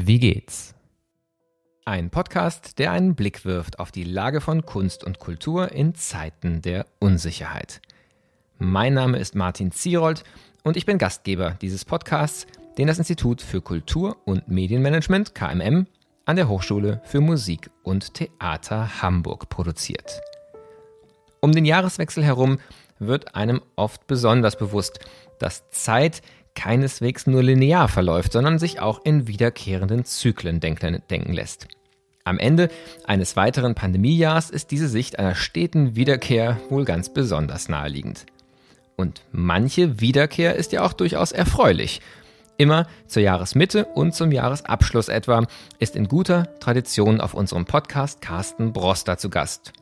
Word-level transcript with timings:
Wie 0.00 0.20
geht's? 0.20 0.76
Ein 1.84 2.10
Podcast, 2.10 2.78
der 2.78 2.92
einen 2.92 3.16
Blick 3.16 3.44
wirft 3.44 3.80
auf 3.80 3.90
die 3.90 4.04
Lage 4.04 4.40
von 4.40 4.64
Kunst 4.64 5.02
und 5.02 5.18
Kultur 5.18 5.72
in 5.72 5.96
Zeiten 5.96 6.62
der 6.62 6.86
Unsicherheit. 7.00 7.80
Mein 8.58 8.94
Name 8.94 9.18
ist 9.18 9.34
Martin 9.34 9.72
Zierold 9.72 10.22
und 10.62 10.76
ich 10.76 10.86
bin 10.86 10.98
Gastgeber 10.98 11.56
dieses 11.60 11.84
Podcasts, 11.84 12.46
den 12.78 12.86
das 12.86 12.98
Institut 12.98 13.42
für 13.42 13.60
Kultur 13.60 14.18
und 14.24 14.46
Medienmanagement 14.46 15.34
KMM 15.34 15.88
an 16.26 16.36
der 16.36 16.48
Hochschule 16.48 17.02
für 17.02 17.20
Musik 17.20 17.68
und 17.82 18.14
Theater 18.14 19.02
Hamburg 19.02 19.48
produziert. 19.48 20.20
Um 21.40 21.50
den 21.50 21.64
Jahreswechsel 21.64 22.22
herum 22.22 22.60
wird 23.00 23.34
einem 23.34 23.62
oft 23.74 24.06
besonders 24.06 24.56
bewusst, 24.56 25.00
dass 25.40 25.68
Zeit 25.70 26.22
keineswegs 26.54 27.26
nur 27.26 27.42
linear 27.42 27.88
verläuft, 27.88 28.32
sondern 28.32 28.58
sich 28.58 28.80
auch 28.80 29.04
in 29.04 29.26
wiederkehrenden 29.26 30.04
Zyklen 30.04 30.60
denken 30.60 31.32
lässt. 31.32 31.68
Am 32.24 32.38
Ende 32.38 32.68
eines 33.06 33.36
weiteren 33.36 33.74
Pandemiejahrs 33.74 34.50
ist 34.50 34.70
diese 34.70 34.88
Sicht 34.88 35.18
einer 35.18 35.34
steten 35.34 35.96
Wiederkehr 35.96 36.60
wohl 36.68 36.84
ganz 36.84 37.08
besonders 37.12 37.68
naheliegend. 37.68 38.26
Und 38.96 39.22
manche 39.32 40.00
Wiederkehr 40.00 40.56
ist 40.56 40.72
ja 40.72 40.82
auch 40.82 40.92
durchaus 40.92 41.32
erfreulich. 41.32 42.00
Immer 42.58 42.86
zur 43.06 43.22
Jahresmitte 43.22 43.84
und 43.84 44.14
zum 44.14 44.32
Jahresabschluss 44.32 45.08
etwa 45.08 45.46
ist 45.78 45.96
in 45.96 46.08
guter 46.08 46.58
Tradition 46.58 47.20
auf 47.20 47.32
unserem 47.32 47.64
Podcast 47.64 48.20
Carsten 48.20 48.72
Broster 48.72 49.16
zu 49.16 49.30
Gast 49.30 49.72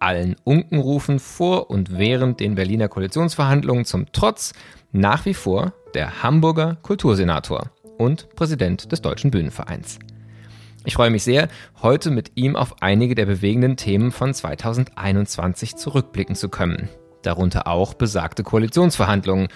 allen 0.00 0.36
Unkenrufen 0.44 1.18
vor 1.18 1.70
und 1.70 1.96
während 1.96 2.40
den 2.40 2.54
Berliner 2.54 2.88
Koalitionsverhandlungen 2.88 3.84
zum 3.84 4.06
Trotz 4.12 4.52
nach 4.92 5.26
wie 5.26 5.34
vor 5.34 5.72
der 5.94 6.22
Hamburger 6.22 6.76
Kultursenator 6.82 7.70
und 7.98 8.28
Präsident 8.36 8.92
des 8.92 9.02
Deutschen 9.02 9.30
Bühnenvereins. 9.30 9.98
Ich 10.84 10.94
freue 10.94 11.10
mich 11.10 11.22
sehr, 11.22 11.48
heute 11.82 12.10
mit 12.10 12.32
ihm 12.34 12.56
auf 12.56 12.82
einige 12.82 13.14
der 13.14 13.26
bewegenden 13.26 13.76
Themen 13.76 14.12
von 14.12 14.32
2021 14.32 15.76
zurückblicken 15.76 16.34
zu 16.34 16.48
können, 16.48 16.88
darunter 17.22 17.66
auch 17.66 17.94
besagte 17.94 18.42
Koalitionsverhandlungen 18.42 19.48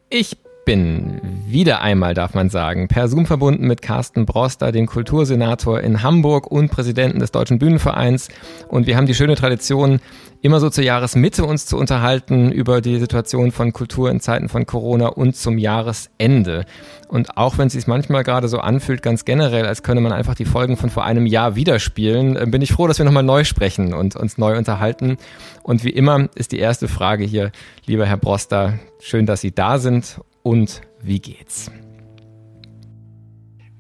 Ich 0.10 0.38
bin 0.66 1.20
wieder 1.48 1.82
einmal, 1.82 2.14
darf 2.14 2.34
man 2.34 2.50
sagen, 2.50 2.88
per 2.88 3.08
Zoom 3.08 3.26
verbunden 3.26 3.68
mit 3.68 3.82
Carsten 3.82 4.26
Broster, 4.26 4.72
dem 4.72 4.86
Kultursenator 4.86 5.82
in 5.82 6.04
Hamburg 6.04 6.48
und 6.48 6.70
Präsidenten 6.70 7.20
des 7.20 7.32
Deutschen 7.32 7.60
Bühnenvereins. 7.60 8.30
Und 8.68 8.88
wir 8.88 8.96
haben 8.96 9.08
die 9.08 9.16
schöne 9.16 9.36
Tradition, 9.36 10.00
immer 10.42 10.60
so 10.60 10.70
zur 10.70 10.84
Jahresmitte 10.84 11.46
uns 11.46 11.66
zu 11.66 11.78
unterhalten 11.78 12.52
über 12.52 12.82
die 12.82 13.00
Situation 13.00 13.52
von 13.52 13.74
Kultur 13.74 14.10
in 14.10 14.20
Zeiten 14.20 14.50
von 14.50 14.66
Corona 14.66 15.08
und 15.08 15.36
zum 15.36 15.58
Jahresende. 15.58 16.66
Und 17.08 17.38
auch 17.38 17.58
wenn 17.58 17.68
es 17.68 17.74
sich 17.74 17.88
manchmal 17.88 18.24
gerade 18.24 18.48
so 18.48 18.60
anfühlt, 18.60 19.02
ganz 19.02 19.26
generell, 19.26 19.66
als 19.66 19.84
könne 19.84 20.02
man 20.02 20.12
einfach 20.12 20.36
die 20.36 20.46
Folgen 20.46 20.78
von 20.78 20.90
vor 20.90 21.06
einem 21.06 21.26
Jahr 21.26 21.56
widerspielen, 21.56 22.38
äh, 22.38 22.46
bin 22.48 22.62
ich 22.62 22.72
froh, 22.72 22.88
dass 22.88 22.98
wir 22.98 23.06
nochmal 23.06 23.24
neu 23.24 23.44
sprechen 23.44 23.94
und 23.94 24.16
uns 24.16 24.38
neu 24.38 24.58
unterhalten. 24.58 25.18
Und 25.64 25.84
wie 25.84 25.90
immer 25.90 26.30
ist 26.36 26.52
die 26.52 26.60
erste 26.60 26.88
Frage 26.88 27.24
hier, 27.24 27.52
lieber 27.86 28.06
Herr 28.06 28.18
Broster, 28.18 28.80
schön, 29.00 29.26
dass 29.26 29.42
Sie 29.42 29.54
da 29.54 29.78
sind 29.78 30.22
und 30.44 30.82
wie 31.02 31.20
geht's? 31.20 31.72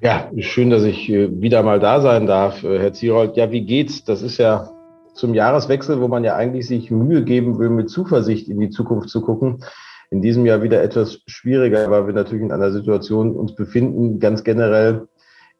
Ja, 0.01 0.31
schön, 0.39 0.71
dass 0.71 0.83
ich 0.83 1.09
äh, 1.09 1.41
wieder 1.41 1.61
mal 1.61 1.79
da 1.79 2.01
sein 2.01 2.25
darf, 2.25 2.63
äh, 2.63 2.79
Herr 2.79 2.93
Zierold. 2.93 3.37
Ja, 3.37 3.51
wie 3.51 3.65
geht's? 3.65 4.03
Das 4.03 4.23
ist 4.23 4.37
ja 4.39 4.71
zum 5.13 5.33
Jahreswechsel, 5.33 6.01
wo 6.01 6.07
man 6.07 6.23
ja 6.23 6.35
eigentlich 6.35 6.67
sich 6.67 6.89
Mühe 6.89 7.23
geben 7.23 7.59
will, 7.59 7.69
mit 7.69 7.89
Zuversicht 7.89 8.49
in 8.49 8.59
die 8.59 8.71
Zukunft 8.71 9.09
zu 9.09 9.21
gucken. 9.21 9.63
In 10.09 10.21
diesem 10.21 10.45
Jahr 10.45 10.63
wieder 10.63 10.81
etwas 10.81 11.19
schwieriger, 11.27 11.89
weil 11.91 12.07
wir 12.07 12.13
natürlich 12.13 12.43
in 12.43 12.51
einer 12.51 12.71
Situation 12.71 13.35
uns 13.35 13.55
befinden, 13.55 14.19
ganz 14.19 14.43
generell, 14.43 15.07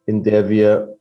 in 0.06 0.24
der 0.24 0.50
wir 0.50 0.98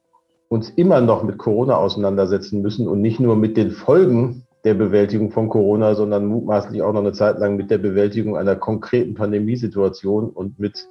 uns 0.48 0.68
immer 0.68 1.00
noch 1.00 1.22
mit 1.22 1.38
Corona 1.38 1.76
auseinandersetzen 1.76 2.60
müssen 2.60 2.88
und 2.88 3.00
nicht 3.00 3.20
nur 3.20 3.36
mit 3.36 3.56
den 3.56 3.70
Folgen 3.70 4.46
der 4.64 4.74
Bewältigung 4.74 5.30
von 5.30 5.48
Corona, 5.48 5.94
sondern 5.94 6.26
mutmaßlich 6.26 6.82
auch 6.82 6.92
noch 6.92 7.00
eine 7.00 7.12
Zeit 7.12 7.38
lang 7.38 7.56
mit 7.56 7.70
der 7.70 7.78
Bewältigung 7.78 8.36
einer 8.36 8.56
konkreten 8.56 9.14
Pandemiesituation 9.14 10.28
und 10.28 10.58
mit 10.58 10.86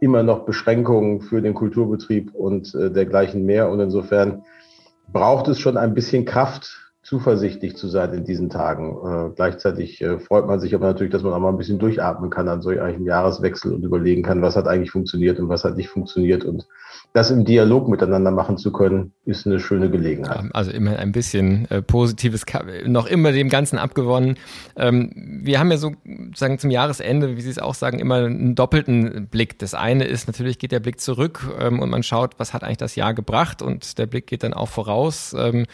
immer 0.00 0.22
noch 0.22 0.44
Beschränkungen 0.44 1.22
für 1.22 1.40
den 1.40 1.54
Kulturbetrieb 1.54 2.34
und 2.34 2.74
äh, 2.74 2.90
dergleichen 2.90 3.46
mehr. 3.46 3.70
Und 3.70 3.80
insofern 3.80 4.42
braucht 5.10 5.48
es 5.48 5.58
schon 5.58 5.76
ein 5.76 5.94
bisschen 5.94 6.24
Kraft, 6.24 6.86
zuversichtlich 7.06 7.76
zu 7.76 7.86
sein 7.86 8.12
in 8.12 8.24
diesen 8.24 8.50
Tagen. 8.50 8.96
Äh, 9.06 9.34
gleichzeitig 9.36 10.02
äh, 10.02 10.18
freut 10.18 10.46
man 10.46 10.58
sich 10.58 10.74
aber 10.74 10.86
natürlich, 10.86 11.12
dass 11.12 11.22
man 11.22 11.32
auch 11.32 11.38
mal 11.38 11.50
ein 11.50 11.56
bisschen 11.56 11.78
durchatmen 11.78 12.30
kann 12.30 12.48
an 12.48 12.62
solch 12.62 12.80
einem 12.80 13.06
Jahreswechsel 13.06 13.72
und 13.72 13.84
überlegen 13.84 14.24
kann, 14.24 14.42
was 14.42 14.56
hat 14.56 14.66
eigentlich 14.66 14.90
funktioniert 14.90 15.38
und 15.38 15.48
was 15.48 15.62
hat 15.62 15.76
nicht 15.76 15.88
funktioniert 15.88 16.44
und 16.44 16.66
das 17.16 17.30
im 17.30 17.46
Dialog 17.46 17.88
miteinander 17.88 18.30
machen 18.30 18.58
zu 18.58 18.70
können, 18.72 19.14
ist 19.24 19.46
eine 19.46 19.58
schöne 19.58 19.90
Gelegenheit. 19.90 20.50
Also 20.52 20.70
immer 20.70 20.98
ein 20.98 21.12
bisschen 21.12 21.66
äh, 21.70 21.80
Positives, 21.80 22.44
noch 22.84 23.06
immer 23.06 23.32
dem 23.32 23.48
Ganzen 23.48 23.78
abgewonnen. 23.78 24.36
Ähm, 24.76 25.40
wir 25.42 25.58
haben 25.58 25.70
ja 25.70 25.78
so 25.78 25.94
sagen 26.34 26.58
zum 26.58 26.70
Jahresende, 26.70 27.38
wie 27.38 27.40
Sie 27.40 27.48
es 27.48 27.58
auch 27.58 27.72
sagen, 27.72 28.00
immer 28.00 28.16
einen 28.16 28.54
doppelten 28.54 29.28
Blick. 29.28 29.58
Das 29.58 29.72
eine 29.72 30.04
ist 30.04 30.26
natürlich 30.26 30.58
geht 30.58 30.72
der 30.72 30.80
Blick 30.80 31.00
zurück 31.00 31.40
ähm, 31.58 31.80
und 31.80 31.88
man 31.88 32.02
schaut, 32.02 32.38
was 32.38 32.52
hat 32.52 32.62
eigentlich 32.62 32.76
das 32.76 32.96
Jahr 32.96 33.14
gebracht 33.14 33.62
und 33.62 33.96
der 33.96 34.04
Blick 34.04 34.26
geht 34.26 34.42
dann 34.42 34.52
auch 34.52 34.68
voraus. 34.68 35.34
Ähm, 35.38 35.64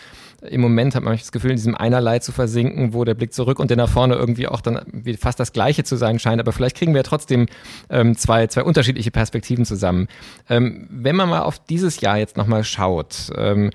Im 0.48 0.60
Moment 0.60 0.94
hat 0.94 1.02
man 1.02 1.16
das 1.16 1.30
Gefühl, 1.30 1.50
in 1.50 1.56
diesem 1.56 1.74
Einerlei 1.76 2.18
zu 2.18 2.32
versinken, 2.32 2.94
wo 2.94 3.04
der 3.04 3.14
Blick 3.14 3.32
zurück 3.32 3.58
und 3.58 3.70
der 3.70 3.76
nach 3.76 3.88
vorne 3.88 4.14
irgendwie 4.14 4.48
auch 4.48 4.60
dann 4.60 4.80
fast 5.18 5.38
das 5.38 5.52
Gleiche 5.52 5.84
zu 5.84 5.96
sein 5.96 6.18
scheint. 6.18 6.40
Aber 6.40 6.52
vielleicht 6.52 6.76
kriegen 6.76 6.94
wir 6.94 6.98
ja 7.00 7.04
trotzdem 7.04 7.46
ähm, 7.90 8.16
zwei, 8.16 8.48
zwei 8.48 8.64
unterschiedliche 8.64 9.10
Perspektiven 9.10 9.64
zusammen. 9.64 10.08
Ähm, 10.48 10.88
wenn 10.90 11.16
man 11.16 11.28
mal 11.28 11.42
auf 11.42 11.58
dieses 11.58 12.00
Jahr 12.00 12.18
jetzt 12.18 12.36
nochmal 12.36 12.64
schaut, 12.64 13.30
ähm, 13.36 13.70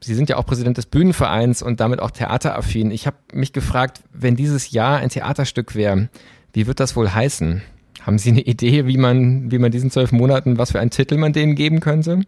Sie 0.00 0.14
sind 0.14 0.28
ja 0.28 0.36
auch 0.36 0.46
Präsident 0.46 0.78
des 0.78 0.86
Bühnenvereins 0.86 1.60
und 1.60 1.80
damit 1.80 2.00
auch 2.00 2.12
theateraffin. 2.12 2.92
Ich 2.92 3.08
habe 3.08 3.16
mich 3.32 3.52
gefragt, 3.52 4.02
wenn 4.12 4.36
dieses 4.36 4.70
Jahr 4.70 4.98
ein 4.98 5.08
Theaterstück 5.08 5.74
wäre, 5.74 6.08
wie 6.52 6.68
wird 6.68 6.78
das 6.78 6.94
wohl 6.94 7.12
heißen? 7.12 7.60
Haben 8.02 8.18
Sie 8.18 8.30
eine 8.30 8.42
Idee, 8.42 8.86
wie 8.86 8.96
man, 8.96 9.50
wie 9.50 9.58
man 9.58 9.72
diesen 9.72 9.90
zwölf 9.90 10.12
Monaten, 10.12 10.58
was 10.58 10.72
für 10.72 10.80
einen 10.80 10.90
Titel 10.90 11.16
man 11.16 11.32
denen 11.32 11.56
geben 11.56 11.80
könnte? 11.80 12.20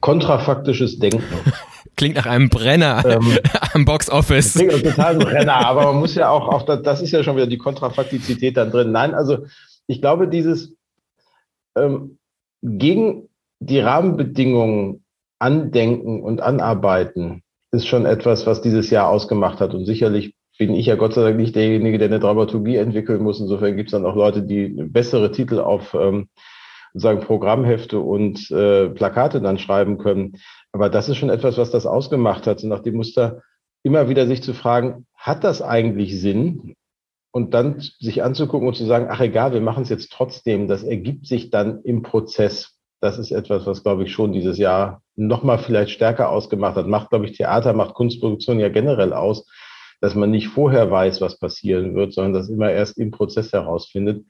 Kontrafaktisches 0.00 0.98
Denken. 0.98 1.22
Klingt 1.96 2.14
nach 2.14 2.26
einem 2.26 2.48
Brenner 2.48 3.04
ähm, 3.04 3.38
am 3.74 3.84
Boxoffice. 3.84 4.54
Klingt 4.54 4.84
total 4.84 5.14
ein 5.14 5.18
Brenner, 5.18 5.66
aber 5.66 5.84
man 5.84 5.96
muss 5.96 6.14
ja 6.14 6.30
auch, 6.30 6.48
auch 6.48 6.62
das, 6.62 6.82
das 6.82 7.02
ist 7.02 7.10
ja 7.10 7.24
schon 7.24 7.36
wieder 7.36 7.48
die 7.48 7.58
Kontrafaktizität 7.58 8.56
dann 8.56 8.70
drin. 8.70 8.92
Nein, 8.92 9.14
also 9.14 9.46
ich 9.88 10.00
glaube, 10.00 10.28
dieses 10.28 10.74
ähm, 11.76 12.18
gegen 12.62 13.28
die 13.58 13.80
Rahmenbedingungen 13.80 15.04
andenken 15.40 16.22
und 16.22 16.40
anarbeiten 16.40 17.42
ist 17.72 17.86
schon 17.86 18.06
etwas, 18.06 18.46
was 18.46 18.62
dieses 18.62 18.90
Jahr 18.90 19.08
ausgemacht 19.08 19.60
hat. 19.60 19.74
Und 19.74 19.84
sicherlich 19.84 20.34
bin 20.58 20.74
ich 20.74 20.86
ja 20.86 20.96
Gott 20.96 21.14
sei 21.14 21.22
Dank 21.22 21.36
nicht 21.36 21.56
derjenige, 21.56 21.98
der 21.98 22.08
eine 22.08 22.20
Dramaturgie 22.20 22.76
entwickeln 22.76 23.22
muss. 23.22 23.40
Insofern 23.40 23.76
gibt 23.76 23.88
es 23.88 23.92
dann 23.92 24.06
auch 24.06 24.16
Leute, 24.16 24.42
die 24.42 24.68
bessere 24.68 25.32
Titel 25.32 25.58
auf 25.58 25.94
ähm, 25.94 26.28
sozusagen 26.98 27.26
Programmhefte 27.26 28.00
und 28.00 28.50
äh, 28.50 28.88
Plakate 28.88 29.40
dann 29.40 29.58
schreiben 29.58 29.98
können. 29.98 30.36
Aber 30.72 30.90
das 30.90 31.08
ist 31.08 31.16
schon 31.16 31.30
etwas, 31.30 31.56
was 31.56 31.70
das 31.70 31.86
ausgemacht 31.86 32.46
hat, 32.46 32.60
so 32.60 32.66
nach 32.66 32.80
dem 32.80 32.96
Muster 32.96 33.42
immer 33.82 34.08
wieder 34.08 34.26
sich 34.26 34.42
zu 34.42 34.54
fragen, 34.54 35.06
hat 35.14 35.44
das 35.44 35.62
eigentlich 35.62 36.20
Sinn? 36.20 36.74
Und 37.30 37.54
dann 37.54 37.80
sich 38.00 38.22
anzugucken 38.22 38.66
und 38.66 38.74
zu 38.74 38.86
sagen, 38.86 39.06
ach 39.10 39.20
egal, 39.20 39.52
wir 39.52 39.60
machen 39.60 39.82
es 39.82 39.90
jetzt 39.90 40.10
trotzdem. 40.10 40.66
Das 40.66 40.82
ergibt 40.82 41.26
sich 41.26 41.50
dann 41.50 41.82
im 41.82 42.02
Prozess. 42.02 42.78
Das 43.00 43.18
ist 43.18 43.30
etwas, 43.30 43.66
was, 43.66 43.82
glaube 43.82 44.04
ich, 44.04 44.12
schon 44.12 44.32
dieses 44.32 44.58
Jahr 44.58 45.02
nochmal 45.14 45.58
vielleicht 45.58 45.90
stärker 45.90 46.30
ausgemacht 46.30 46.74
hat. 46.76 46.88
Macht, 46.88 47.10
glaube 47.10 47.26
ich, 47.26 47.32
Theater, 47.32 47.74
macht 47.74 47.94
Kunstproduktion 47.94 48.58
ja 48.58 48.70
generell 48.70 49.12
aus, 49.12 49.46
dass 50.00 50.14
man 50.14 50.30
nicht 50.30 50.48
vorher 50.48 50.90
weiß, 50.90 51.20
was 51.20 51.38
passieren 51.38 51.94
wird, 51.94 52.12
sondern 52.12 52.32
das 52.32 52.48
immer 52.48 52.72
erst 52.72 52.98
im 52.98 53.10
Prozess 53.10 53.52
herausfindet. 53.52 54.24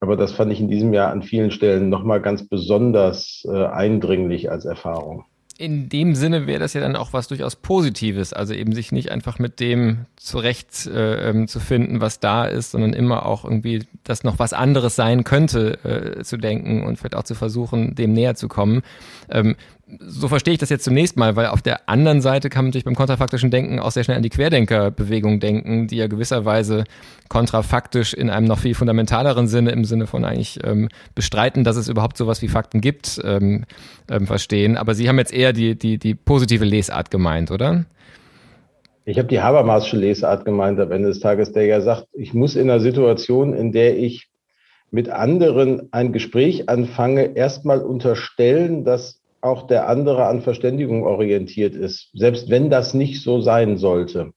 Aber 0.00 0.16
das 0.16 0.32
fand 0.32 0.52
ich 0.52 0.60
in 0.60 0.68
diesem 0.68 0.92
Jahr 0.92 1.10
an 1.10 1.22
vielen 1.22 1.50
Stellen 1.50 1.88
nochmal 1.88 2.20
ganz 2.20 2.46
besonders 2.48 3.44
äh, 3.50 3.64
eindringlich 3.66 4.50
als 4.50 4.64
Erfahrung. 4.64 5.24
in 5.58 5.88
dem 5.88 6.14
Sinne 6.14 6.46
wäre 6.46 6.60
das 6.60 6.74
ja 6.74 6.80
dann 6.80 6.94
auch 6.94 7.12
was 7.12 7.26
durchaus 7.26 7.56
Positives, 7.56 8.32
also 8.32 8.54
eben 8.54 8.72
sich 8.72 8.92
nicht 8.92 9.10
einfach 9.10 9.40
mit 9.40 9.58
dem 9.58 10.06
zurecht 10.14 10.86
äh, 10.86 11.30
ähm, 11.30 11.48
zu 11.48 11.58
finden, 11.58 12.00
was 12.00 12.20
da 12.20 12.44
ist, 12.44 12.70
sondern 12.70 12.92
immer 12.92 13.26
auch 13.26 13.44
irgendwie, 13.44 13.84
dass 14.04 14.22
noch 14.22 14.38
was 14.38 14.52
anderes 14.52 14.94
sein 14.94 15.24
könnte, 15.24 16.18
äh, 16.18 16.22
zu 16.22 16.36
denken 16.36 16.84
und 16.84 16.96
vielleicht 16.96 17.16
auch 17.16 17.24
zu 17.24 17.34
versuchen, 17.34 17.96
dem 17.96 18.12
näher 18.12 18.36
zu 18.36 18.46
kommen. 18.46 18.82
Ähm, 19.28 19.56
so 20.00 20.28
verstehe 20.28 20.52
ich 20.52 20.58
das 20.58 20.68
jetzt 20.68 20.84
zunächst 20.84 21.16
mal, 21.16 21.36
weil 21.36 21.46
auf 21.46 21.62
der 21.62 21.88
anderen 21.88 22.20
Seite 22.20 22.50
kann 22.50 22.64
man 22.64 22.70
natürlich 22.70 22.84
beim 22.84 22.94
kontrafaktischen 22.94 23.50
Denken 23.50 23.78
auch 23.78 23.90
sehr 23.90 24.04
schnell 24.04 24.18
an 24.18 24.22
die 24.22 24.28
Querdenkerbewegung 24.28 25.40
denken, 25.40 25.86
die 25.86 25.96
ja 25.96 26.08
gewisserweise 26.08 26.84
kontrafaktisch 27.28 28.12
in 28.12 28.28
einem 28.28 28.46
noch 28.46 28.58
viel 28.58 28.74
fundamentaleren 28.74 29.48
Sinne, 29.48 29.70
im 29.70 29.84
Sinne 29.84 30.06
von 30.06 30.24
eigentlich 30.24 30.58
ähm, 30.64 30.88
bestreiten, 31.14 31.64
dass 31.64 31.76
es 31.76 31.88
überhaupt 31.88 32.18
sowas 32.18 32.42
wie 32.42 32.48
Fakten 32.48 32.80
gibt, 32.80 33.20
ähm, 33.24 33.64
ähm, 34.10 34.26
verstehen. 34.26 34.76
Aber 34.76 34.94
Sie 34.94 35.08
haben 35.08 35.18
jetzt 35.18 35.32
eher 35.32 35.52
die, 35.52 35.78
die, 35.78 35.98
die 35.98 36.14
positive 36.14 36.64
Lesart 36.64 37.10
gemeint, 37.10 37.50
oder? 37.50 37.86
Ich 39.06 39.16
habe 39.16 39.28
die 39.28 39.40
Habermasche 39.40 39.96
Lesart 39.96 40.44
gemeint 40.44 40.78
am 40.80 40.92
Ende 40.92 41.08
des 41.08 41.20
Tages, 41.20 41.52
der 41.52 41.64
ja 41.64 41.80
sagt, 41.80 42.08
ich 42.12 42.34
muss 42.34 42.56
in 42.56 42.68
einer 42.68 42.80
Situation, 42.80 43.54
in 43.54 43.72
der 43.72 43.96
ich 43.96 44.28
mit 44.90 45.08
anderen 45.08 45.88
ein 45.92 46.12
Gespräch 46.12 46.68
anfange, 46.68 47.36
erstmal 47.36 47.80
unterstellen, 47.80 48.84
dass 48.84 49.17
auch 49.40 49.66
der 49.66 49.88
andere 49.88 50.26
an 50.26 50.42
Verständigung 50.42 51.04
orientiert 51.04 51.74
ist, 51.74 52.10
selbst 52.12 52.50
wenn 52.50 52.70
das 52.70 52.94
nicht 52.94 53.22
so 53.22 53.40
sein 53.40 53.76
sollte. 53.76 54.32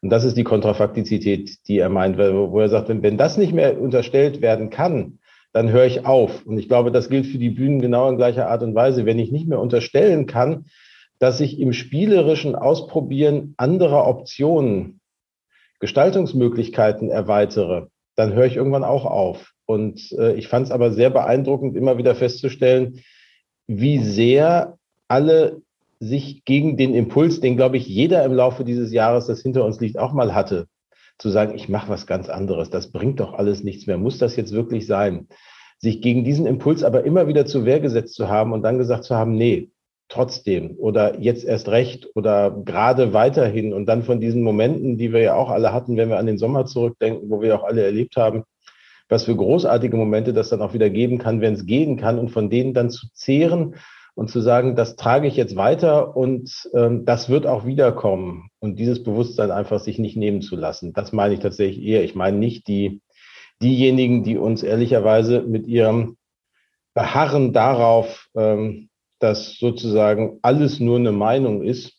Und 0.00 0.10
das 0.10 0.24
ist 0.24 0.36
die 0.36 0.44
Kontrafaktizität, 0.44 1.66
die 1.66 1.78
er 1.78 1.88
meint, 1.88 2.18
wo 2.18 2.60
er 2.60 2.68
sagt, 2.68 2.88
wenn 2.88 3.18
das 3.18 3.36
nicht 3.36 3.52
mehr 3.52 3.80
unterstellt 3.80 4.40
werden 4.40 4.70
kann, 4.70 5.18
dann 5.52 5.70
höre 5.70 5.86
ich 5.86 6.06
auf. 6.06 6.46
Und 6.46 6.58
ich 6.58 6.68
glaube, 6.68 6.92
das 6.92 7.08
gilt 7.08 7.26
für 7.26 7.38
die 7.38 7.50
Bühnen 7.50 7.80
genau 7.80 8.08
in 8.08 8.16
gleicher 8.16 8.48
Art 8.48 8.62
und 8.62 8.74
Weise. 8.74 9.06
Wenn 9.06 9.18
ich 9.18 9.32
nicht 9.32 9.48
mehr 9.48 9.60
unterstellen 9.60 10.26
kann, 10.26 10.66
dass 11.18 11.40
ich 11.40 11.58
im 11.58 11.72
spielerischen 11.72 12.54
Ausprobieren 12.54 13.54
anderer 13.56 14.06
Optionen, 14.06 15.00
Gestaltungsmöglichkeiten 15.80 17.10
erweitere, 17.10 17.88
dann 18.14 18.34
höre 18.34 18.46
ich 18.46 18.56
irgendwann 18.56 18.84
auch 18.84 19.04
auf. 19.04 19.52
Und 19.64 20.12
äh, 20.12 20.34
ich 20.34 20.48
fand 20.48 20.66
es 20.66 20.72
aber 20.72 20.92
sehr 20.92 21.10
beeindruckend, 21.10 21.76
immer 21.76 21.98
wieder 21.98 22.14
festzustellen, 22.14 23.02
wie 23.68 23.98
sehr 23.98 24.76
alle 25.06 25.62
sich 26.00 26.44
gegen 26.44 26.76
den 26.76 26.94
Impuls, 26.94 27.40
den, 27.40 27.56
glaube 27.56 27.76
ich, 27.76 27.86
jeder 27.86 28.24
im 28.24 28.32
Laufe 28.32 28.64
dieses 28.64 28.92
Jahres, 28.92 29.26
das 29.26 29.42
hinter 29.42 29.64
uns 29.64 29.80
liegt, 29.80 29.98
auch 29.98 30.12
mal 30.12 30.34
hatte, 30.34 30.66
zu 31.18 31.28
sagen, 31.30 31.54
ich 31.54 31.68
mache 31.68 31.88
was 31.88 32.06
ganz 32.06 32.28
anderes, 32.28 32.70
das 32.70 32.90
bringt 32.90 33.20
doch 33.20 33.34
alles 33.34 33.62
nichts 33.62 33.86
mehr, 33.86 33.98
muss 33.98 34.18
das 34.18 34.36
jetzt 34.36 34.52
wirklich 34.52 34.86
sein? 34.86 35.28
Sich 35.78 36.00
gegen 36.00 36.24
diesen 36.24 36.46
Impuls 36.46 36.82
aber 36.82 37.04
immer 37.04 37.28
wieder 37.28 37.46
zur 37.46 37.64
Wehr 37.64 37.80
gesetzt 37.80 38.14
zu 38.14 38.28
haben 38.28 38.52
und 38.52 38.62
dann 38.62 38.78
gesagt 38.78 39.04
zu 39.04 39.14
haben, 39.14 39.34
nee, 39.34 39.70
trotzdem 40.08 40.76
oder 40.78 41.20
jetzt 41.20 41.44
erst 41.44 41.68
recht 41.68 42.08
oder 42.14 42.50
gerade 42.64 43.12
weiterhin 43.12 43.72
und 43.72 43.86
dann 43.86 44.02
von 44.02 44.20
diesen 44.20 44.42
Momenten, 44.42 44.96
die 44.96 45.12
wir 45.12 45.20
ja 45.20 45.34
auch 45.34 45.50
alle 45.50 45.72
hatten, 45.72 45.96
wenn 45.96 46.08
wir 46.08 46.18
an 46.18 46.26
den 46.26 46.38
Sommer 46.38 46.64
zurückdenken, 46.64 47.28
wo 47.30 47.42
wir 47.42 47.54
auch 47.54 47.64
alle 47.64 47.84
erlebt 47.84 48.16
haben, 48.16 48.44
was 49.08 49.24
für 49.24 49.36
großartige 49.36 49.96
Momente 49.96 50.32
das 50.32 50.50
dann 50.50 50.62
auch 50.62 50.74
wieder 50.74 50.90
geben 50.90 51.18
kann, 51.18 51.40
wenn 51.40 51.54
es 51.54 51.66
gehen 51.66 51.96
kann 51.96 52.18
und 52.18 52.30
von 52.30 52.50
denen 52.50 52.74
dann 52.74 52.90
zu 52.90 53.06
zehren 53.12 53.74
und 54.14 54.30
zu 54.30 54.40
sagen, 54.40 54.74
das 54.74 54.96
trage 54.96 55.28
ich 55.28 55.36
jetzt 55.36 55.56
weiter 55.56 56.16
und 56.16 56.68
ähm, 56.74 57.04
das 57.04 57.28
wird 57.28 57.46
auch 57.46 57.64
wiederkommen 57.66 58.50
und 58.58 58.78
dieses 58.78 59.02
Bewusstsein 59.02 59.50
einfach 59.50 59.78
sich 59.78 59.98
nicht 59.98 60.16
nehmen 60.16 60.42
zu 60.42 60.56
lassen. 60.56 60.92
Das 60.92 61.12
meine 61.12 61.34
ich 61.34 61.40
tatsächlich 61.40 61.84
eher. 61.84 62.02
Ich 62.02 62.14
meine 62.14 62.36
nicht 62.36 62.66
die, 62.66 63.00
diejenigen, 63.62 64.24
die 64.24 64.36
uns 64.36 64.62
ehrlicherweise 64.62 65.42
mit 65.42 65.66
ihrem 65.66 66.16
Beharren 66.94 67.52
darauf, 67.52 68.28
ähm, 68.36 68.88
dass 69.20 69.56
sozusagen 69.56 70.38
alles 70.42 70.80
nur 70.80 70.96
eine 70.96 71.12
Meinung 71.12 71.62
ist, 71.62 71.97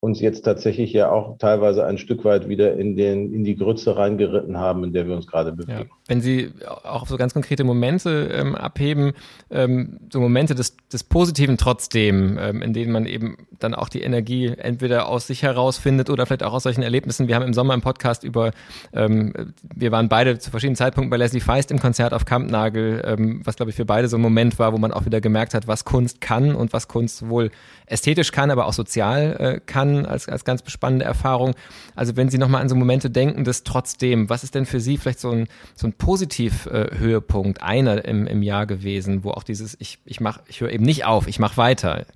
uns 0.00 0.20
jetzt 0.20 0.42
tatsächlich 0.42 0.92
ja 0.92 1.10
auch 1.10 1.38
teilweise 1.38 1.84
ein 1.84 1.98
Stück 1.98 2.24
weit 2.24 2.48
wieder 2.48 2.74
in, 2.74 2.96
den, 2.96 3.32
in 3.32 3.44
die 3.44 3.56
Grütze 3.56 3.96
reingeritten 3.96 4.58
haben, 4.58 4.84
in 4.84 4.92
der 4.92 5.06
wir 5.06 5.16
uns 5.16 5.26
gerade 5.26 5.52
bewegen. 5.52 5.88
Ja. 5.90 5.97
Wenn 6.08 6.20
Sie 6.20 6.50
auch 6.84 7.06
so 7.06 7.16
ganz 7.16 7.34
konkrete 7.34 7.64
Momente 7.64 8.30
ähm, 8.32 8.54
abheben, 8.54 9.12
ähm, 9.50 10.00
so 10.10 10.20
Momente 10.20 10.54
des, 10.54 10.76
des 10.92 11.04
Positiven 11.04 11.58
trotzdem, 11.58 12.38
ähm, 12.40 12.62
in 12.62 12.72
denen 12.72 12.90
man 12.90 13.06
eben 13.06 13.36
dann 13.58 13.74
auch 13.74 13.88
die 13.88 14.02
Energie 14.02 14.46
entweder 14.46 15.08
aus 15.08 15.26
sich 15.26 15.42
herausfindet 15.42 16.10
oder 16.10 16.26
vielleicht 16.26 16.42
auch 16.42 16.54
aus 16.54 16.62
solchen 16.62 16.82
Erlebnissen. 16.82 17.28
Wir 17.28 17.34
haben 17.34 17.44
im 17.44 17.54
Sommer 17.54 17.74
im 17.74 17.82
Podcast 17.82 18.24
über, 18.24 18.52
ähm, 18.92 19.52
wir 19.62 19.92
waren 19.92 20.08
beide 20.08 20.38
zu 20.38 20.50
verschiedenen 20.50 20.76
Zeitpunkten 20.76 21.10
bei 21.10 21.16
Leslie 21.16 21.40
Feist 21.40 21.70
im 21.70 21.78
Konzert 21.78 22.14
auf 22.14 22.24
Kampnagel, 22.24 23.02
ähm, 23.04 23.42
was 23.44 23.56
glaube 23.56 23.70
ich 23.70 23.76
für 23.76 23.84
beide 23.84 24.08
so 24.08 24.16
ein 24.16 24.22
Moment 24.22 24.58
war, 24.58 24.72
wo 24.72 24.78
man 24.78 24.92
auch 24.92 25.04
wieder 25.04 25.20
gemerkt 25.20 25.54
hat, 25.54 25.68
was 25.68 25.84
Kunst 25.84 26.20
kann 26.20 26.54
und 26.54 26.72
was 26.72 26.88
Kunst 26.88 27.28
wohl 27.28 27.50
ästhetisch 27.86 28.32
kann, 28.32 28.50
aber 28.50 28.66
auch 28.66 28.72
sozial 28.72 29.36
äh, 29.38 29.60
kann, 29.64 30.06
als, 30.06 30.28
als 30.28 30.44
ganz 30.44 30.62
spannende 30.70 31.04
Erfahrung. 31.04 31.54
Also 31.94 32.16
wenn 32.16 32.28
Sie 32.28 32.38
nochmal 32.38 32.62
an 32.62 32.68
so 32.68 32.74
Momente 32.74 33.10
denken, 33.10 33.44
das 33.44 33.64
trotzdem, 33.64 34.28
was 34.30 34.44
ist 34.44 34.54
denn 34.54 34.66
für 34.66 34.80
Sie 34.80 34.96
vielleicht 34.96 35.20
so 35.20 35.30
ein, 35.30 35.48
so 35.74 35.86
ein 35.86 35.92
Positiv-Höhepunkt, 35.98 37.62
einer 37.62 38.04
im, 38.04 38.26
im 38.26 38.42
Jahr 38.42 38.66
gewesen, 38.66 39.24
wo 39.24 39.30
auch 39.30 39.42
dieses, 39.42 39.76
ich, 39.80 39.98
ich 40.04 40.20
mach, 40.20 40.40
ich 40.48 40.60
höre 40.60 40.70
eben 40.70 40.84
nicht 40.84 41.04
auf, 41.04 41.28
ich 41.28 41.38
mache 41.38 41.56
weiter. 41.56 42.06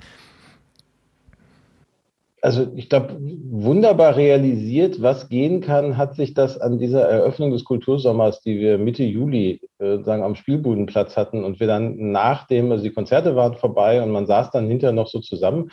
Also 2.40 2.72
ich 2.74 2.88
glaube, 2.88 3.16
wunderbar 3.20 4.16
realisiert, 4.16 5.00
was 5.00 5.28
gehen 5.28 5.60
kann, 5.60 5.96
hat 5.96 6.16
sich 6.16 6.34
das 6.34 6.60
an 6.60 6.78
dieser 6.78 7.02
Eröffnung 7.02 7.52
des 7.52 7.64
Kultursommers, 7.64 8.40
die 8.40 8.58
wir 8.58 8.78
Mitte 8.78 9.04
Juli 9.04 9.60
äh, 9.78 9.98
sagen 10.02 10.24
am 10.24 10.34
Spielbudenplatz 10.34 11.16
hatten 11.16 11.44
und 11.44 11.60
wir 11.60 11.68
dann 11.68 12.10
nachdem, 12.10 12.72
also 12.72 12.82
die 12.82 12.92
Konzerte 12.92 13.36
waren 13.36 13.54
vorbei 13.54 14.02
und 14.02 14.10
man 14.10 14.26
saß 14.26 14.50
dann 14.50 14.66
hinterher 14.66 14.92
noch 14.92 15.06
so 15.06 15.20
zusammen 15.20 15.70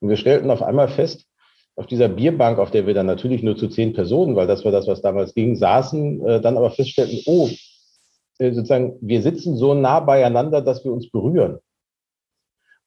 und 0.00 0.10
wir 0.10 0.16
stellten 0.18 0.50
auf 0.50 0.62
einmal 0.62 0.88
fest, 0.88 1.29
auf 1.76 1.86
dieser 1.86 2.08
Bierbank, 2.08 2.58
auf 2.58 2.70
der 2.70 2.86
wir 2.86 2.94
dann 2.94 3.06
natürlich 3.06 3.42
nur 3.42 3.56
zu 3.56 3.68
zehn 3.68 3.92
Personen, 3.92 4.36
weil 4.36 4.46
das 4.46 4.64
war 4.64 4.72
das, 4.72 4.86
was 4.86 5.00
damals 5.00 5.34
ging, 5.34 5.56
saßen, 5.56 6.26
äh, 6.26 6.40
dann 6.40 6.56
aber 6.56 6.70
feststellten, 6.70 7.20
oh, 7.26 7.48
äh, 8.38 8.52
sozusagen, 8.52 8.96
wir 9.00 9.22
sitzen 9.22 9.56
so 9.56 9.74
nah 9.74 10.00
beieinander, 10.00 10.62
dass 10.62 10.84
wir 10.84 10.92
uns 10.92 11.10
berühren. 11.10 11.58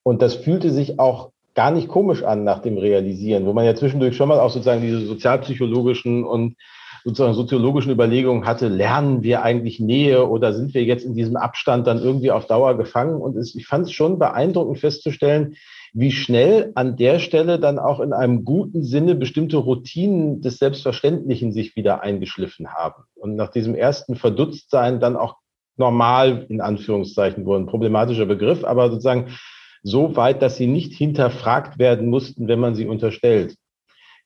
Und 0.04 0.22
das 0.22 0.36
fühlte 0.36 0.72
sich 0.72 1.00
auch 1.00 1.32
gar 1.56 1.72
nicht 1.72 1.88
komisch 1.88 2.24
an 2.24 2.44
nach 2.44 2.60
dem 2.60 2.78
Realisieren, 2.78 3.46
wo 3.46 3.54
man 3.54 3.66
ja 3.66 3.76
zwischendurch 3.76 4.16
schon 4.16 4.30
mal 4.30 4.40
auch 4.40 4.50
sozusagen 4.50 4.82
diese 4.82 5.06
sozialpsychologischen 5.06 6.24
und 6.24 6.56
sozusagen 7.04 7.34
soziologischen 7.34 7.92
Überlegungen 7.92 8.46
hatte, 8.46 8.68
lernen 8.68 9.24
wir 9.24 9.44
eigentlich 9.44 9.80
Nähe 9.80 10.28
oder 10.28 10.54
sind 10.54 10.74
wir 10.74 10.84
jetzt 10.84 11.06
in 11.06 11.16
diesem 11.16 11.36
Abstand 11.36 11.86
dann 11.86 12.02
irgendwie 12.02 12.32
auf 12.32 12.48
Dauer 12.48 12.78
gefangen? 12.78 13.22
Und 13.22 13.36
es, 13.36 13.56
ich 13.56 13.68
fand 13.68 13.88
es 13.88 13.92
schon 13.92 14.20
beeindruckend 14.20 14.80
festzustellen, 14.80 15.56
wie 15.94 16.12
schnell 16.12 16.72
an 16.76 16.96
der 16.96 17.20
Stelle 17.20 17.60
dann 17.60 17.78
auch 17.78 18.00
in 18.00 18.14
einem 18.14 18.46
guten 18.46 18.84
Sinne 18.84 19.16
bestimmte 19.16 19.58
Routinen 19.58 20.42
des 20.42 20.58
Selbstverständlichen 20.58 21.52
sich 21.52 21.76
wieder 21.76 22.02
eingeschliffen 22.02 22.70
haben. 22.70 23.04
Und 23.16 23.36
nach 23.36 23.52
diesem 23.52 23.76
ersten 23.76 24.16
Verdutztsein 24.16 25.00
dann 25.00 25.16
auch 25.16 25.36
normal 25.78 26.46
in 26.50 26.62
Anführungszeichen 26.62 27.46
wurden. 27.46 27.68
Problematischer 27.68 28.26
Begriff, 28.26 28.64
aber 28.64 28.90
sozusagen 28.90 29.36
so 29.84 30.16
weit, 30.16 30.42
dass 30.42 30.56
sie 30.58 30.68
nicht 30.68 30.94
hinterfragt 30.94 31.78
werden 31.78 32.10
mussten, 32.10 32.48
wenn 32.48 32.60
man 32.60 32.74
sie 32.74 32.88
unterstellt 32.88 33.56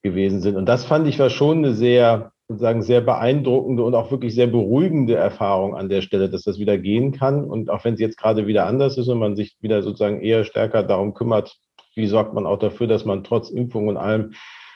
gewesen 0.04 0.42
sind. 0.42 0.56
Und 0.56 0.68
das 0.68 0.86
fand 0.86 1.08
ich 1.08 1.20
war 1.20 1.30
schon 1.30 1.60
eine 1.60 1.74
sehr, 1.74 2.32
sozusagen 2.48 2.82
sehr 2.82 3.02
beeindruckende 3.02 3.84
und 3.84 3.94
auch 3.94 4.10
wirklich 4.10 4.34
sehr 4.34 4.48
beruhigende 4.48 5.16
Erfahrung 5.16 5.76
an 5.76 5.90
der 5.90 6.02
Stelle, 6.02 6.30
dass 6.30 6.44
das 6.44 6.60
wieder 6.60 6.78
gehen 6.78 7.12
kann. 7.12 7.44
Und 7.44 7.70
auch 7.70 7.84
wenn 7.84 7.96
es 7.96 8.00
jetzt 8.00 8.18
gerade 8.18 8.48
wieder 8.48 8.66
anders 8.66 8.98
ist 8.98 9.10
und 9.10 9.20
man 9.20 9.36
sich 9.36 9.58
wieder 9.60 9.82
sozusagen 9.82 10.22
eher 10.22 10.46
stärker 10.46 10.84
darum 10.84 11.14
kümmert, 11.14 11.58
wie 11.96 12.08
sorgt 12.08 12.34
man 12.34 12.46
auch 12.46 12.60
dafür, 12.60 12.88
dass 12.88 13.04
man 13.04 13.24
trotz 13.24 13.50
Impfung 13.50 13.88
und 13.88 13.98
allem 13.98 14.34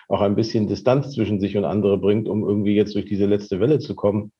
auch 0.09 0.21
ein 0.21 0.35
bisschen 0.35 0.67
Distanz 0.67 1.13
zwischen 1.13 1.39
sich 1.39 1.55
und 1.55 1.63
andere 1.63 1.97
bringt, 1.97 2.27
um 2.27 2.43
irgendwie 2.43 2.75
jetzt 2.75 2.93
durch 2.95 3.05
diese 3.05 3.25
letzte 3.25 3.61
Welle 3.61 3.79
zu 3.79 3.95
kommen, 3.95 4.33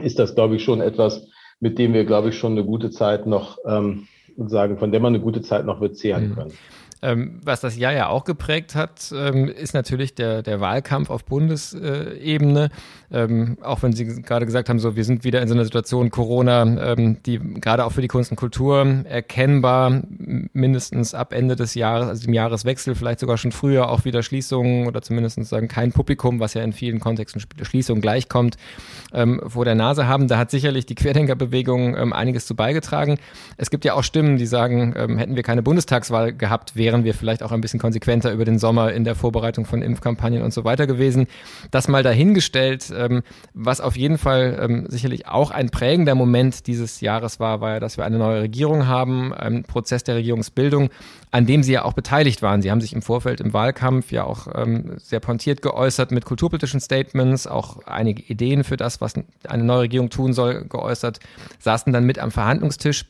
ist 0.00 0.20
das, 0.20 0.36
glaube 0.36 0.56
ich, 0.56 0.62
schon 0.62 0.80
etwas, 0.80 1.28
mit 1.58 1.78
dem 1.78 1.92
wir, 1.92 2.04
glaube 2.04 2.28
ich, 2.28 2.38
schon 2.38 2.52
eine 2.52 2.64
gute 2.64 2.90
Zeit 2.90 3.26
noch 3.26 3.58
ähm, 3.66 4.06
sagen, 4.36 4.78
von 4.78 4.92
der 4.92 5.00
man 5.00 5.14
eine 5.14 5.22
gute 5.22 5.42
Zeit 5.42 5.66
noch 5.66 5.80
wird 5.80 5.96
zehren 5.96 6.30
mhm. 6.30 6.34
können. 6.34 6.52
Ähm, 7.04 7.40
was 7.44 7.60
das 7.60 7.76
Jahr 7.76 7.92
ja 7.92 8.08
auch 8.08 8.24
geprägt 8.24 8.74
hat, 8.74 9.12
ähm, 9.14 9.46
ist 9.46 9.74
natürlich 9.74 10.14
der, 10.14 10.42
der 10.42 10.60
Wahlkampf 10.60 11.10
auf 11.10 11.26
Bundesebene. 11.26 12.70
Ähm, 13.12 13.58
auch 13.60 13.82
wenn 13.82 13.92
Sie 13.92 14.22
gerade 14.22 14.46
gesagt 14.46 14.70
haben, 14.70 14.78
so 14.78 14.96
wir 14.96 15.04
sind 15.04 15.22
wieder 15.22 15.42
in 15.42 15.48
so 15.48 15.54
einer 15.54 15.64
Situation 15.64 16.10
Corona, 16.10 16.62
ähm, 16.92 17.22
die 17.24 17.38
gerade 17.38 17.84
auch 17.84 17.92
für 17.92 18.00
die 18.00 18.08
Kunst 18.08 18.30
und 18.30 18.38
Kultur 18.38 19.04
erkennbar 19.04 20.02
mindestens 20.54 21.12
ab 21.12 21.34
Ende 21.34 21.56
des 21.56 21.74
Jahres, 21.74 22.08
also 22.08 22.24
dem 22.24 22.32
Jahreswechsel, 22.32 22.94
vielleicht 22.94 23.20
sogar 23.20 23.36
schon 23.36 23.52
früher 23.52 23.90
auch 23.90 24.06
wieder 24.06 24.22
Schließungen 24.22 24.86
oder 24.86 25.02
zumindest 25.02 25.44
sagen 25.44 25.68
kein 25.68 25.92
Publikum, 25.92 26.40
was 26.40 26.54
ja 26.54 26.62
in 26.62 26.72
vielen 26.72 27.00
Kontexten 27.00 27.42
Schließungen 27.62 28.00
gleichkommt, 28.00 28.56
ähm, 29.12 29.42
vor 29.46 29.66
der 29.66 29.74
Nase 29.74 30.08
haben. 30.08 30.26
Da 30.26 30.38
hat 30.38 30.50
sicherlich 30.50 30.86
die 30.86 30.94
Querdenkerbewegung 30.94 31.98
ähm, 31.98 32.14
einiges 32.14 32.46
zu 32.46 32.56
beigetragen. 32.56 33.18
Es 33.58 33.68
gibt 33.68 33.84
ja 33.84 33.92
auch 33.92 34.02
Stimmen, 34.02 34.38
die 34.38 34.46
sagen, 34.46 34.94
hätten 35.18 35.36
wir 35.36 35.42
keine 35.42 35.62
Bundestagswahl 35.62 36.32
gehabt, 36.32 36.76
wäre 36.76 36.93
wären 36.94 37.04
wir 37.04 37.14
vielleicht 37.14 37.42
auch 37.42 37.50
ein 37.50 37.60
bisschen 37.60 37.80
konsequenter 37.80 38.32
über 38.32 38.44
den 38.44 38.60
Sommer 38.60 38.92
in 38.92 39.02
der 39.02 39.16
Vorbereitung 39.16 39.66
von 39.66 39.82
Impfkampagnen 39.82 40.42
und 40.42 40.54
so 40.54 40.64
weiter 40.64 40.86
gewesen. 40.86 41.26
Das 41.72 41.88
mal 41.88 42.04
dahingestellt, 42.04 42.92
ähm, 42.96 43.22
was 43.52 43.80
auf 43.80 43.96
jeden 43.96 44.16
Fall 44.16 44.56
ähm, 44.60 44.86
sicherlich 44.88 45.26
auch 45.26 45.50
ein 45.50 45.70
prägender 45.70 46.14
Moment 46.14 46.68
dieses 46.68 47.00
Jahres 47.00 47.40
war, 47.40 47.60
war 47.60 47.74
ja, 47.74 47.80
dass 47.80 47.96
wir 47.96 48.04
eine 48.04 48.18
neue 48.18 48.42
Regierung 48.42 48.86
haben, 48.86 49.34
ein 49.34 49.64
Prozess 49.64 50.04
der 50.04 50.14
Regierungsbildung, 50.14 50.90
an 51.32 51.46
dem 51.46 51.64
Sie 51.64 51.72
ja 51.72 51.84
auch 51.84 51.94
beteiligt 51.94 52.42
waren. 52.42 52.62
Sie 52.62 52.70
haben 52.70 52.80
sich 52.80 52.92
im 52.92 53.02
Vorfeld 53.02 53.40
im 53.40 53.52
Wahlkampf 53.52 54.12
ja 54.12 54.22
auch 54.22 54.46
ähm, 54.54 54.92
sehr 54.98 55.18
pontiert 55.18 55.62
geäußert 55.62 56.12
mit 56.12 56.24
kulturpolitischen 56.24 56.78
Statements, 56.78 57.48
auch 57.48 57.84
einige 57.86 58.22
Ideen 58.22 58.62
für 58.62 58.76
das, 58.76 59.00
was 59.00 59.14
eine 59.48 59.64
neue 59.64 59.80
Regierung 59.80 60.10
tun 60.10 60.32
soll, 60.32 60.64
geäußert, 60.66 61.18
saßen 61.58 61.92
dann 61.92 62.04
mit 62.04 62.20
am 62.20 62.30
Verhandlungstisch. 62.30 63.06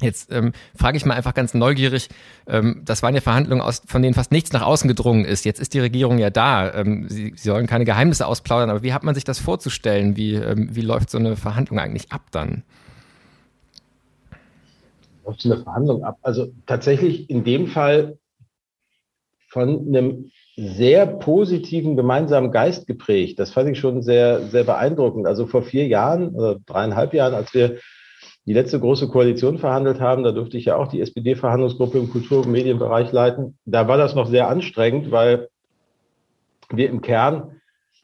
Jetzt 0.00 0.32
ähm, 0.32 0.52
frage 0.74 0.96
ich 0.96 1.04
mal 1.04 1.14
einfach 1.14 1.34
ganz 1.34 1.54
neugierig, 1.54 2.08
ähm, 2.46 2.82
das 2.84 3.02
waren 3.02 3.14
ja 3.14 3.20
Verhandlungen, 3.20 3.60
aus, 3.60 3.82
von 3.86 4.02
denen 4.02 4.14
fast 4.14 4.32
nichts 4.32 4.52
nach 4.52 4.62
außen 4.62 4.88
gedrungen 4.88 5.24
ist. 5.24 5.44
Jetzt 5.44 5.60
ist 5.60 5.74
die 5.74 5.80
Regierung 5.80 6.18
ja 6.18 6.30
da. 6.30 6.72
Ähm, 6.74 7.08
sie, 7.08 7.32
sie 7.36 7.48
sollen 7.48 7.66
keine 7.66 7.84
Geheimnisse 7.84 8.26
ausplaudern, 8.26 8.70
aber 8.70 8.82
wie 8.82 8.92
hat 8.92 9.02
man 9.04 9.14
sich 9.14 9.24
das 9.24 9.38
vorzustellen? 9.38 10.16
Wie, 10.16 10.34
ähm, 10.34 10.74
wie 10.74 10.80
läuft 10.80 11.10
so 11.10 11.18
eine 11.18 11.36
Verhandlung 11.36 11.78
eigentlich 11.78 12.10
ab 12.12 12.22
dann? 12.30 12.62
Läuft 15.26 15.42
so 15.42 15.52
eine 15.52 15.62
Verhandlung 15.62 16.02
ab? 16.04 16.18
Also 16.22 16.52
tatsächlich 16.66 17.28
in 17.28 17.44
dem 17.44 17.66
Fall 17.66 18.18
von 19.48 19.88
einem 19.88 20.30
sehr 20.56 21.06
positiven 21.06 21.96
gemeinsamen 21.96 22.52
Geist 22.52 22.86
geprägt. 22.86 23.38
Das 23.38 23.50
fand 23.50 23.70
ich 23.70 23.78
schon 23.78 24.02
sehr, 24.02 24.42
sehr 24.48 24.64
beeindruckend. 24.64 25.26
Also 25.26 25.46
vor 25.46 25.62
vier 25.62 25.86
Jahren 25.86 26.34
oder 26.34 26.58
dreieinhalb 26.66 27.14
Jahren, 27.14 27.34
als 27.34 27.54
wir 27.54 27.78
die 28.50 28.54
letzte 28.54 28.80
große 28.80 29.06
Koalition 29.06 29.58
verhandelt 29.58 30.00
haben, 30.00 30.24
da 30.24 30.32
durfte 30.32 30.58
ich 30.58 30.64
ja 30.64 30.74
auch 30.74 30.88
die 30.88 31.00
SPD-Verhandlungsgruppe 31.00 31.98
im 31.98 32.10
Kultur- 32.10 32.44
und 32.44 32.50
Medienbereich 32.50 33.12
leiten. 33.12 33.56
Da 33.64 33.86
war 33.86 33.96
das 33.96 34.16
noch 34.16 34.26
sehr 34.26 34.48
anstrengend, 34.48 35.12
weil 35.12 35.46
wir 36.68 36.88
im 36.88 37.00
Kern 37.00 37.60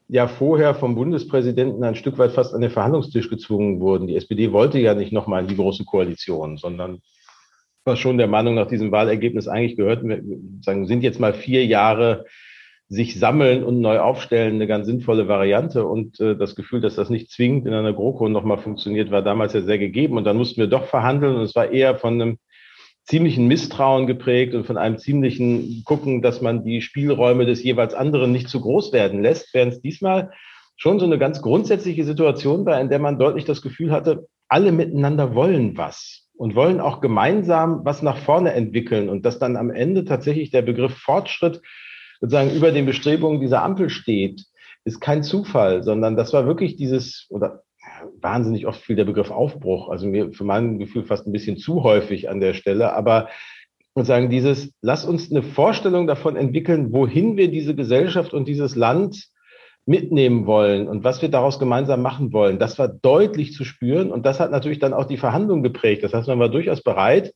ja 0.07 0.29
vorher 0.29 0.77
vom 0.77 0.95
Bundespräsidenten 0.95 1.83
ein 1.83 1.97
Stück 1.97 2.17
weit 2.19 2.31
fast 2.31 2.55
an 2.55 2.61
den 2.61 2.71
Verhandlungstisch 2.71 3.29
gezwungen 3.29 3.81
wurden. 3.81 4.07
Die 4.07 4.15
SPD 4.15 4.53
wollte 4.53 4.79
ja 4.79 4.95
nicht 4.95 5.11
nochmal 5.11 5.43
in 5.43 5.49
die 5.49 5.57
große 5.57 5.85
Koalition, 5.85 6.59
sondern 6.59 7.01
war 7.85 7.97
schon 7.97 8.17
der 8.17 8.29
Meinung 8.29 8.55
nach 8.55 8.69
diesem 8.69 8.93
Wahlergebnis 8.93 9.49
eigentlich 9.49 9.77
gehört, 9.77 10.05
wir 10.05 10.87
sind 10.87 11.03
jetzt 11.03 11.19
mal 11.19 11.35
vier 11.35 11.67
Jahre 11.67 12.25
sich 12.89 13.19
sammeln 13.19 13.65
und 13.65 13.81
neu 13.81 13.99
aufstellen 13.99 14.55
eine 14.55 14.67
ganz 14.67 14.87
sinnvolle 14.87 15.27
Variante. 15.27 15.87
Und 15.87 16.21
äh, 16.21 16.37
das 16.37 16.55
Gefühl, 16.55 16.81
dass 16.81 16.95
das 16.95 17.11
nicht 17.11 17.31
zwingend 17.31 17.67
in 17.67 17.75
einer 17.75 17.93
GroKo 17.93 18.29
nochmal 18.29 18.59
funktioniert, 18.59 19.11
war 19.11 19.23
damals 19.23 19.55
ja 19.55 19.63
sehr 19.63 19.79
gegeben. 19.79 20.17
Und 20.17 20.25
dann 20.25 20.37
mussten 20.37 20.61
wir 20.61 20.69
doch 20.69 20.87
verhandeln. 20.87 21.37
Und 21.37 21.43
es 21.43 21.57
war 21.57 21.71
eher 21.71 21.97
von 21.97 22.21
einem 22.21 22.39
ziemlichen 23.05 23.47
Misstrauen 23.47 24.07
geprägt 24.07 24.55
und 24.55 24.67
von 24.67 24.77
einem 24.77 24.99
ziemlichen 24.99 25.83
Gucken, 25.85 26.23
dass 26.23 26.41
man 26.41 26.65
die 26.65 26.81
Spielräume 26.81 27.47
des 27.47 27.63
jeweils 27.63 27.95
anderen 27.95 28.33
nicht 28.33 28.49
zu 28.49 28.61
groß 28.61 28.93
werden 28.93 29.23
lässt, 29.23 29.55
während 29.55 29.75
es 29.75 29.81
diesmal 29.81 30.33
schon 30.77 30.99
so 30.99 31.07
eine 31.07 31.19
ganz 31.19 31.41
grundsätzliche 31.41 32.05
Situation 32.05 32.67
war, 32.67 32.81
in 32.81 32.89
der 32.89 32.99
man 32.99 33.19
deutlich 33.19 33.45
das 33.45 33.63
Gefühl 33.63 33.93
hatte, 33.93 34.27
alle 34.49 34.73
miteinander 34.73 35.35
wollen 35.35 35.77
was 35.77 36.29
und 36.37 36.55
wollen 36.55 36.81
auch 36.81 37.01
gemeinsam 37.01 37.81
was 37.85 38.03
nach 38.03 38.19
vorne 38.19 38.53
entwickeln 38.53 39.09
und 39.09 39.25
dass 39.25 39.39
dann 39.39 39.57
am 39.57 39.71
Ende 39.71 40.05
tatsächlich 40.05 40.51
der 40.51 40.63
Begriff 40.63 40.97
Fortschritt 40.97 41.63
sozusagen 42.21 42.51
über 42.51 42.73
den 42.73 42.87
Bestrebungen 42.87 43.41
dieser 43.41 43.63
Ampel 43.63 43.91
steht, 43.91 44.45
ist 44.85 45.01
kein 45.01 45.23
Zufall, 45.23 45.83
sondern 45.83 46.17
das 46.17 46.33
war 46.33 46.47
wirklich 46.47 46.77
dieses, 46.77 47.27
oder 47.31 47.63
wahnsinnig 48.21 48.67
oft 48.67 48.81
viel 48.81 48.97
der 48.97 49.05
Begriff 49.05 49.31
Aufbruch, 49.31 49.89
also 49.89 50.07
mir 50.07 50.33
für 50.33 50.45
mein 50.45 50.79
Gefühl 50.79 51.05
fast 51.05 51.27
ein 51.27 51.33
bisschen 51.33 51.57
zu 51.57 51.83
häufig 51.83 52.29
an 52.29 52.41
der 52.41 52.55
Stelle, 52.55 52.93
aber 52.93 53.29
sozusagen 53.95 54.29
dieses, 54.29 54.73
lass 54.83 55.05
uns 55.05 55.31
eine 55.31 55.43
Vorstellung 55.43 56.07
davon 56.07 56.37
entwickeln, 56.37 56.93
wohin 56.93 57.37
wir 57.37 57.51
diese 57.51 57.75
Gesellschaft 57.75 58.35
und 58.35 58.47
dieses 58.47 58.77
Land 58.77 59.29
mitnehmen 59.87 60.47
wollen 60.47 60.89
und 60.89 61.05
was 61.05 61.23
wir 61.23 61.31
daraus 61.31 61.59
gemeinsam 61.59 62.03
machen 62.03 62.33
wollen. 62.33 62.59
Das 62.59 62.79
war 62.79 62.89
deutlich 62.89 63.53
zu 63.53 63.65
spüren 63.65 64.11
und 64.11 64.27
das 64.27 64.41
hat 64.41 64.51
natürlich 64.51 64.81
dann 64.81 64.93
auch 64.93 65.07
die 65.07 65.17
Verhandlungen 65.17 65.63
geprägt. 65.63 66.03
Das 66.03 66.13
heißt, 66.13 66.29
man 66.29 66.41
war 66.41 66.49
durchaus 66.49 66.83
bereit, 66.83 67.33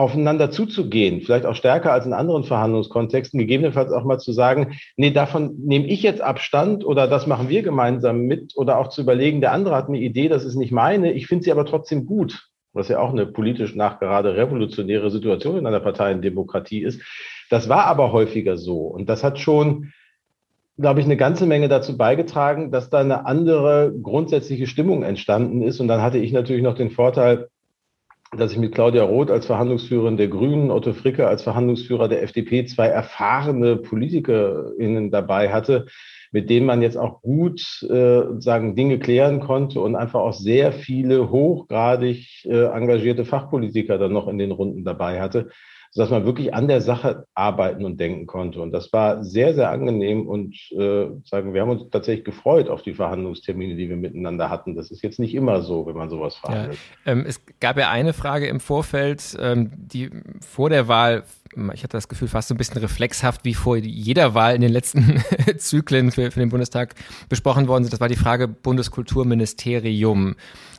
aufeinander 0.00 0.50
zuzugehen, 0.50 1.20
vielleicht 1.20 1.44
auch 1.44 1.54
stärker 1.54 1.92
als 1.92 2.06
in 2.06 2.14
anderen 2.14 2.44
Verhandlungskontexten, 2.44 3.38
gegebenenfalls 3.38 3.92
auch 3.92 4.04
mal 4.04 4.18
zu 4.18 4.32
sagen, 4.32 4.78
nee, 4.96 5.10
davon 5.10 5.56
nehme 5.58 5.86
ich 5.86 6.02
jetzt 6.02 6.22
Abstand 6.22 6.86
oder 6.86 7.06
das 7.06 7.26
machen 7.26 7.50
wir 7.50 7.62
gemeinsam 7.62 8.22
mit 8.22 8.56
oder 8.56 8.78
auch 8.78 8.88
zu 8.88 9.02
überlegen, 9.02 9.42
der 9.42 9.52
andere 9.52 9.76
hat 9.76 9.88
eine 9.88 9.98
Idee, 9.98 10.28
das 10.28 10.44
ist 10.44 10.56
nicht 10.56 10.72
meine, 10.72 11.12
ich 11.12 11.26
finde 11.26 11.44
sie 11.44 11.52
aber 11.52 11.66
trotzdem 11.66 12.06
gut, 12.06 12.48
was 12.72 12.88
ja 12.88 12.98
auch 12.98 13.10
eine 13.10 13.26
politisch 13.26 13.74
nachgerade 13.74 14.36
revolutionäre 14.36 15.10
Situation 15.10 15.58
in 15.58 15.66
einer 15.66 15.80
Parteiendemokratie 15.80 16.82
ist. 16.82 17.02
Das 17.50 17.68
war 17.68 17.84
aber 17.84 18.10
häufiger 18.10 18.56
so 18.56 18.78
und 18.78 19.08
das 19.10 19.22
hat 19.22 19.38
schon 19.38 19.92
glaube 20.78 21.00
ich, 21.00 21.04
eine 21.04 21.18
ganze 21.18 21.44
Menge 21.44 21.68
dazu 21.68 21.98
beigetragen, 21.98 22.72
dass 22.72 22.88
da 22.88 23.00
eine 23.00 23.26
andere 23.26 23.92
grundsätzliche 24.02 24.66
Stimmung 24.66 25.02
entstanden 25.02 25.60
ist. 25.60 25.78
Und 25.78 25.88
dann 25.88 26.00
hatte 26.00 26.16
ich 26.16 26.32
natürlich 26.32 26.62
noch 26.62 26.74
den 26.74 26.90
Vorteil, 26.90 27.48
dass 28.36 28.52
ich 28.52 28.58
mit 28.58 28.72
Claudia 28.72 29.02
Roth 29.02 29.30
als 29.30 29.46
Verhandlungsführerin 29.46 30.16
der 30.16 30.28
Grünen, 30.28 30.70
Otto 30.70 30.92
Fricke 30.92 31.26
als 31.26 31.42
Verhandlungsführer 31.42 32.08
der 32.08 32.22
FDP 32.22 32.64
zwei 32.64 32.86
erfahrene 32.86 33.76
PolitikerInnen 33.76 35.10
dabei 35.10 35.52
hatte, 35.52 35.86
mit 36.30 36.48
denen 36.48 36.66
man 36.66 36.80
jetzt 36.80 36.96
auch 36.96 37.22
gut 37.22 37.60
äh, 37.90 38.22
sagen 38.38 38.76
Dinge 38.76 39.00
klären 39.00 39.40
konnte 39.40 39.80
und 39.80 39.96
einfach 39.96 40.20
auch 40.20 40.32
sehr 40.32 40.70
viele 40.70 41.30
hochgradig 41.30 42.44
äh, 42.44 42.66
engagierte 42.66 43.24
Fachpolitiker 43.24 43.98
dann 43.98 44.12
noch 44.12 44.28
in 44.28 44.38
den 44.38 44.52
Runden 44.52 44.84
dabei 44.84 45.20
hatte 45.20 45.50
sodass 45.90 46.10
man 46.10 46.24
wirklich 46.24 46.54
an 46.54 46.68
der 46.68 46.80
Sache 46.80 47.26
arbeiten 47.34 47.84
und 47.84 47.98
denken 47.98 48.26
konnte. 48.26 48.60
Und 48.62 48.70
das 48.70 48.92
war 48.92 49.24
sehr, 49.24 49.54
sehr 49.54 49.70
angenehm 49.70 50.26
und 50.28 50.54
äh, 50.70 51.06
sagen, 51.24 51.52
wir 51.52 51.62
haben 51.62 51.70
uns 51.70 51.90
tatsächlich 51.90 52.24
gefreut 52.24 52.68
auf 52.68 52.82
die 52.82 52.94
Verhandlungstermine, 52.94 53.74
die 53.74 53.88
wir 53.88 53.96
miteinander 53.96 54.50
hatten. 54.50 54.76
Das 54.76 54.90
ist 54.90 55.02
jetzt 55.02 55.18
nicht 55.18 55.34
immer 55.34 55.62
so, 55.62 55.86
wenn 55.86 55.96
man 55.96 56.08
sowas 56.08 56.36
verhandelt. 56.36 56.78
Ja. 57.04 57.12
Ähm, 57.12 57.24
es 57.26 57.40
gab 57.58 57.76
ja 57.76 57.90
eine 57.90 58.12
Frage 58.12 58.46
im 58.46 58.60
Vorfeld, 58.60 59.36
ähm, 59.40 59.72
die 59.74 60.10
vor 60.40 60.70
der 60.70 60.86
Wahl 60.86 61.24
ich 61.74 61.82
hatte 61.82 61.96
das 61.96 62.08
Gefühl, 62.08 62.28
fast 62.28 62.48
so 62.48 62.54
ein 62.54 62.58
bisschen 62.58 62.78
reflexhaft 62.78 63.44
wie 63.44 63.54
vor 63.54 63.76
jeder 63.76 64.34
Wahl 64.34 64.54
in 64.54 64.60
den 64.60 64.70
letzten 64.72 65.22
Zyklen 65.58 66.12
für, 66.12 66.30
für 66.30 66.38
den 66.38 66.48
Bundestag 66.48 66.94
besprochen 67.28 67.66
worden 67.66 67.84
sind. 67.84 67.92
Das 67.92 68.00
war 68.00 68.08
die 68.08 68.16
Frage 68.16 68.46
Bundeskulturministerium. 68.46 70.36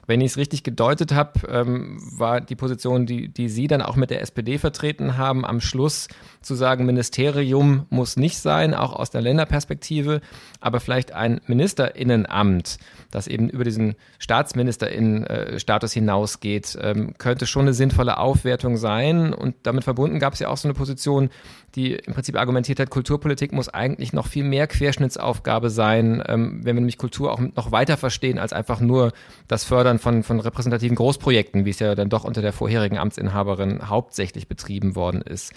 Wenn 0.08 0.22
ich 0.22 0.32
es 0.32 0.38
richtig 0.38 0.64
gedeutet 0.64 1.14
habe, 1.14 1.48
ähm, 1.48 1.98
war 2.18 2.42
die 2.42 2.56
Position, 2.56 3.06
die, 3.06 3.28
die 3.30 3.50
Sie 3.50 3.68
dann 3.68 3.82
auch 3.82 3.96
mit 3.96 4.10
der 4.10 4.22
SPD 4.22 4.58
vertreten 4.58 5.18
haben, 5.18 5.46
am 5.46 5.62
Schluss 5.62 6.08
zu 6.42 6.56
sagen, 6.56 6.86
Ministerium 6.86 7.86
muss 7.90 8.18
nicht 8.18 8.40
sein, 8.40 8.74
auch 8.74 8.94
aus 8.94 9.12
der 9.12 9.22
Länderperspektive, 9.22 10.22
aber 10.60 10.80
vielleicht 10.80 11.12
ein 11.12 11.40
Ministerinnenamt, 11.46 12.78
das 13.12 13.28
eben 13.28 13.50
über 13.50 13.64
diesen 13.64 13.96
Staatsministerinnenstatus 14.20 15.94
hinausgeht, 15.94 16.78
ähm, 16.82 17.14
könnte 17.18 17.46
schon 17.46 17.64
eine 17.64 17.74
sinnvolle 17.74 18.18
Aufwertung 18.18 18.78
sein. 18.78 19.34
Und 19.34 19.56
damit 19.64 19.84
verbunden 19.84 20.20
gab 20.20 20.34
es 20.34 20.40
ja 20.40 20.50
auch 20.50 20.58
so 20.62 20.68
eine 20.68 20.74
Position, 20.74 21.30
die 21.76 21.94
im 21.94 22.14
Prinzip 22.14 22.38
argumentiert 22.38 22.80
hat, 22.80 22.90
Kulturpolitik 22.90 23.54
muss 23.54 23.70
eigentlich 23.70 24.14
noch 24.14 24.28
viel 24.28 24.44
mehr 24.44 24.68
Querschnittsaufgabe 24.68 25.70
sein, 25.70 26.24
ähm, 26.28 26.60
wenn 26.64 26.76
wir 26.76 26.82
nämlich 26.82 26.98
Kultur 26.98 27.32
auch 27.32 27.40
noch 27.40 27.72
weiter 27.72 27.98
verstehen 27.98 28.40
als 28.40 28.54
einfach 28.54 28.80
nur 28.80 29.14
das 29.48 29.64
Fördern 29.64 30.00
von, 30.00 30.24
von 30.24 30.40
repräsentativen 30.40 30.96
Großprojekten, 30.96 31.66
wie 31.66 31.70
es 31.70 31.80
ja 31.80 31.96
dann 31.96 32.10
doch 32.10 32.24
unter 32.24 32.42
der 32.42 32.54
vorherigen 32.54 32.98
Amtsinhaberin 32.98 33.90
hauptsächlich 33.90 34.48
betrieben 34.48 34.96
worden 34.96 35.22
ist. 35.22 35.54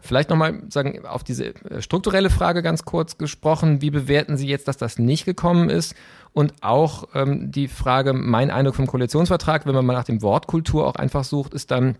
Vielleicht 0.00 0.30
nochmal 0.30 0.62
sagen, 0.68 1.04
auf 1.06 1.24
diese 1.24 1.54
äh, 1.64 1.82
strukturelle 1.82 2.30
Frage 2.30 2.62
ganz 2.62 2.84
kurz 2.84 3.18
gesprochen, 3.18 3.82
wie 3.82 3.90
bewerten 3.90 4.36
Sie 4.36 4.48
jetzt, 4.48 4.68
dass 4.68 4.76
das 4.76 4.98
nicht 4.98 5.24
gekommen 5.24 5.70
ist? 5.70 5.94
Und 6.32 6.54
auch 6.60 7.08
ähm, 7.14 7.50
die 7.50 7.68
Frage, 7.68 8.12
mein 8.12 8.50
Eindruck 8.50 8.76
vom 8.76 8.86
Koalitionsvertrag, 8.86 9.66
wenn 9.66 9.74
man 9.74 9.84
mal 9.84 9.94
nach 9.94 10.04
dem 10.04 10.22
Wort 10.22 10.46
Kultur 10.46 10.86
auch 10.86 10.94
einfach 10.94 11.24
sucht, 11.24 11.54
ist 11.54 11.70
dann, 11.70 11.96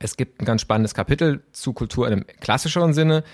es 0.00 0.16
gibt 0.16 0.40
ein 0.40 0.44
ganz 0.44 0.60
spannendes 0.60 0.94
Kapitel 0.94 1.42
zu 1.52 1.72
Kultur 1.72 2.06
in 2.06 2.12
einem 2.12 2.26
klassischeren 2.40 2.94
Sinne. 2.94 3.24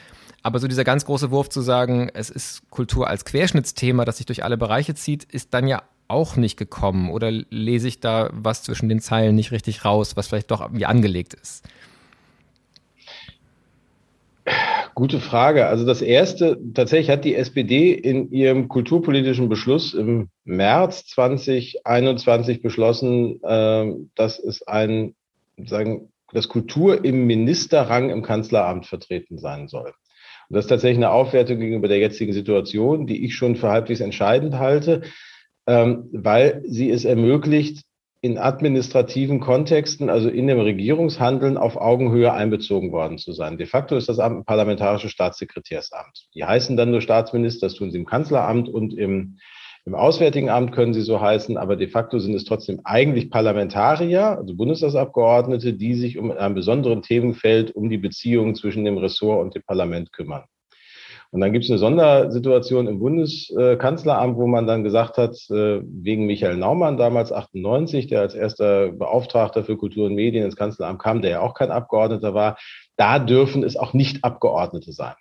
Aber 0.42 0.58
so 0.58 0.66
dieser 0.66 0.84
ganz 0.84 1.04
große 1.04 1.30
Wurf 1.30 1.48
zu 1.50 1.60
sagen, 1.60 2.10
es 2.14 2.28
ist 2.28 2.68
Kultur 2.70 3.08
als 3.08 3.24
Querschnittsthema, 3.24 4.04
das 4.04 4.16
sich 4.16 4.26
durch 4.26 4.42
alle 4.42 4.56
Bereiche 4.56 4.94
zieht, 4.94 5.24
ist 5.24 5.54
dann 5.54 5.68
ja 5.68 5.82
auch 6.08 6.36
nicht 6.36 6.56
gekommen. 6.56 7.10
Oder 7.10 7.30
lese 7.30 7.88
ich 7.88 8.00
da 8.00 8.28
was 8.32 8.62
zwischen 8.62 8.88
den 8.88 9.00
Zeilen 9.00 9.34
nicht 9.36 9.52
richtig 9.52 9.84
raus, 9.84 10.16
was 10.16 10.28
vielleicht 10.28 10.50
doch 10.50 10.68
wie 10.72 10.84
angelegt 10.84 11.34
ist? 11.34 11.64
Gute 14.94 15.20
Frage. 15.20 15.66
Also 15.66 15.86
das 15.86 16.02
erste, 16.02 16.58
tatsächlich 16.74 17.08
hat 17.08 17.24
die 17.24 17.34
SPD 17.34 17.92
in 17.92 18.30
ihrem 18.30 18.68
kulturpolitischen 18.68 19.48
Beschluss 19.48 19.94
im 19.94 20.28
März 20.44 21.06
2021 21.06 22.60
beschlossen, 22.60 23.42
äh, 23.42 23.92
dass 24.16 24.38
es 24.38 24.66
ein, 24.66 25.14
sagen, 25.64 26.11
dass 26.32 26.48
Kultur 26.48 27.04
im 27.04 27.26
Ministerrang 27.26 28.10
im 28.10 28.22
Kanzleramt 28.22 28.86
vertreten 28.86 29.38
sein 29.38 29.68
soll. 29.68 29.92
Und 30.48 30.56
das 30.56 30.64
ist 30.66 30.68
tatsächlich 30.68 30.98
eine 30.98 31.10
Aufwertung 31.10 31.58
gegenüber 31.58 31.88
der 31.88 31.98
jetzigen 31.98 32.32
Situation, 32.32 33.06
die 33.06 33.24
ich 33.24 33.34
schon 33.34 33.56
für 33.56 33.68
halbwegs 33.68 34.00
entscheidend 34.00 34.58
halte, 34.58 35.02
ähm, 35.66 36.08
weil 36.12 36.62
sie 36.66 36.90
es 36.90 37.04
ermöglicht, 37.04 37.84
in 38.24 38.38
administrativen 38.38 39.40
Kontexten, 39.40 40.08
also 40.08 40.28
in 40.28 40.46
dem 40.46 40.60
Regierungshandeln, 40.60 41.56
auf 41.56 41.76
Augenhöhe 41.76 42.32
einbezogen 42.32 42.92
worden 42.92 43.18
zu 43.18 43.32
sein. 43.32 43.58
De 43.58 43.66
facto 43.66 43.96
ist 43.96 44.08
das 44.08 44.20
Amt 44.20 44.38
ein 44.38 44.44
parlamentarisches 44.44 45.10
Staatssekretärsamt. 45.10 46.28
Die 46.32 46.44
heißen 46.44 46.76
dann 46.76 46.92
nur 46.92 47.00
Staatsminister, 47.00 47.66
das 47.66 47.74
tun 47.74 47.90
sie 47.90 47.98
im 47.98 48.06
Kanzleramt 48.06 48.68
und 48.68 48.96
im, 48.96 49.38
im 49.84 49.94
Auswärtigen 49.96 50.48
Amt 50.48 50.72
können 50.72 50.94
sie 50.94 51.02
so 51.02 51.20
heißen, 51.20 51.56
aber 51.56 51.74
de 51.74 51.88
facto 51.88 52.20
sind 52.20 52.34
es 52.34 52.44
trotzdem 52.44 52.80
eigentlich 52.84 53.30
Parlamentarier, 53.30 54.38
also 54.38 54.54
Bundestagsabgeordnete, 54.54 55.72
die 55.74 55.94
sich 55.94 56.18
um 56.18 56.30
ein 56.30 56.54
besonderen 56.54 57.02
Themenfeld, 57.02 57.74
um 57.74 57.90
die 57.90 57.98
Beziehungen 57.98 58.54
zwischen 58.54 58.84
dem 58.84 58.98
Ressort 58.98 59.42
und 59.42 59.54
dem 59.56 59.62
Parlament 59.64 60.12
kümmern. 60.12 60.44
Und 61.32 61.40
dann 61.40 61.52
gibt 61.52 61.64
es 61.64 61.70
eine 61.70 61.78
Sondersituation 61.78 62.86
im 62.86 62.98
Bundeskanzleramt, 62.98 64.36
wo 64.36 64.46
man 64.46 64.66
dann 64.66 64.84
gesagt 64.84 65.16
hat, 65.16 65.34
äh, 65.50 65.80
wegen 65.82 66.26
Michael 66.26 66.58
Naumann 66.58 66.98
damals 66.98 67.32
98, 67.32 68.06
der 68.06 68.20
als 68.20 68.34
erster 68.34 68.92
Beauftragter 68.92 69.64
für 69.64 69.78
Kultur 69.78 70.06
und 70.06 70.14
Medien 70.14 70.44
ins 70.44 70.56
Kanzleramt 70.56 71.00
kam, 71.00 71.22
der 71.22 71.30
ja 71.30 71.40
auch 71.40 71.54
kein 71.54 71.70
Abgeordneter 71.70 72.34
war, 72.34 72.58
da 72.96 73.18
dürfen 73.18 73.64
es 73.64 73.76
auch 73.78 73.94
nicht 73.94 74.22
Abgeordnete 74.24 74.92
sein. 74.92 75.14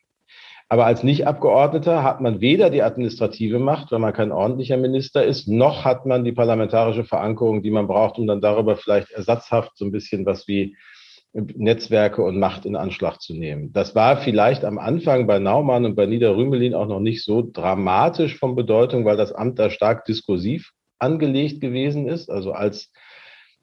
Aber 0.72 0.86
als 0.86 1.04
Nicht-Abgeordneter 1.04 2.02
hat 2.02 2.22
man 2.22 2.40
weder 2.40 2.70
die 2.70 2.82
administrative 2.82 3.60
Macht, 3.60 3.92
weil 3.92 4.00
man 4.00 4.14
kein 4.14 4.32
ordentlicher 4.32 4.78
Minister 4.78 5.22
ist, 5.22 5.50
noch 5.50 5.84
hat 5.84 6.06
man 6.06 6.24
die 6.24 6.32
parlamentarische 6.32 7.04
Verankerung, 7.04 7.62
die 7.62 7.72
man 7.72 7.88
braucht, 7.88 8.18
um 8.18 8.26
dann 8.26 8.40
darüber 8.40 8.78
vielleicht 8.78 9.12
ersatzhaft 9.12 9.74
so 9.76 9.84
ein 9.84 9.92
bisschen 9.92 10.26
was 10.26 10.48
wie 10.48 10.78
Netzwerke 11.34 12.24
und 12.24 12.40
Macht 12.40 12.66
in 12.66 12.78
Anschlag 12.78 13.20
zu 13.20 13.34
nehmen. 13.34 13.74
Das 13.74 13.96
war 13.96 14.16
vielleicht 14.16 14.64
am 14.64 14.80
Anfang 14.80 15.28
bei 15.28 15.40
Naumann 15.40 15.84
und 15.84 15.96
bei 15.96 16.06
Niederrümelin 16.06 16.74
auch 16.74 16.88
noch 16.88 17.02
nicht 17.02 17.26
so 17.26 17.42
dramatisch 17.42 18.38
von 18.38 18.56
Bedeutung, 18.56 19.04
weil 19.04 19.18
das 19.18 19.34
Amt 19.34 19.60
da 19.60 19.72
stark 19.72 20.06
diskursiv 20.06 20.72
angelegt 21.00 21.60
gewesen 21.60 22.08
ist, 22.08 22.32
also 22.32 22.54
als 22.54 22.94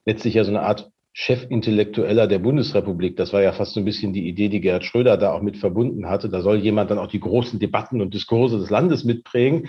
letztlich 0.04 0.34
ja 0.34 0.44
so 0.44 0.50
eine 0.50 0.60
Art 0.60 0.90
Chefintellektueller 1.20 2.28
der 2.28 2.38
Bundesrepublik. 2.38 3.16
Das 3.16 3.32
war 3.32 3.42
ja 3.42 3.50
fast 3.50 3.74
so 3.74 3.80
ein 3.80 3.84
bisschen 3.84 4.12
die 4.12 4.28
Idee, 4.28 4.48
die 4.48 4.60
Gerhard 4.60 4.84
Schröder 4.84 5.16
da 5.16 5.32
auch 5.32 5.42
mit 5.42 5.56
verbunden 5.56 6.08
hatte. 6.08 6.28
Da 6.28 6.42
soll 6.42 6.58
jemand 6.58 6.92
dann 6.92 6.98
auch 6.98 7.08
die 7.08 7.18
großen 7.18 7.58
Debatten 7.58 8.00
und 8.00 8.14
Diskurse 8.14 8.56
des 8.56 8.70
Landes 8.70 9.02
mitprägen. 9.02 9.68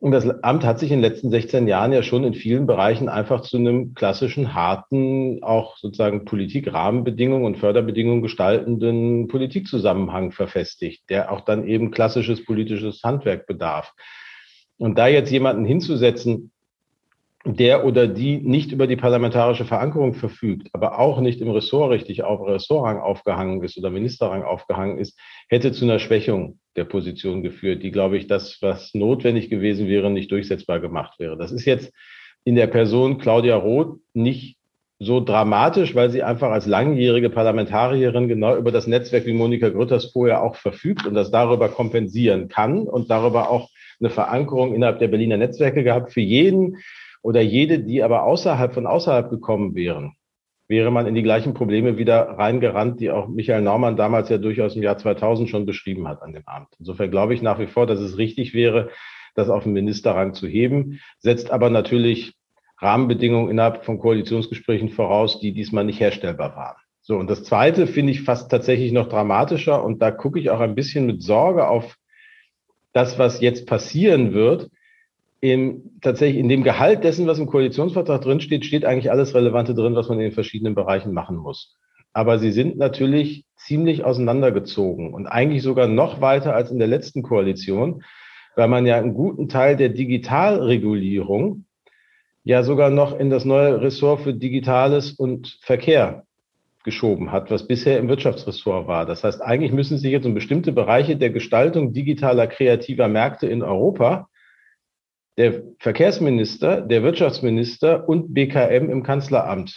Und 0.00 0.10
das 0.10 0.28
Amt 0.44 0.66
hat 0.66 0.78
sich 0.78 0.90
in 0.90 1.00
den 1.00 1.10
letzten 1.10 1.30
16 1.30 1.66
Jahren 1.66 1.94
ja 1.94 2.02
schon 2.02 2.24
in 2.24 2.34
vielen 2.34 2.66
Bereichen 2.66 3.08
einfach 3.08 3.40
zu 3.40 3.56
einem 3.56 3.94
klassischen, 3.94 4.52
harten, 4.52 5.42
auch 5.42 5.78
sozusagen 5.78 6.26
Politikrahmenbedingungen 6.26 7.46
und 7.46 7.56
Förderbedingungen 7.56 8.20
gestaltenden 8.20 9.28
Politikzusammenhang 9.28 10.30
verfestigt, 10.32 11.08
der 11.08 11.32
auch 11.32 11.40
dann 11.40 11.66
eben 11.66 11.90
klassisches 11.90 12.44
politisches 12.44 13.02
Handwerk 13.02 13.46
bedarf. 13.46 13.94
Und 14.76 14.98
da 14.98 15.06
jetzt 15.08 15.30
jemanden 15.30 15.64
hinzusetzen, 15.64 16.52
der 17.44 17.84
oder 17.84 18.06
die 18.06 18.38
nicht 18.38 18.72
über 18.72 18.86
die 18.86 18.96
parlamentarische 18.96 19.64
Verankerung 19.64 20.14
verfügt, 20.14 20.68
aber 20.72 20.98
auch 20.98 21.20
nicht 21.20 21.40
im 21.40 21.50
Ressort 21.50 21.90
richtig 21.90 22.22
auf 22.22 22.46
Ressortrang 22.46 23.00
aufgehangen 23.00 23.62
ist 23.62 23.76
oder 23.76 23.90
Ministerrang 23.90 24.44
aufgehangen 24.44 24.98
ist, 24.98 25.18
hätte 25.48 25.72
zu 25.72 25.84
einer 25.84 25.98
Schwächung 25.98 26.58
der 26.76 26.84
Position 26.84 27.42
geführt, 27.42 27.82
die, 27.82 27.90
glaube 27.90 28.16
ich, 28.16 28.28
das, 28.28 28.58
was 28.60 28.94
notwendig 28.94 29.50
gewesen 29.50 29.88
wäre, 29.88 30.10
nicht 30.10 30.30
durchsetzbar 30.30 30.80
gemacht 30.80 31.18
wäre. 31.18 31.36
Das 31.36 31.52
ist 31.52 31.64
jetzt 31.64 31.92
in 32.44 32.54
der 32.54 32.68
Person 32.68 33.18
Claudia 33.18 33.56
Roth 33.56 33.98
nicht 34.14 34.56
so 34.98 35.20
dramatisch, 35.20 35.96
weil 35.96 36.10
sie 36.10 36.22
einfach 36.22 36.50
als 36.52 36.66
langjährige 36.66 37.28
Parlamentarierin 37.28 38.28
genau 38.28 38.56
über 38.56 38.70
das 38.70 38.86
Netzwerk 38.86 39.26
wie 39.26 39.32
Monika 39.32 39.68
Grütters 39.68 40.12
vorher 40.12 40.42
auch 40.42 40.54
verfügt 40.54 41.06
und 41.06 41.14
das 41.14 41.32
darüber 41.32 41.68
kompensieren 41.68 42.48
kann 42.48 42.82
und 42.82 43.10
darüber 43.10 43.50
auch 43.50 43.68
eine 44.00 44.10
Verankerung 44.10 44.74
innerhalb 44.74 45.00
der 45.00 45.08
Berliner 45.08 45.36
Netzwerke 45.36 45.82
gehabt. 45.82 46.12
Für 46.12 46.20
jeden, 46.20 46.78
oder 47.22 47.40
jede, 47.40 47.78
die 47.78 48.02
aber 48.02 48.24
außerhalb 48.24 48.74
von 48.74 48.86
außerhalb 48.86 49.30
gekommen 49.30 49.74
wären, 49.74 50.16
wäre 50.68 50.90
man 50.90 51.06
in 51.06 51.14
die 51.14 51.22
gleichen 51.22 51.54
Probleme 51.54 51.98
wieder 51.98 52.22
reingerannt, 52.38 53.00
die 53.00 53.10
auch 53.10 53.28
Michael 53.28 53.62
Naumann 53.62 53.96
damals 53.96 54.28
ja 54.28 54.38
durchaus 54.38 54.76
im 54.76 54.82
Jahr 54.82 54.98
2000 54.98 55.48
schon 55.48 55.66
beschrieben 55.66 56.08
hat 56.08 56.22
an 56.22 56.32
dem 56.32 56.46
Abend. 56.46 56.68
Insofern 56.78 57.10
glaube 57.10 57.34
ich 57.34 57.42
nach 57.42 57.58
wie 57.58 57.66
vor, 57.66 57.86
dass 57.86 58.00
es 58.00 58.18
richtig 58.18 58.54
wäre, 58.54 58.90
das 59.34 59.48
auf 59.48 59.64
den 59.64 59.72
Ministerrang 59.72 60.34
zu 60.34 60.46
heben, 60.46 61.00
setzt 61.18 61.50
aber 61.50 61.70
natürlich 61.70 62.34
Rahmenbedingungen 62.78 63.50
innerhalb 63.50 63.84
von 63.84 63.98
Koalitionsgesprächen 63.98 64.88
voraus, 64.88 65.40
die 65.40 65.52
diesmal 65.52 65.84
nicht 65.84 66.00
herstellbar 66.00 66.56
waren. 66.56 66.76
So, 67.00 67.16
und 67.16 67.28
das 67.28 67.44
Zweite 67.44 67.86
finde 67.86 68.12
ich 68.12 68.22
fast 68.22 68.50
tatsächlich 68.50 68.92
noch 68.92 69.08
dramatischer 69.08 69.82
und 69.82 70.02
da 70.02 70.10
gucke 70.10 70.38
ich 70.38 70.50
auch 70.50 70.60
ein 70.60 70.74
bisschen 70.74 71.06
mit 71.06 71.22
Sorge 71.22 71.66
auf 71.66 71.96
das, 72.92 73.18
was 73.18 73.40
jetzt 73.40 73.66
passieren 73.66 74.34
wird, 74.34 74.68
im, 75.42 75.98
tatsächlich 76.00 76.38
in 76.38 76.48
dem 76.48 76.62
Gehalt 76.62 77.02
dessen, 77.02 77.26
was 77.26 77.40
im 77.40 77.48
Koalitionsvertrag 77.48 78.22
drinsteht, 78.22 78.64
steht 78.64 78.84
eigentlich 78.84 79.10
alles 79.10 79.34
Relevante 79.34 79.74
drin, 79.74 79.96
was 79.96 80.08
man 80.08 80.18
in 80.18 80.26
den 80.26 80.32
verschiedenen 80.32 80.76
Bereichen 80.76 81.12
machen 81.12 81.36
muss. 81.36 81.76
Aber 82.12 82.38
sie 82.38 82.52
sind 82.52 82.78
natürlich 82.78 83.44
ziemlich 83.56 84.04
auseinandergezogen 84.04 85.12
und 85.12 85.26
eigentlich 85.26 85.62
sogar 85.62 85.88
noch 85.88 86.20
weiter 86.20 86.54
als 86.54 86.70
in 86.70 86.78
der 86.78 86.86
letzten 86.86 87.22
Koalition, 87.22 88.04
weil 88.54 88.68
man 88.68 88.86
ja 88.86 88.96
einen 88.96 89.14
guten 89.14 89.48
Teil 89.48 89.76
der 89.76 89.88
Digitalregulierung 89.88 91.64
ja 92.44 92.62
sogar 92.62 92.90
noch 92.90 93.18
in 93.18 93.28
das 93.28 93.44
neue 93.44 93.80
Ressort 93.80 94.20
für 94.20 94.34
Digitales 94.34 95.10
und 95.10 95.58
Verkehr 95.62 96.24
geschoben 96.84 97.32
hat, 97.32 97.50
was 97.50 97.66
bisher 97.66 97.98
im 97.98 98.08
Wirtschaftsressort 98.08 98.86
war. 98.86 99.06
Das 99.06 99.24
heißt, 99.24 99.42
eigentlich 99.42 99.72
müssen 99.72 99.98
sich 99.98 100.12
jetzt 100.12 100.26
um 100.26 100.34
bestimmte 100.34 100.70
Bereiche 100.70 101.16
der 101.16 101.30
Gestaltung 101.30 101.92
digitaler 101.92 102.46
kreativer 102.46 103.08
Märkte 103.08 103.48
in 103.48 103.62
Europa 103.62 104.28
der 105.38 105.62
Verkehrsminister, 105.78 106.80
der 106.80 107.02
Wirtschaftsminister 107.02 108.08
und 108.08 108.34
BKM 108.34 108.90
im 108.90 109.02
Kanzleramt 109.02 109.74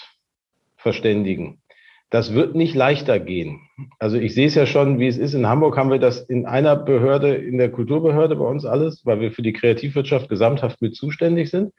verständigen. 0.78 1.62
Das 2.10 2.34
wird 2.34 2.56
nicht 2.56 2.76
leichter 2.76 3.20
gehen. 3.20 3.62
Also 4.00 4.18
ich 4.18 4.34
sehe 4.34 4.48
es 4.48 4.56
ja 4.56 4.66
schon, 4.66 5.00
wie 5.00 5.08
es 5.08 5.18
ist. 5.18 5.34
In 5.34 5.48
Hamburg 5.48 5.76
haben 5.78 5.90
wir 5.90 6.00
das 6.00 6.20
in 6.20 6.46
einer 6.46 6.76
Behörde, 6.76 7.34
in 7.34 7.58
der 7.58 7.72
Kulturbehörde 7.72 8.36
bei 8.36 8.46
uns 8.46 8.66
alles, 8.66 9.06
weil 9.06 9.20
wir 9.20 9.32
für 9.32 9.42
die 9.42 9.54
Kreativwirtschaft 9.54 10.30
gesamthaft 10.30 10.82
mit 10.82 10.96
zuständig 10.96 11.50
sind. 11.50 11.74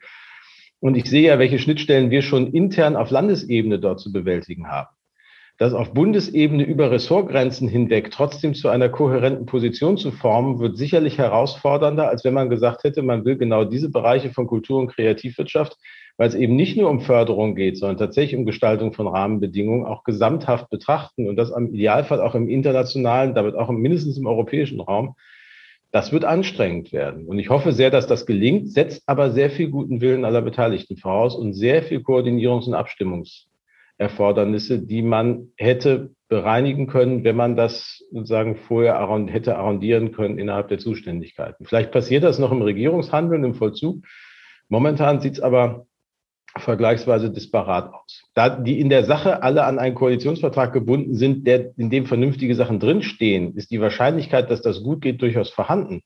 Und 0.79 0.95
ich 0.95 1.09
sehe 1.09 1.29
ja, 1.29 1.39
welche 1.39 1.59
Schnittstellen 1.59 2.11
wir 2.11 2.21
schon 2.21 2.53
intern 2.53 2.95
auf 2.95 3.09
Landesebene 3.09 3.79
dort 3.79 3.99
zu 3.99 4.11
bewältigen 4.11 4.67
haben 4.67 4.96
das 5.57 5.73
auf 5.73 5.91
Bundesebene 5.91 6.63
über 6.63 6.91
Ressortgrenzen 6.91 7.67
hinweg 7.67 8.11
trotzdem 8.11 8.53
zu 8.53 8.69
einer 8.69 8.89
kohärenten 8.89 9.47
Position 9.47 9.97
zu 9.97 10.11
formen, 10.11 10.59
wird 10.59 10.77
sicherlich 10.77 11.17
herausfordernder, 11.17 12.07
als 12.07 12.23
wenn 12.23 12.35
man 12.35 12.49
gesagt 12.49 12.83
hätte, 12.83 13.01
man 13.01 13.25
will 13.25 13.37
genau 13.37 13.63
diese 13.63 13.89
Bereiche 13.89 14.29
von 14.29 14.45
Kultur 14.45 14.79
und 14.79 14.89
Kreativwirtschaft, 14.89 15.75
weil 16.17 16.29
es 16.29 16.35
eben 16.35 16.55
nicht 16.55 16.77
nur 16.77 16.91
um 16.91 17.01
Förderung 17.01 17.55
geht, 17.55 17.77
sondern 17.77 17.97
tatsächlich 17.97 18.37
um 18.37 18.45
Gestaltung 18.45 18.93
von 18.93 19.07
Rahmenbedingungen 19.07 19.85
auch 19.85 20.03
gesamthaft 20.03 20.69
betrachten 20.69 21.27
und 21.27 21.37
das 21.37 21.51
am 21.51 21.73
Idealfall 21.73 22.21
auch 22.21 22.35
im 22.35 22.49
internationalen, 22.49 23.33
damit 23.33 23.55
auch 23.55 23.69
mindestens 23.69 24.17
im 24.17 24.27
europäischen 24.27 24.79
Raum. 24.79 25.15
Das 25.91 26.11
wird 26.11 26.25
anstrengend 26.25 26.93
werden. 26.93 27.25
Und 27.25 27.39
ich 27.39 27.49
hoffe 27.49 27.71
sehr, 27.71 27.89
dass 27.89 28.05
das 28.05 28.27
gelingt, 28.27 28.71
setzt 28.71 29.01
aber 29.07 29.31
sehr 29.31 29.49
viel 29.49 29.69
guten 29.69 30.01
Willen 30.01 30.25
aller 30.25 30.41
Beteiligten 30.43 30.97
voraus 30.97 31.35
und 31.35 31.53
sehr 31.53 31.81
viel 31.81 31.99
Koordinierungs- 31.99 32.67
und 32.67 32.75
Abstimmungs 32.75 33.47
Erfordernisse, 33.97 34.79
die 34.79 35.01
man 35.01 35.49
hätte 35.57 36.11
bereinigen 36.29 36.87
können, 36.87 37.23
wenn 37.23 37.35
man 37.35 37.55
das 37.55 38.03
sozusagen 38.11 38.55
vorher 38.55 38.95
hätte 39.27 39.57
arrondieren 39.57 40.11
können 40.11 40.37
innerhalb 40.37 40.67
der 40.67 40.77
Zuständigkeiten. 40.77 41.65
Vielleicht 41.65 41.91
passiert 41.91 42.23
das 42.23 42.37
noch 42.37 42.51
im 42.51 42.61
Regierungshandeln, 42.61 43.43
im 43.43 43.55
Vollzug. 43.55 44.03
Momentan 44.67 45.21
sieht 45.21 45.33
es 45.33 45.39
aber 45.39 45.87
vergleichsweise 46.55 47.29
disparat 47.31 47.93
aus. 47.93 48.23
Da 48.33 48.49
die 48.49 48.79
in 48.79 48.89
der 48.89 49.05
Sache 49.05 49.43
alle 49.43 49.63
an 49.63 49.79
einen 49.79 49.95
Koalitionsvertrag 49.95 50.73
gebunden 50.73 51.13
sind, 51.13 51.47
der, 51.47 51.71
in 51.77 51.89
dem 51.89 52.05
vernünftige 52.05 52.55
Sachen 52.55 52.79
drinstehen, 52.79 53.55
ist 53.55 53.71
die 53.71 53.81
Wahrscheinlichkeit, 53.81 54.49
dass 54.49 54.61
das 54.61 54.83
gut 54.83 55.01
geht, 55.01 55.21
durchaus 55.21 55.49
vorhanden. 55.49 56.01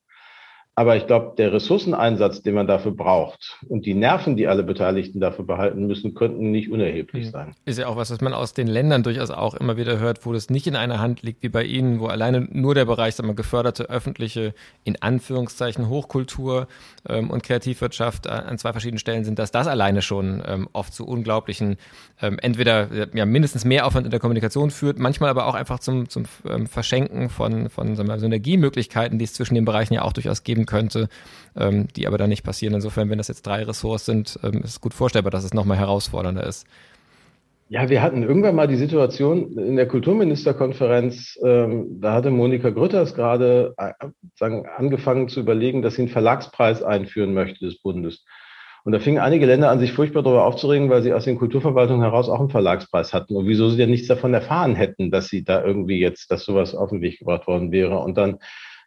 Aber 0.82 0.96
ich 0.96 1.06
glaube, 1.06 1.34
der 1.38 1.54
Ressourceneinsatz, 1.54 2.42
den 2.42 2.56
man 2.56 2.66
dafür 2.66 2.92
braucht 2.92 3.60
und 3.70 3.86
die 3.86 3.94
Nerven, 3.94 4.36
die 4.36 4.48
alle 4.48 4.64
Beteiligten 4.64 5.20
dafür 5.20 5.46
behalten 5.46 5.86
müssen, 5.86 6.16
könnten 6.16 6.50
nicht 6.50 6.72
unerheblich 6.72 7.28
mhm. 7.28 7.30
sein. 7.30 7.56
Ist 7.66 7.78
ja 7.78 7.86
auch 7.86 7.98
was, 7.98 8.10
was 8.10 8.20
man 8.20 8.34
aus 8.34 8.54
den 8.54 8.66
Ländern 8.66 9.04
durchaus 9.04 9.30
auch 9.30 9.54
immer 9.54 9.78
wieder 9.78 10.00
hört, 10.00 10.26
wo 10.26 10.34
das 10.34 10.50
nicht 10.50 10.66
in 10.66 10.76
einer 10.76 11.00
Hand 11.00 11.22
liegt 11.22 11.44
wie 11.44 11.50
bei 11.50 11.64
Ihnen, 11.66 12.00
wo 12.00 12.08
alleine 12.08 12.48
nur 12.50 12.74
der 12.74 12.86
Bereich, 12.86 13.14
sagen 13.14 13.30
wir, 13.30 13.36
geförderte 13.36 13.92
öffentliche, 13.92 14.56
in 14.84 15.00
Anführungszeichen 15.00 15.88
Hochkultur 15.88 16.68
ähm, 17.08 17.30
und 17.30 17.44
Kreativwirtschaft 17.44 18.28
an 18.28 18.58
zwei 18.58 18.72
verschiedenen 18.72 18.98
Stellen 18.98 19.24
sind, 19.24 19.38
dass 19.38 19.52
das 19.52 19.68
alleine 19.68 20.02
schon 20.02 20.42
ähm, 20.48 20.68
oft 20.74 20.96
zu 20.96 21.06
unglaublichen, 21.06 21.78
ähm, 22.24 22.40
entweder 22.42 22.88
ja, 23.14 23.28
mindestens 23.28 23.66
mehr 23.66 23.86
Aufwand 23.86 24.08
in 24.08 24.12
der 24.12 24.20
Kommunikation 24.20 24.72
führt, 24.72 24.98
manchmal 24.98 25.30
aber 25.30 25.46
auch 25.46 25.54
einfach 25.54 25.78
zum, 25.78 26.10
zum 26.10 26.24
ähm, 26.50 26.66
Verschenken 26.66 27.30
von, 27.30 27.70
von 27.70 27.96
sagen 27.96 28.10
wir, 28.10 28.18
Synergiemöglichkeiten, 28.18 29.20
die 29.20 29.26
es 29.26 29.36
zwischen 29.36 29.54
den 29.54 29.66
Bereichen 29.66 29.94
ja 29.94 30.02
auch 30.02 30.14
durchaus 30.14 30.44
geben 30.44 30.66
könnte, 30.72 31.10
ähm, 31.56 31.88
die 31.96 32.08
aber 32.08 32.18
dann 32.18 32.30
nicht 32.30 32.44
passieren. 32.44 32.74
Insofern, 32.74 33.10
wenn 33.10 33.18
das 33.18 33.28
jetzt 33.28 33.46
drei 33.46 33.64
Ressorts 33.64 34.06
sind, 34.06 34.40
ähm, 34.42 34.62
ist 34.64 34.72
es 34.72 34.82
gut 34.82 34.94
vorstellbar, 34.94 35.32
dass 35.32 35.44
es 35.44 35.54
nochmal 35.54 35.78
herausfordernder 35.78 36.46
ist. 36.48 36.66
Ja, 37.68 37.90
wir 37.90 38.02
hatten 38.02 38.24
irgendwann 38.24 38.56
mal 38.56 38.68
die 38.68 38.76
Situation 38.76 39.58
in 39.58 39.78
der 39.78 39.88
Kulturministerkonferenz, 39.88 41.40
ähm, 41.42 42.02
da 42.02 42.14
hatte 42.14 42.30
Monika 42.30 42.70
Grütters 42.70 43.14
gerade 43.14 43.74
äh, 43.78 43.94
angefangen 44.76 45.30
zu 45.30 45.40
überlegen, 45.40 45.82
dass 45.82 45.96
sie 45.96 46.02
einen 46.02 46.12
Verlagspreis 46.12 46.84
einführen 46.84 47.34
möchte 47.34 47.64
des 47.66 47.82
Bundes. 47.82 48.26
Und 48.84 48.94
da 48.94 49.00
fingen 49.00 49.20
einige 49.20 49.46
Länder 49.46 49.70
an, 49.70 49.80
sich 49.80 49.94
furchtbar 49.94 50.24
darüber 50.24 50.46
aufzuregen, 50.46 50.90
weil 50.90 51.04
sie 51.04 51.14
aus 51.14 51.26
den 51.26 51.38
Kulturverwaltungen 51.38 52.02
heraus 52.02 52.30
auch 52.30 52.40
einen 52.40 52.50
Verlagspreis 52.50 53.14
hatten 53.14 53.36
und 53.36 53.48
wieso 53.48 53.70
sie 53.70 53.78
denn 53.78 53.92
nichts 53.92 54.08
davon 54.08 54.34
erfahren 54.34 54.76
hätten, 54.76 55.12
dass 55.12 55.28
sie 55.28 55.44
da 55.44 55.64
irgendwie 55.64 56.00
jetzt, 56.00 56.32
dass 56.32 56.44
sowas 56.44 56.74
auf 56.76 56.90
den 56.90 57.02
Weg 57.02 57.20
gebracht 57.20 57.48
worden 57.48 57.72
wäre. 57.72 58.00
Und 58.00 58.18
dann 58.18 58.40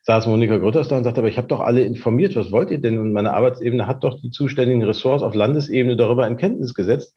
saß 0.05 0.27
Monika 0.27 0.59
Grütters 0.59 0.89
da 0.89 0.97
und 0.97 1.05
sagte, 1.05 1.21
aber 1.21 1.29
ich 1.29 1.37
habe 1.37 1.49
doch 1.49 1.61
alle 1.61 1.83
informiert, 1.83 2.37
was 2.37 2.53
wollt 2.53 2.71
ihr 2.71 2.81
denn? 2.81 2.99
Und 2.99 3.13
meine 3.13 3.35
Arbeitsebene 3.35 3.87
hat 3.87 4.05
doch 4.05 4.21
die 4.21 4.31
zuständigen 4.31 4.83
Ressorts 4.83 5.23
auf 5.23 5.35
Landesebene 5.35 5.97
darüber 5.97 6.27
in 6.27 6.37
Kenntnis 6.37 6.75
gesetzt 6.75 7.15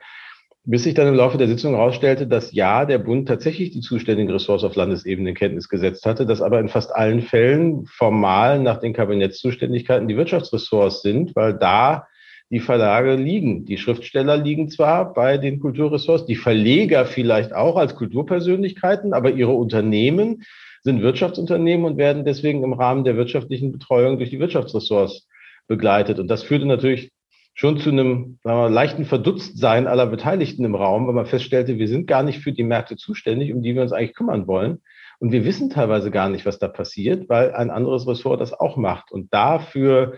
bis 0.69 0.83
sich 0.83 0.93
dann 0.93 1.07
im 1.07 1.15
Laufe 1.15 1.37
der 1.37 1.47
Sitzung 1.47 1.75
herausstellte, 1.75 2.27
dass 2.27 2.51
ja, 2.51 2.83
der 2.83 2.97
Bund 2.97 3.25
tatsächlich 3.25 3.71
die 3.71 3.79
zuständigen 3.79 4.29
Ressorts 4.29 4.65
auf 4.65 4.75
Landesebene 4.75 5.29
in 5.29 5.35
Kenntnis 5.35 5.69
gesetzt 5.69 6.05
hatte, 6.05 6.25
dass 6.25 6.41
aber 6.41 6.59
in 6.59 6.67
fast 6.67 6.93
allen 6.93 7.21
Fällen 7.21 7.85
formal 7.85 8.59
nach 8.59 8.77
den 8.77 8.91
Kabinettszuständigkeiten 8.91 10.09
die 10.09 10.17
Wirtschaftsressorts 10.17 11.01
sind, 11.01 11.37
weil 11.37 11.53
da 11.53 12.07
die 12.49 12.59
Verlage 12.59 13.15
liegen. 13.15 13.63
Die 13.63 13.77
Schriftsteller 13.77 14.35
liegen 14.35 14.69
zwar 14.69 15.13
bei 15.13 15.37
den 15.37 15.61
Kulturressorts, 15.61 16.25
die 16.25 16.35
Verleger 16.35 17.05
vielleicht 17.05 17.55
auch 17.55 17.77
als 17.77 17.95
Kulturpersönlichkeiten, 17.95 19.13
aber 19.13 19.31
ihre 19.31 19.53
Unternehmen 19.53 20.43
sind 20.87 21.01
Wirtschaftsunternehmen 21.01 21.85
und 21.85 21.97
werden 21.97 22.23
deswegen 22.23 22.63
im 22.63 22.71
Rahmen 22.71 23.03
der 23.03 23.17
wirtschaftlichen 23.17 23.73
Betreuung 23.73 24.19
durch 24.19 24.29
die 24.29 24.39
Wirtschaftsressorts 24.39 25.27
begleitet. 25.67 26.17
Und 26.17 26.29
das 26.29 26.43
führte 26.43 26.65
natürlich 26.65 27.11
schon 27.53 27.77
zu 27.77 27.89
einem 27.89 28.39
wir, 28.45 28.69
leichten 28.69 29.03
Verdutztsein 29.03 29.85
aller 29.85 30.05
Beteiligten 30.05 30.63
im 30.63 30.75
Raum, 30.75 31.05
weil 31.05 31.13
man 31.13 31.25
feststellte, 31.25 31.77
wir 31.77 31.89
sind 31.89 32.07
gar 32.07 32.23
nicht 32.23 32.39
für 32.39 32.53
die 32.53 32.63
Märkte 32.63 32.95
zuständig, 32.95 33.53
um 33.53 33.61
die 33.61 33.75
wir 33.75 33.81
uns 33.81 33.91
eigentlich 33.91 34.15
kümmern 34.15 34.47
wollen. 34.47 34.77
Und 35.19 35.33
wir 35.33 35.43
wissen 35.43 35.69
teilweise 35.69 36.09
gar 36.09 36.29
nicht, 36.29 36.45
was 36.45 36.57
da 36.57 36.69
passiert, 36.69 37.27
weil 37.27 37.51
ein 37.51 37.69
anderes 37.69 38.07
Ressort 38.07 38.39
das 38.39 38.53
auch 38.53 38.77
macht. 38.77 39.11
Und 39.11 39.33
dafür 39.33 40.13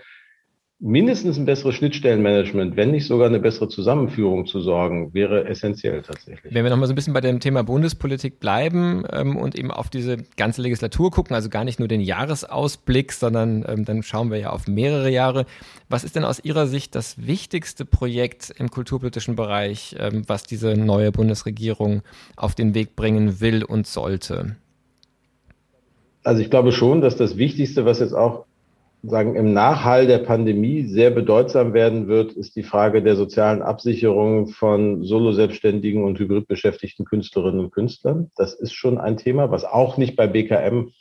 mindestens 0.79 1.37
ein 1.37 1.45
besseres 1.45 1.75
Schnittstellenmanagement, 1.75 2.77
wenn 2.77 2.91
nicht 2.91 3.05
sogar 3.05 3.27
eine 3.27 3.39
bessere 3.39 3.67
Zusammenführung 3.67 4.45
zu 4.45 4.61
sorgen, 4.61 5.13
wäre 5.13 5.45
essentiell 5.45 6.01
tatsächlich. 6.01 6.53
Wenn 6.53 6.63
wir 6.63 6.69
nochmal 6.69 6.87
so 6.87 6.93
ein 6.93 6.95
bisschen 6.95 7.13
bei 7.13 7.21
dem 7.21 7.41
Thema 7.41 7.63
Bundespolitik 7.63 8.39
bleiben 8.39 9.03
ähm, 9.11 9.35
und 9.35 9.59
eben 9.59 9.71
auf 9.71 9.89
diese 9.89 10.17
ganze 10.37 10.61
Legislatur 10.61 11.11
gucken, 11.11 11.35
also 11.35 11.49
gar 11.49 11.65
nicht 11.65 11.79
nur 11.79 11.89
den 11.89 11.99
Jahresausblick, 11.99 13.11
sondern 13.11 13.65
ähm, 13.67 13.83
dann 13.83 14.03
schauen 14.03 14.31
wir 14.31 14.39
ja 14.39 14.51
auf 14.51 14.67
mehrere 14.67 15.09
Jahre. 15.09 15.45
Was 15.89 16.05
ist 16.05 16.15
denn 16.15 16.23
aus 16.23 16.39
Ihrer 16.43 16.67
Sicht 16.67 16.95
das 16.95 17.27
wichtigste 17.27 17.83
Projekt 17.83 18.53
im 18.57 18.71
kulturpolitischen 18.71 19.35
Bereich, 19.35 19.97
ähm, 19.99 20.23
was 20.27 20.43
diese 20.43 20.75
neue 20.75 21.11
Bundesregierung 21.11 22.03
auf 22.37 22.55
den 22.55 22.73
Weg 22.73 22.95
bringen 22.95 23.41
will 23.41 23.65
und 23.65 23.85
sollte? 23.85 24.55
Also 26.23 26.41
ich 26.41 26.49
glaube 26.49 26.71
schon, 26.71 27.01
dass 27.01 27.17
das 27.17 27.37
Wichtigste, 27.37 27.85
was 27.85 27.99
jetzt 27.99 28.13
auch 28.13 28.45
sagen, 29.03 29.35
im 29.35 29.53
Nachhall 29.53 30.07
der 30.07 30.19
Pandemie 30.19 30.83
sehr 30.83 31.09
bedeutsam 31.11 31.73
werden 31.73 32.07
wird, 32.07 32.33
ist 32.33 32.55
die 32.55 32.63
Frage 32.63 33.01
der 33.01 33.15
sozialen 33.15 33.61
Absicherung 33.61 34.47
von 34.47 35.03
Solo-Selbstständigen 35.03 36.03
und 36.03 36.19
hybrid 36.19 36.47
beschäftigten 36.47 37.05
Künstlerinnen 37.05 37.59
und 37.59 37.71
Künstlern. 37.71 38.31
Das 38.35 38.53
ist 38.53 38.73
schon 38.73 38.97
ein 38.97 39.17
Thema, 39.17 39.51
was 39.51 39.63
auch 39.63 39.97
nicht 39.97 40.15
bei 40.15 40.27
BKM 40.27 40.91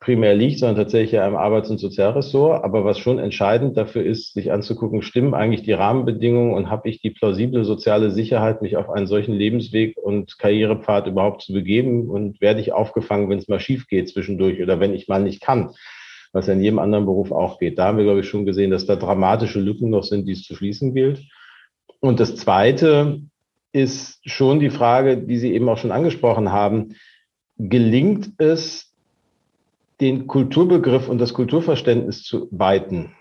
primär 0.00 0.34
liegt, 0.34 0.58
sondern 0.58 0.76
tatsächlich 0.76 1.14
im 1.14 1.34
Arbeits- 1.34 1.70
und 1.70 1.78
Sozialressort. 1.78 2.62
Aber 2.62 2.84
was 2.84 2.98
schon 2.98 3.18
entscheidend 3.18 3.78
dafür 3.78 4.04
ist, 4.04 4.34
sich 4.34 4.52
anzugucken, 4.52 5.00
stimmen 5.00 5.32
eigentlich 5.32 5.62
die 5.62 5.72
Rahmenbedingungen 5.72 6.52
und 6.52 6.68
habe 6.68 6.90
ich 6.90 7.00
die 7.00 7.10
plausible 7.10 7.64
soziale 7.64 8.10
Sicherheit, 8.10 8.60
mich 8.60 8.76
auf 8.76 8.90
einen 8.90 9.06
solchen 9.06 9.32
Lebensweg 9.32 9.96
und 9.96 10.38
Karrierepfad 10.38 11.06
überhaupt 11.06 11.40
zu 11.40 11.54
begeben 11.54 12.10
und 12.10 12.42
werde 12.42 12.60
ich 12.60 12.74
aufgefangen, 12.74 13.30
wenn 13.30 13.38
es 13.38 13.48
mal 13.48 13.60
schief 13.60 13.86
geht 13.86 14.10
zwischendurch 14.10 14.62
oder 14.62 14.78
wenn 14.78 14.92
ich 14.92 15.08
mal 15.08 15.22
nicht 15.22 15.40
kann 15.40 15.70
was 16.34 16.48
ja 16.48 16.52
in 16.52 16.62
jedem 16.62 16.80
anderen 16.80 17.06
Beruf 17.06 17.30
auch 17.30 17.60
geht. 17.60 17.78
Da 17.78 17.86
haben 17.86 17.96
wir, 17.96 18.04
glaube 18.04 18.20
ich, 18.20 18.28
schon 18.28 18.44
gesehen, 18.44 18.72
dass 18.72 18.86
da 18.86 18.96
dramatische 18.96 19.60
Lücken 19.60 19.88
noch 19.88 20.02
sind, 20.02 20.26
die 20.26 20.32
es 20.32 20.42
zu 20.42 20.56
schließen 20.56 20.92
gilt. 20.92 21.22
Und 22.00 22.18
das 22.18 22.34
Zweite 22.34 23.22
ist 23.72 24.18
schon 24.28 24.58
die 24.58 24.70
Frage, 24.70 25.16
die 25.16 25.38
Sie 25.38 25.54
eben 25.54 25.68
auch 25.68 25.78
schon 25.78 25.92
angesprochen 25.92 26.50
haben. 26.50 26.96
Gelingt 27.56 28.32
es, 28.38 28.92
den 30.00 30.26
Kulturbegriff 30.26 31.08
und 31.08 31.18
das 31.18 31.34
Kulturverständnis 31.34 32.24
zu 32.24 32.48
weiten? 32.50 33.12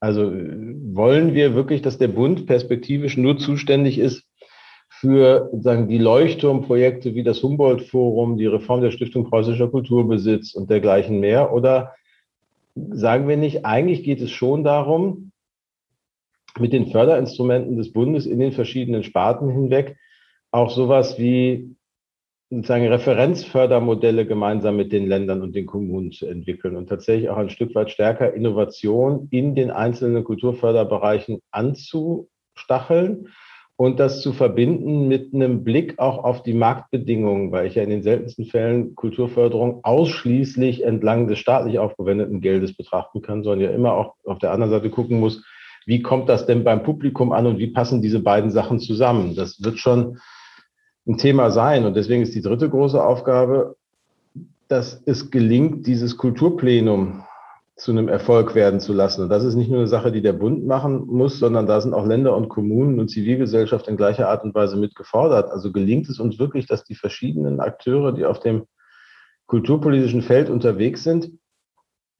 Also 0.00 0.22
wollen 0.22 1.34
wir 1.34 1.54
wirklich, 1.54 1.82
dass 1.82 1.98
der 1.98 2.08
Bund 2.08 2.46
perspektivisch 2.46 3.18
nur 3.18 3.36
zuständig 3.36 3.98
ist 3.98 4.24
für 4.88 5.50
sagen, 5.60 5.88
die 5.88 5.98
Leuchtturmprojekte 5.98 7.14
wie 7.14 7.22
das 7.22 7.42
Humboldt-Forum, 7.42 8.38
die 8.38 8.46
Reform 8.46 8.80
der 8.80 8.92
Stiftung 8.92 9.28
Preußischer 9.28 9.68
Kulturbesitz 9.68 10.54
und 10.54 10.70
dergleichen 10.70 11.20
mehr? 11.20 11.52
Oder 11.52 11.92
sagen 12.76 13.28
wir 13.28 13.36
nicht, 13.36 13.64
eigentlich 13.64 14.02
geht 14.04 14.20
es 14.20 14.30
schon 14.30 14.62
darum, 14.62 15.32
mit 16.58 16.72
den 16.72 16.86
Förderinstrumenten 16.86 17.76
des 17.76 17.92
Bundes 17.92 18.26
in 18.26 18.38
den 18.38 18.52
verschiedenen 18.52 19.02
Sparten 19.02 19.50
hinweg 19.50 19.96
auch 20.50 20.70
sowas 20.70 21.18
wie 21.18 21.76
sozusagen 22.48 22.86
Referenzfördermodelle 22.86 24.26
gemeinsam 24.26 24.76
mit 24.76 24.92
den 24.92 25.06
Ländern 25.06 25.42
und 25.42 25.54
den 25.54 25.66
Kommunen 25.66 26.12
zu 26.12 26.26
entwickeln 26.26 26.76
und 26.76 26.88
tatsächlich 26.88 27.28
auch 27.28 27.38
ein 27.38 27.50
Stück 27.50 27.74
weit 27.74 27.90
stärker 27.90 28.32
Innovation 28.32 29.28
in 29.30 29.54
den 29.54 29.70
einzelnen 29.70 30.22
Kulturförderbereichen 30.22 31.40
anzustacheln 31.50 33.28
und 33.76 34.00
das 34.00 34.22
zu 34.22 34.32
verbinden 34.32 35.06
mit 35.06 35.34
einem 35.34 35.62
Blick 35.62 35.98
auch 35.98 36.24
auf 36.24 36.42
die 36.42 36.54
Marktbedingungen, 36.54 37.52
weil 37.52 37.66
ich 37.66 37.74
ja 37.74 37.82
in 37.82 37.90
den 37.90 38.02
seltensten 38.02 38.46
Fällen 38.46 38.94
Kulturförderung 38.94 39.80
ausschließlich 39.84 40.82
entlang 40.82 41.28
des 41.28 41.38
staatlich 41.38 41.78
aufgewendeten 41.78 42.40
Geldes 42.40 42.74
betrachten 42.74 43.20
kann, 43.20 43.42
sondern 43.42 43.68
ja 43.68 43.74
immer 43.74 43.92
auch 43.92 44.14
auf 44.24 44.38
der 44.38 44.52
anderen 44.52 44.72
Seite 44.72 44.88
gucken 44.88 45.20
muss, 45.20 45.44
wie 45.84 46.02
kommt 46.02 46.28
das 46.28 46.46
denn 46.46 46.64
beim 46.64 46.82
Publikum 46.82 47.32
an 47.32 47.46
und 47.46 47.58
wie 47.58 47.68
passen 47.68 48.02
diese 48.02 48.20
beiden 48.20 48.50
Sachen 48.50 48.80
zusammen? 48.80 49.36
Das 49.36 49.62
wird 49.62 49.78
schon 49.78 50.18
ein 51.06 51.18
Thema 51.18 51.50
sein. 51.50 51.84
Und 51.84 51.94
deswegen 51.94 52.22
ist 52.22 52.34
die 52.34 52.42
dritte 52.42 52.68
große 52.68 53.02
Aufgabe, 53.02 53.76
dass 54.68 55.00
es 55.06 55.30
gelingt, 55.30 55.86
dieses 55.86 56.16
Kulturplenum 56.16 57.22
zu 57.76 57.92
einem 57.92 58.08
Erfolg 58.08 58.54
werden 58.54 58.80
zu 58.80 58.94
lassen. 58.94 59.22
Und 59.22 59.28
das 59.28 59.44
ist 59.44 59.54
nicht 59.54 59.68
nur 59.68 59.80
eine 59.80 59.88
Sache, 59.88 60.10
die 60.10 60.22
der 60.22 60.32
Bund 60.32 60.66
machen 60.66 61.06
muss, 61.06 61.38
sondern 61.38 61.66
da 61.66 61.80
sind 61.82 61.92
auch 61.92 62.06
Länder 62.06 62.34
und 62.34 62.48
Kommunen 62.48 62.98
und 62.98 63.10
Zivilgesellschaft 63.10 63.86
in 63.86 63.98
gleicher 63.98 64.30
Art 64.30 64.44
und 64.44 64.54
Weise 64.54 64.76
mit 64.76 64.94
gefordert. 64.94 65.50
Also 65.50 65.70
gelingt 65.72 66.08
es 66.08 66.18
uns 66.18 66.38
wirklich, 66.38 66.66
dass 66.66 66.84
die 66.84 66.94
verschiedenen 66.94 67.60
Akteure, 67.60 68.12
die 68.12 68.24
auf 68.24 68.40
dem 68.40 68.64
kulturpolitischen 69.46 70.22
Feld 70.22 70.48
unterwegs 70.48 71.04
sind, 71.04 71.30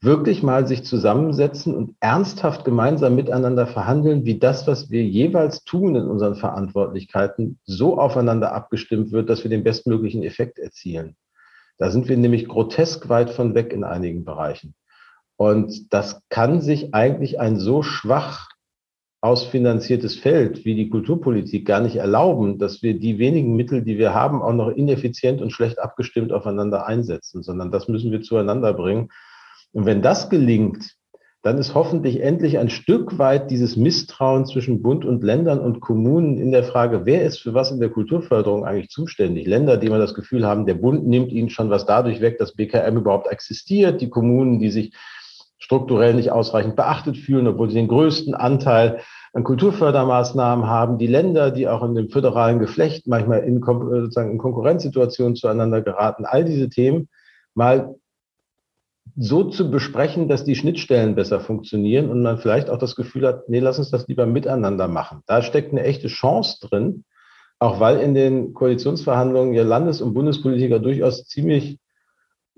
wirklich 0.03 0.43
mal 0.43 0.67
sich 0.67 0.85
zusammensetzen 0.85 1.75
und 1.75 1.97
ernsthaft 2.01 2.67
gemeinsam 2.67 3.15
miteinander 3.15 3.67
verhandeln, 3.67 4.27
wie 4.27 4.39
das, 4.39 4.67
was 4.67 4.91
wir 4.91 5.05
jeweils 5.05 5.65
tun 5.65 5.97
in 5.97 6.05
unseren 6.05 6.35
Verantwortlichkeiten, 6.35 7.59
so 7.65 7.99
aufeinander 7.99 8.53
abgestimmt 8.53 9.11
wird, 9.11 9.31
dass 9.31 9.43
wir 9.43 9.51
den 9.51 9.65
bestmöglichen 9.65 10.23
Effekt 10.23 10.59
erzielen. 10.59 11.17
Da 11.79 11.91
sind 11.91 12.09
wir 12.09 12.17
nämlich 12.19 12.47
grotesk 12.47 13.09
weit 13.09 13.31
von 13.31 13.55
weg 13.55 13.73
in 13.73 13.85
einigen 13.85 14.25
Bereichen. 14.25 14.75
Und 15.37 15.93
das 15.93 16.21
kann 16.31 16.61
sich 16.61 16.95
eigentlich 16.95 17.41
ein 17.41 17.59
so 17.59 17.83
schwach 17.83 18.49
ausfinanziertes 19.21 20.17
Feld 20.17 20.65
wie 20.65 20.75
die 20.75 20.89
Kulturpolitik 20.89 21.67
gar 21.67 21.81
nicht 21.81 21.97
erlauben, 21.97 22.59
dass 22.59 22.83
wir 22.83 22.99
die 22.99 23.19
wenigen 23.19 23.57
Mittel, 23.57 23.83
die 23.83 23.99
wir 23.99 24.15
haben, 24.15 24.43
auch 24.43 24.53
noch 24.53 24.69
ineffizient 24.69 25.43
und 25.43 25.51
schlecht 25.51 25.79
abgestimmt 25.79 26.33
aufeinander 26.33 26.87
einsetzen, 26.87 27.43
sondern 27.43 27.71
das 27.73 27.89
müssen 27.89 28.13
wir 28.13 28.23
zueinander 28.23 28.73
bringen. 28.73 29.09
Und 29.73 29.85
wenn 29.85 30.01
das 30.01 30.31
gelingt, 30.31 30.97
dann 31.43 31.59
ist 31.59 31.75
hoffentlich 31.75 32.23
endlich 32.23 32.59
ein 32.59 32.71
Stück 32.71 33.19
weit 33.19 33.51
dieses 33.51 33.77
Misstrauen 33.77 34.47
zwischen 34.47 34.83
Bund 34.83 35.05
und 35.05 35.23
Ländern 35.23 35.61
und 35.61 35.81
Kommunen 35.81 36.39
in 36.39 36.51
der 36.51 36.65
Frage, 36.65 37.07
wer 37.07 37.25
ist 37.25 37.39
für 37.39 37.55
was 37.55 37.71
in 37.71 37.79
der 37.79 37.91
Kulturförderung 37.91 38.65
eigentlich 38.65 38.89
zuständig? 38.89 39.47
Länder, 39.47 39.77
die 39.77 39.87
immer 39.87 39.99
das 39.99 40.15
Gefühl 40.15 40.45
haben, 40.45 40.67
der 40.67 40.75
Bund 40.75 41.07
nimmt 41.07 41.31
ihnen 41.31 41.49
schon 41.49 41.71
was 41.71 41.87
dadurch 41.87 42.21
weg, 42.21 42.39
dass 42.39 42.55
BKM 42.55 42.97
überhaupt 42.97 43.29
existiert, 43.29 44.01
die 44.01 44.11
Kommunen, 44.11 44.59
die 44.59 44.71
sich 44.71 44.93
strukturell 45.67 46.15
nicht 46.15 46.31
ausreichend 46.31 46.77
beachtet 46.77 47.17
fühlen, 47.17 47.49
obwohl 47.49 47.69
sie 47.69 47.75
den 47.75 47.89
größten 47.89 48.37
Anteil 48.37 49.01
an 49.33 49.43
Kulturfördermaßnahmen 49.43 50.69
haben. 50.69 50.97
Die 50.97 51.09
Länder, 51.09 51.51
die 51.51 51.67
auch 51.67 51.83
in 51.83 51.97
dem 51.97 52.09
föderalen 52.09 52.61
Geflecht 52.61 53.09
manchmal 53.09 53.41
in, 53.41 53.61
sozusagen 53.61 54.31
in 54.31 54.39
Konkurrenzsituationen 54.39 55.35
zueinander 55.35 55.83
geraten, 55.83 56.25
all 56.25 56.45
diese 56.45 56.69
Themen 56.69 57.09
mal 57.55 57.97
so 59.17 59.43
zu 59.43 59.69
besprechen, 59.69 60.29
dass 60.29 60.45
die 60.45 60.55
Schnittstellen 60.55 61.17
besser 61.17 61.41
funktionieren 61.41 62.11
und 62.11 62.23
man 62.23 62.39
vielleicht 62.39 62.71
auch 62.71 62.79
das 62.79 62.95
Gefühl 62.95 63.27
hat, 63.27 63.49
nee, 63.49 63.59
lass 63.59 63.81
uns 63.81 63.91
das 63.91 64.07
lieber 64.07 64.25
miteinander 64.25 64.87
machen. 64.87 65.23
Da 65.27 65.43
steckt 65.43 65.73
eine 65.73 65.83
echte 65.83 66.07
Chance 66.07 66.65
drin, 66.69 67.05
auch 67.59 67.81
weil 67.81 67.99
in 67.99 68.15
den 68.15 68.55
Koalitionsverhandlungen 68.55 69.53
ja 69.53 69.65
Landes- 69.65 70.01
und 70.01 70.15
Bundespolitiker 70.15 70.79
durchaus 70.79 71.27
ziemlich 71.27 71.81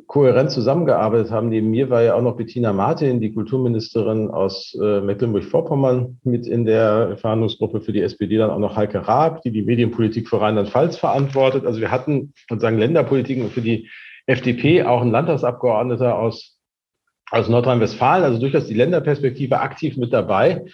kohärent 0.06 0.50
zusammengearbeitet 0.50 1.30
haben. 1.30 1.48
Neben 1.48 1.70
mir 1.70 1.90
war 1.90 2.02
ja 2.02 2.14
auch 2.14 2.22
noch 2.22 2.36
Bettina 2.36 2.72
Martin, 2.72 3.20
die 3.20 3.32
Kulturministerin 3.32 4.30
aus 4.30 4.76
äh, 4.80 5.00
Mecklenburg-Vorpommern, 5.00 6.18
mit 6.24 6.46
in 6.46 6.64
der 6.64 7.16
Verhandlungsgruppe 7.18 7.80
für 7.80 7.92
die 7.92 8.02
SPD 8.02 8.38
dann 8.38 8.50
auch 8.50 8.58
noch 8.58 8.76
Heike 8.76 9.06
Raab, 9.06 9.42
die 9.42 9.50
die 9.50 9.62
Medienpolitik 9.62 10.28
für 10.28 10.40
Rheinland-Pfalz 10.40 10.96
verantwortet. 10.96 11.66
Also 11.66 11.80
wir 11.80 11.90
hatten 11.90 12.32
sozusagen 12.48 12.78
Länderpolitiken 12.78 13.50
für 13.50 13.60
die 13.60 13.88
FDP 14.26 14.84
auch 14.84 15.02
ein 15.02 15.10
Landtagsabgeordneter 15.10 16.18
aus, 16.18 16.58
aus 17.30 17.48
Nordrhein-Westfalen, 17.48 18.24
also 18.24 18.38
durchaus 18.38 18.66
die 18.66 18.74
Länderperspektive 18.74 19.60
aktiv 19.60 19.96
mit 19.96 20.12
dabei. 20.12 20.64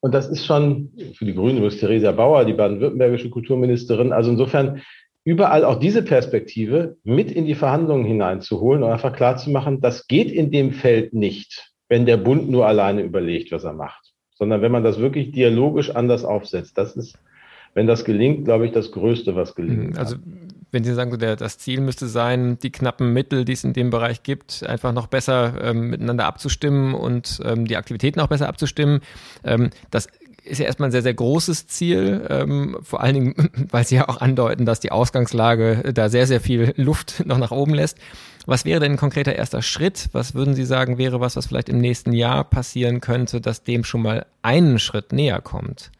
Und 0.00 0.12
das 0.12 0.28
ist 0.28 0.44
schon 0.44 0.90
für 1.14 1.24
die 1.24 1.34
Grünen 1.34 1.56
übrigens 1.56 1.80
Theresia 1.80 2.12
Bauer, 2.12 2.44
die 2.44 2.52
baden-württembergische 2.52 3.30
Kulturministerin. 3.30 4.12
Also 4.12 4.30
insofern 4.30 4.82
überall 5.24 5.64
auch 5.64 5.78
diese 5.78 6.02
Perspektive 6.02 6.96
mit 7.02 7.32
in 7.32 7.46
die 7.46 7.54
Verhandlungen 7.54 8.04
hineinzuholen 8.04 8.82
und 8.82 8.92
einfach 8.92 9.14
klarzumachen, 9.14 9.80
das 9.80 10.06
geht 10.06 10.30
in 10.30 10.50
dem 10.50 10.72
Feld 10.72 11.14
nicht, 11.14 11.72
wenn 11.88 12.06
der 12.06 12.18
Bund 12.18 12.50
nur 12.50 12.66
alleine 12.66 13.02
überlegt, 13.02 13.50
was 13.50 13.64
er 13.64 13.72
macht, 13.72 14.12
sondern 14.34 14.60
wenn 14.62 14.72
man 14.72 14.84
das 14.84 14.98
wirklich 14.98 15.32
dialogisch 15.32 15.90
anders 15.90 16.24
aufsetzt. 16.24 16.76
Das 16.76 16.94
ist, 16.94 17.18
wenn 17.72 17.86
das 17.86 18.04
gelingt, 18.04 18.44
glaube 18.44 18.66
ich, 18.66 18.72
das 18.72 18.92
Größte, 18.92 19.34
was 19.34 19.54
gelingt. 19.54 19.98
Also 19.98 20.16
wenn 20.70 20.84
Sie 20.84 20.92
sagen, 20.92 21.16
der, 21.18 21.36
das 21.36 21.56
Ziel 21.56 21.80
müsste 21.80 22.06
sein, 22.08 22.58
die 22.58 22.72
knappen 22.72 23.12
Mittel, 23.12 23.44
die 23.44 23.52
es 23.52 23.64
in 23.64 23.72
dem 23.72 23.90
Bereich 23.90 24.24
gibt, 24.24 24.66
einfach 24.66 24.92
noch 24.92 25.06
besser 25.06 25.54
ähm, 25.62 25.88
miteinander 25.88 26.26
abzustimmen 26.26 26.94
und 26.94 27.40
ähm, 27.44 27.64
die 27.64 27.76
Aktivitäten 27.76 28.20
auch 28.20 28.26
besser 28.26 28.48
abzustimmen. 28.48 29.00
Ähm, 29.44 29.70
das 29.90 30.08
ist 30.44 30.58
ja 30.58 30.66
erstmal 30.66 30.88
ein 30.88 30.92
sehr, 30.92 31.02
sehr 31.02 31.14
großes 31.14 31.66
Ziel, 31.66 32.26
ähm, 32.28 32.78
vor 32.82 33.02
allen 33.02 33.14
Dingen, 33.14 33.50
weil 33.70 33.86
Sie 33.86 33.96
ja 33.96 34.08
auch 34.08 34.20
andeuten, 34.20 34.66
dass 34.66 34.80
die 34.80 34.92
Ausgangslage 34.92 35.92
da 35.94 36.08
sehr, 36.08 36.26
sehr 36.26 36.40
viel 36.40 36.74
Luft 36.76 37.24
noch 37.26 37.38
nach 37.38 37.50
oben 37.50 37.74
lässt. 37.74 37.98
Was 38.46 38.64
wäre 38.64 38.80
denn 38.80 38.92
ein 38.92 38.98
konkreter 38.98 39.34
erster 39.34 39.62
Schritt? 39.62 40.08
Was 40.12 40.34
würden 40.34 40.54
Sie 40.54 40.66
sagen, 40.66 40.98
wäre 40.98 41.20
was, 41.20 41.36
was 41.36 41.46
vielleicht 41.46 41.70
im 41.70 41.78
nächsten 41.78 42.12
Jahr 42.12 42.44
passieren 42.44 43.00
könnte, 43.00 43.40
dass 43.40 43.64
dem 43.64 43.84
schon 43.84 44.02
mal 44.02 44.26
einen 44.42 44.78
Schritt 44.78 45.12
näher 45.12 45.40
kommt? 45.40 45.90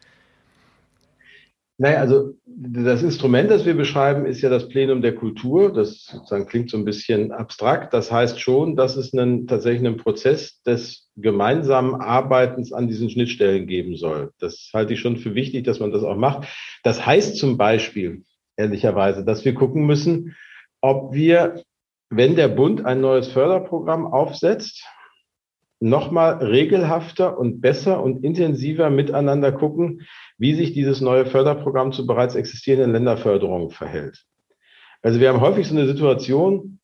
Naja, 1.77 1.99
also 1.99 2.35
das 2.45 3.03
Instrument, 3.03 3.51
das 3.51 3.65
wir 3.65 3.75
beschreiben, 3.75 4.25
ist 4.25 4.41
ja 4.41 4.49
das 4.49 4.69
Plenum 4.69 5.01
der 5.01 5.13
Kultur. 5.13 5.73
Das 5.73 6.05
sozusagen 6.05 6.47
klingt 6.47 6.69
so 6.69 6.77
ein 6.77 6.85
bisschen 6.85 7.33
abstrakt. 7.33 7.93
Das 7.93 8.11
heißt 8.11 8.39
schon, 8.39 8.77
dass 8.77 8.95
es 8.95 9.13
einen, 9.13 9.45
tatsächlich 9.45 9.85
einen 9.85 9.97
Prozess 9.97 10.61
des 10.63 11.09
gemeinsamen 11.17 11.95
Arbeitens 11.95 12.71
an 12.71 12.87
diesen 12.87 13.09
Schnittstellen 13.09 13.67
geben 13.67 13.97
soll. 13.97 14.31
Das 14.39 14.69
halte 14.73 14.93
ich 14.93 15.01
schon 15.01 15.17
für 15.17 15.35
wichtig, 15.35 15.65
dass 15.65 15.81
man 15.81 15.91
das 15.91 16.03
auch 16.03 16.15
macht. 16.15 16.47
Das 16.83 17.05
heißt 17.05 17.37
zum 17.37 17.57
Beispiel, 17.57 18.23
ehrlicherweise, 18.55 19.25
dass 19.25 19.43
wir 19.43 19.53
gucken 19.53 19.85
müssen, 19.85 20.35
ob 20.79 21.13
wir, 21.13 21.61
wenn 22.09 22.37
der 22.37 22.47
Bund 22.47 22.85
ein 22.85 23.01
neues 23.01 23.27
Förderprogramm 23.27 24.07
aufsetzt, 24.07 24.85
nochmal 25.79 26.35
regelhafter 26.35 27.37
und 27.37 27.61
besser 27.61 28.01
und 28.01 28.23
intensiver 28.23 28.89
miteinander 28.89 29.51
gucken, 29.51 30.01
wie 30.37 30.53
sich 30.53 30.73
dieses 30.73 31.01
neue 31.01 31.25
Förderprogramm 31.25 31.91
zu 31.91 32.07
bereits 32.07 32.35
existierenden 32.35 32.93
Länderförderungen 32.93 33.71
verhält. 33.71 34.25
Also 35.01 35.19
wir 35.19 35.29
haben 35.29 35.41
häufig 35.41 35.67
so 35.67 35.75
eine 35.75 35.85
Situation, 35.85 36.79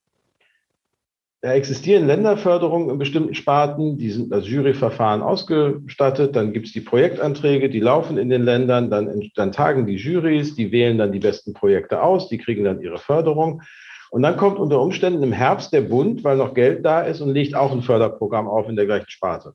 da 1.44 1.54
existieren 1.54 2.06
Länderförderungen 2.06 2.92
in 2.92 3.00
bestimmten 3.00 3.34
Sparten, 3.34 3.98
die 3.98 4.12
sind 4.12 4.32
als 4.32 4.48
Juryverfahren 4.48 5.24
ausgestattet, 5.24 6.36
dann 6.36 6.54
gibt 6.54 6.68
es 6.68 6.74
die 6.74 6.82
Projektanträge, 6.82 7.68
die 7.72 7.80
laufen 7.80 8.20
in 8.20 8.30
den 8.30 8.44
Ländern, 8.44 8.92
dann, 8.92 9.32
dann 9.34 9.52
tagen 9.52 9.88
die 9.88 9.96
Jurys, 9.96 10.54
die 10.54 10.72
wählen 10.72 11.00
dann 11.00 11.12
die 11.12 11.20
besten 11.20 11.54
Projekte 11.54 12.04
aus, 12.04 12.30
die 12.30 12.38
kriegen 12.38 12.64
dann 12.64 12.80
ihre 12.80 13.00
Förderung. 13.00 13.64
Und 14.12 14.24
dann 14.24 14.36
kommt 14.36 14.60
unter 14.60 14.82
Umständen 14.82 15.24
im 15.24 15.32
Herbst 15.32 15.72
der 15.72 15.82
Bund, 15.82 16.26
weil 16.26 16.36
noch 16.36 16.54
Geld 16.54 16.86
da 16.86 17.02
ist 17.02 17.22
und 17.22 17.34
legt 17.34 17.56
auch 17.56 17.72
ein 17.72 17.82
Förderprogramm 17.82 18.48
auf 18.50 18.68
in 18.68 18.76
der 18.76 18.86
gleichen 18.86 19.10
Sparte. 19.10 19.54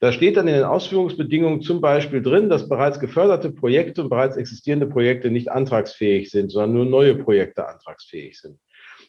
Da 0.00 0.10
steht 0.10 0.36
dann 0.36 0.48
in 0.48 0.54
den 0.54 0.64
Ausführungsbedingungen 0.64 1.62
zum 1.62 1.80
Beispiel 1.80 2.20
drin, 2.20 2.48
dass 2.48 2.68
bereits 2.68 2.98
geförderte 2.98 3.52
Projekte 3.52 4.02
und 4.02 4.10
bereits 4.10 4.36
existierende 4.36 4.88
Projekte 4.88 5.30
nicht 5.30 5.52
antragsfähig 5.52 6.30
sind, 6.30 6.50
sondern 6.50 6.72
nur 6.72 6.84
neue 6.84 7.14
Projekte 7.14 7.68
antragsfähig 7.68 8.40
sind. 8.40 8.58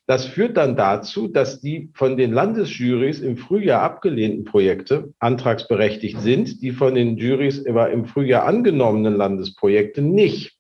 Das 0.05 0.25
führt 0.25 0.57
dann 0.57 0.75
dazu, 0.75 1.27
dass 1.27 1.59
die 1.59 1.89
von 1.95 2.15
den 2.15 2.31
Landesjurys 2.31 3.19
im 3.19 3.37
Frühjahr 3.37 3.81
abgelehnten 3.81 4.43
Projekte 4.43 5.11
antragsberechtigt 5.17 6.19
sind, 6.19 6.61
die 6.61 6.71
von 6.71 6.93
den 6.93 7.17
Jurys 7.17 7.65
aber 7.65 7.89
im 7.89 8.05
Frühjahr 8.05 8.45
angenommenen 8.45 9.15
Landesprojekte 9.15 10.03
nicht. 10.03 10.55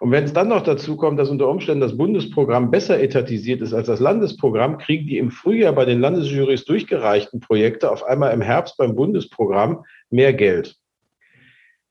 Und 0.00 0.10
wenn 0.10 0.24
es 0.24 0.32
dann 0.32 0.48
noch 0.48 0.62
dazu 0.62 0.96
kommt, 0.96 1.18
dass 1.18 1.30
unter 1.30 1.48
Umständen 1.48 1.80
das 1.80 1.96
Bundesprogramm 1.96 2.70
besser 2.70 3.00
etatisiert 3.00 3.60
ist 3.60 3.72
als 3.72 3.86
das 3.86 4.00
Landesprogramm, 4.00 4.78
kriegen 4.78 5.06
die 5.06 5.18
im 5.18 5.30
Frühjahr 5.30 5.72
bei 5.72 5.84
den 5.84 6.00
Landesjurys 6.00 6.64
durchgereichten 6.64 7.40
Projekte 7.40 7.90
auf 7.90 8.04
einmal 8.04 8.32
im 8.32 8.40
Herbst 8.40 8.76
beim 8.76 8.94
Bundesprogramm 8.94 9.84
mehr 10.10 10.32
Geld. 10.32 10.76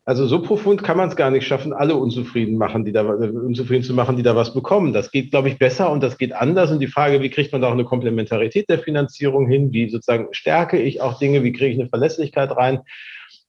Also 0.06 0.28
so 0.28 0.42
profund 0.42 0.84
kann 0.84 0.98
man 0.98 1.08
es 1.08 1.16
gar 1.16 1.32
nicht 1.32 1.48
schaffen, 1.48 1.72
alle 1.72 1.96
unzufrieden 1.96 2.58
machen, 2.58 2.84
die 2.84 2.92
da 2.92 3.04
unzufrieden 3.04 3.84
zu 3.84 3.94
machen, 3.94 4.18
die 4.18 4.24
da 4.24 4.36
was 4.36 4.54
bekommen. 4.54 4.92
Das 4.92 5.12
geht, 5.12 5.32
glaube 5.32 5.48
ich, 5.48 5.58
besser 5.58 5.90
und 5.92 6.04
das 6.04 6.18
geht 6.18 6.34
anders. 6.34 6.72
Und 6.72 6.82
die 6.82 6.88
Frage, 6.88 7.22
wie 7.22 7.30
kriegt 7.30 7.54
man 7.54 7.62
da 7.62 7.70
auch 7.70 7.74
eine 7.74 7.86
Komplementarität 7.86 8.68
der 8.68 8.80
Finanzierung 8.80 9.48
hin? 9.48 9.72
Wie 9.72 9.90
sozusagen 9.90 10.28
stärke 10.32 10.78
ich 10.78 11.02
auch 11.02 11.20
Dinge? 11.20 11.44
Wie 11.44 11.54
kriege 11.54 11.72
ich 11.72 11.80
eine 11.80 11.88
Verlässlichkeit 11.88 12.52
rein? 12.52 12.82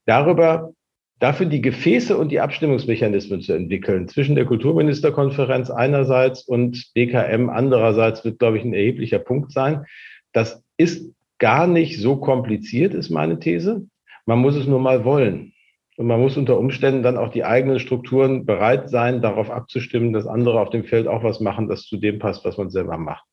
Darüber 0.06 0.70
dafür 1.18 1.46
die 1.46 1.60
Gefäße 1.60 2.16
und 2.16 2.30
die 2.30 2.40
Abstimmungsmechanismen 2.40 3.40
zu 3.40 3.52
entwickeln 3.52 4.08
zwischen 4.08 4.34
der 4.34 4.44
Kulturministerkonferenz 4.44 5.70
einerseits 5.70 6.42
und 6.42 6.92
BKM 6.94 7.48
andererseits 7.48 8.24
wird, 8.24 8.38
glaube 8.38 8.58
ich, 8.58 8.64
ein 8.64 8.74
erheblicher 8.74 9.18
Punkt 9.18 9.52
sein. 9.52 9.84
Das 10.32 10.62
ist 10.76 11.12
gar 11.38 11.66
nicht 11.66 12.00
so 12.00 12.16
kompliziert, 12.16 12.94
ist 12.94 13.10
meine 13.10 13.38
These. 13.38 13.86
Man 14.26 14.38
muss 14.38 14.56
es 14.56 14.66
nur 14.66 14.80
mal 14.80 15.04
wollen. 15.04 15.52
Und 15.96 16.06
man 16.08 16.20
muss 16.20 16.36
unter 16.36 16.58
Umständen 16.58 17.02
dann 17.04 17.16
auch 17.16 17.30
die 17.30 17.44
eigenen 17.44 17.78
Strukturen 17.78 18.46
bereit 18.46 18.90
sein, 18.90 19.22
darauf 19.22 19.50
abzustimmen, 19.50 20.12
dass 20.12 20.26
andere 20.26 20.60
auf 20.60 20.70
dem 20.70 20.84
Feld 20.84 21.06
auch 21.06 21.22
was 21.22 21.40
machen, 21.40 21.68
das 21.68 21.82
zu 21.82 21.96
dem 21.96 22.18
passt, 22.18 22.44
was 22.44 22.58
man 22.58 22.70
selber 22.70 22.98
macht. 22.98 23.24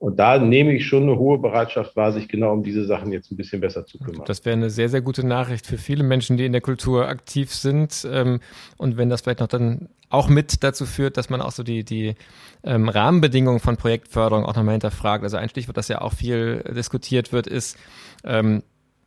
Und 0.00 0.18
da 0.18 0.38
nehme 0.38 0.72
ich 0.72 0.86
schon 0.86 1.02
eine 1.02 1.18
hohe 1.18 1.36
Bereitschaft 1.36 1.94
wahr, 1.94 2.10
sich 2.10 2.26
genau 2.26 2.54
um 2.54 2.62
diese 2.62 2.86
Sachen 2.86 3.12
jetzt 3.12 3.30
ein 3.30 3.36
bisschen 3.36 3.60
besser 3.60 3.84
zu 3.84 3.98
kümmern. 3.98 4.24
Das 4.24 4.46
wäre 4.46 4.56
eine 4.56 4.70
sehr, 4.70 4.88
sehr 4.88 5.02
gute 5.02 5.26
Nachricht 5.26 5.66
für 5.66 5.76
viele 5.76 6.02
Menschen, 6.04 6.38
die 6.38 6.46
in 6.46 6.52
der 6.52 6.62
Kultur 6.62 7.06
aktiv 7.06 7.54
sind. 7.54 8.08
Ähm, 8.10 8.40
und 8.78 8.96
wenn 8.96 9.10
das 9.10 9.20
vielleicht 9.20 9.40
noch 9.40 9.46
dann 9.46 9.90
auch 10.08 10.28
mit 10.28 10.64
dazu 10.64 10.86
führt, 10.86 11.18
dass 11.18 11.28
man 11.28 11.42
auch 11.42 11.52
so 11.52 11.62
die, 11.62 11.84
die 11.84 12.14
ähm, 12.64 12.88
Rahmenbedingungen 12.88 13.60
von 13.60 13.76
Projektförderung 13.76 14.46
auch 14.46 14.56
nochmal 14.56 14.72
hinterfragt. 14.72 15.22
Also 15.22 15.36
ein 15.36 15.50
Stichwort, 15.50 15.76
das 15.76 15.88
ja 15.88 16.00
auch 16.00 16.14
viel 16.14 16.64
diskutiert 16.74 17.30
wird, 17.34 17.46
ist, 17.46 17.76
ähm, 18.24 18.62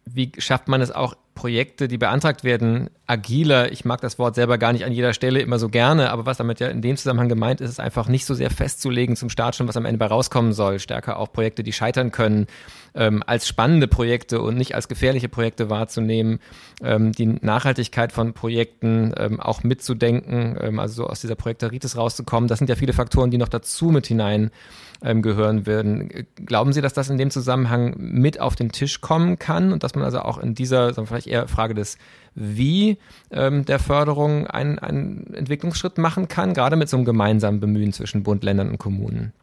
wie 0.06 0.32
schafft 0.38 0.68
man 0.68 0.80
es 0.80 0.92
auch 0.92 1.16
Projekte, 1.36 1.88
die 1.88 1.98
beantragt 1.98 2.44
werden, 2.44 2.90
agiler. 3.08 3.72
Ich 3.72 3.86
mag 3.86 4.02
das 4.02 4.20
Wort 4.20 4.36
selber 4.36 4.58
gar 4.58 4.72
nicht 4.72 4.86
an 4.86 4.92
jeder 4.92 5.14
Stelle 5.14 5.42
immer 5.42 5.60
so 5.60 5.70
gerne, 5.70 6.12
aber 6.12 6.26
was 6.26 6.38
damit 6.38 6.60
ja 6.60 6.68
in 6.68 6.82
dem 6.82 6.96
Zusammenhang 6.96 7.30
gemeint 7.30 7.60
ist, 7.60 7.70
ist 7.72 7.80
einfach 7.80 8.08
nicht 8.08 8.26
so 8.26 8.34
sehr 8.34 8.50
festzulegen 8.50 9.16
zum 9.16 9.30
Start 9.30 9.56
schon, 9.56 9.68
was 9.68 9.76
am 9.76 9.86
Ende 9.86 9.98
bei 9.98 10.06
rauskommen 10.06 10.54
soll. 10.54 10.80
Stärker 10.80 11.18
auch 11.18 11.32
Projekte, 11.34 11.64
die 11.64 11.74
scheitern 11.74 12.12
können, 12.12 12.48
ähm, 12.96 13.24
als 13.26 13.48
spannende 13.48 13.88
Projekte 13.88 14.42
und 14.42 14.58
nicht 14.58 14.76
als 14.76 14.88
gefährliche 14.88 15.30
Projekte 15.30 15.70
wahrzunehmen, 15.70 16.40
ähm, 16.84 17.12
die 17.12 17.26
Nachhaltigkeit 17.26 18.12
von 18.12 18.34
Projekten 18.34 19.14
ähm, 19.18 19.40
auch 19.40 19.64
mitzudenken, 19.64 20.58
ähm, 20.62 20.80
also 20.80 21.04
so 21.04 21.08
aus 21.08 21.22
dieser 21.22 21.36
Projekteritis 21.36 21.98
rauszukommen. 21.98 22.48
Das 22.48 22.60
sind 22.60 22.70
ja 22.70 22.76
viele 22.76 22.94
Faktoren, 22.94 23.32
die 23.32 23.38
noch 23.38 23.50
dazu 23.50 23.86
mit 23.86 24.08
hinein 24.08 24.52
ähm, 25.02 25.22
gehören 25.22 25.66
würden. 25.66 26.10
Glauben 26.46 26.74
Sie, 26.74 26.82
dass 26.82 26.94
das 26.94 27.10
in 27.10 27.18
dem 27.18 27.32
Zusammenhang 27.32 27.96
mit 27.98 28.40
auf 28.40 28.56
den 28.56 28.72
Tisch 28.72 29.02
kommen 29.02 29.40
kann 29.40 29.72
und 29.74 29.84
dass 29.84 29.96
man 29.96 30.04
also 30.04 30.20
auch 30.20 30.38
in 30.38 30.56
dieser, 30.56 30.94
sagen 30.94 31.04
wir 31.04 31.08
vielleicht 31.08 31.28
eher 31.28 31.48
Frage 31.48 31.74
des 31.74 31.98
Wie 32.36 32.98
ähm, 33.32 33.66
der 33.66 33.80
Förderung 33.80 34.48
einen, 34.48 34.80
einen 34.80 35.34
Entwicklungsschritt 35.34 35.98
machen 35.98 36.28
kann, 36.28 36.54
gerade 36.54 36.76
mit 36.76 36.90
so 36.90 36.98
einem 36.98 37.06
gemeinsamen 37.06 37.60
Bemühen 37.60 37.94
zwischen 37.94 38.24
Bund, 38.24 38.44
Ländern 38.44 38.70
und 38.70 38.78
Kommunen? 38.78 39.34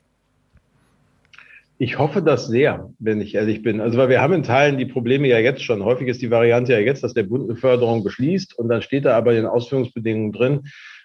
Ich 1.83 1.99
hoffe 1.99 2.21
das 2.21 2.47
sehr, 2.47 2.91
wenn 2.99 3.23
ich 3.23 3.35
ehrlich 3.35 3.63
bin. 3.63 3.81
Also, 3.81 3.97
weil 3.97 4.11
wir 4.11 4.21
haben 4.21 4.35
in 4.35 4.43
Teilen 4.43 4.77
die 4.77 4.85
Probleme 4.85 5.29
ja 5.29 5.39
jetzt 5.39 5.63
schon. 5.63 5.83
Häufig 5.83 6.09
ist 6.09 6.21
die 6.21 6.31
Variante 6.31 6.75
ja 6.75 6.79
jetzt, 6.79 7.03
dass 7.03 7.15
der 7.15 7.23
Bund 7.23 7.49
eine 7.49 7.59
Förderung 7.59 8.05
beschließt 8.05 8.59
und 8.59 8.69
dann 8.69 8.83
steht 8.83 9.07
da 9.07 9.17
aber 9.17 9.31
in 9.31 9.39
den 9.39 9.47
Ausführungsbedingungen 9.47 10.33
drin, 10.33 10.61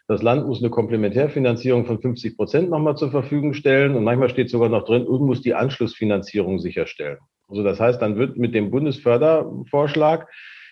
das 0.08 0.22
Land 0.22 0.46
muss 0.48 0.60
eine 0.62 0.70
Komplementärfinanzierung 0.70 1.86
von 1.86 2.00
50 2.00 2.38
Prozent 2.38 2.70
nochmal 2.70 2.96
zur 2.96 3.12
Verfügung 3.12 3.54
stellen 3.54 3.96
und 3.96 4.04
manchmal 4.04 4.30
steht 4.30 4.50
sogar 4.50 4.70
noch 4.70 4.86
drin, 4.86 5.08
und 5.08 5.26
muss 5.26 5.42
die 5.42 5.56
Anschlussfinanzierung 5.56 6.60
sicherstellen. 6.60 7.18
Also 7.48 7.64
das 7.64 7.80
heißt, 7.80 8.02
dann 8.02 8.18
wird 8.18 8.38
mit 8.38 8.54
dem 8.54 8.72
Bundesfördervorschlag 8.72 10.28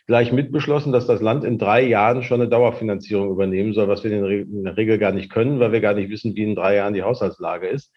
gleich 0.05 0.31
mitbeschlossen, 0.31 0.91
dass 0.91 1.07
das 1.07 1.21
Land 1.21 1.45
in 1.45 1.57
drei 1.57 1.81
Jahren 1.81 2.23
schon 2.23 2.41
eine 2.41 2.49
Dauerfinanzierung 2.49 3.31
übernehmen 3.31 3.73
soll, 3.73 3.87
was 3.87 4.03
wir 4.03 4.11
in 4.11 4.63
der 4.63 4.77
Regel 4.77 4.97
gar 4.97 5.13
nicht 5.13 5.31
können, 5.31 5.59
weil 5.59 5.71
wir 5.71 5.81
gar 5.81 5.93
nicht 5.93 6.09
wissen, 6.09 6.35
wie 6.35 6.43
in 6.43 6.55
drei 6.55 6.75
Jahren 6.75 6.93
die 6.93 7.03
Haushaltslage 7.03 7.67
ist. 7.67 7.91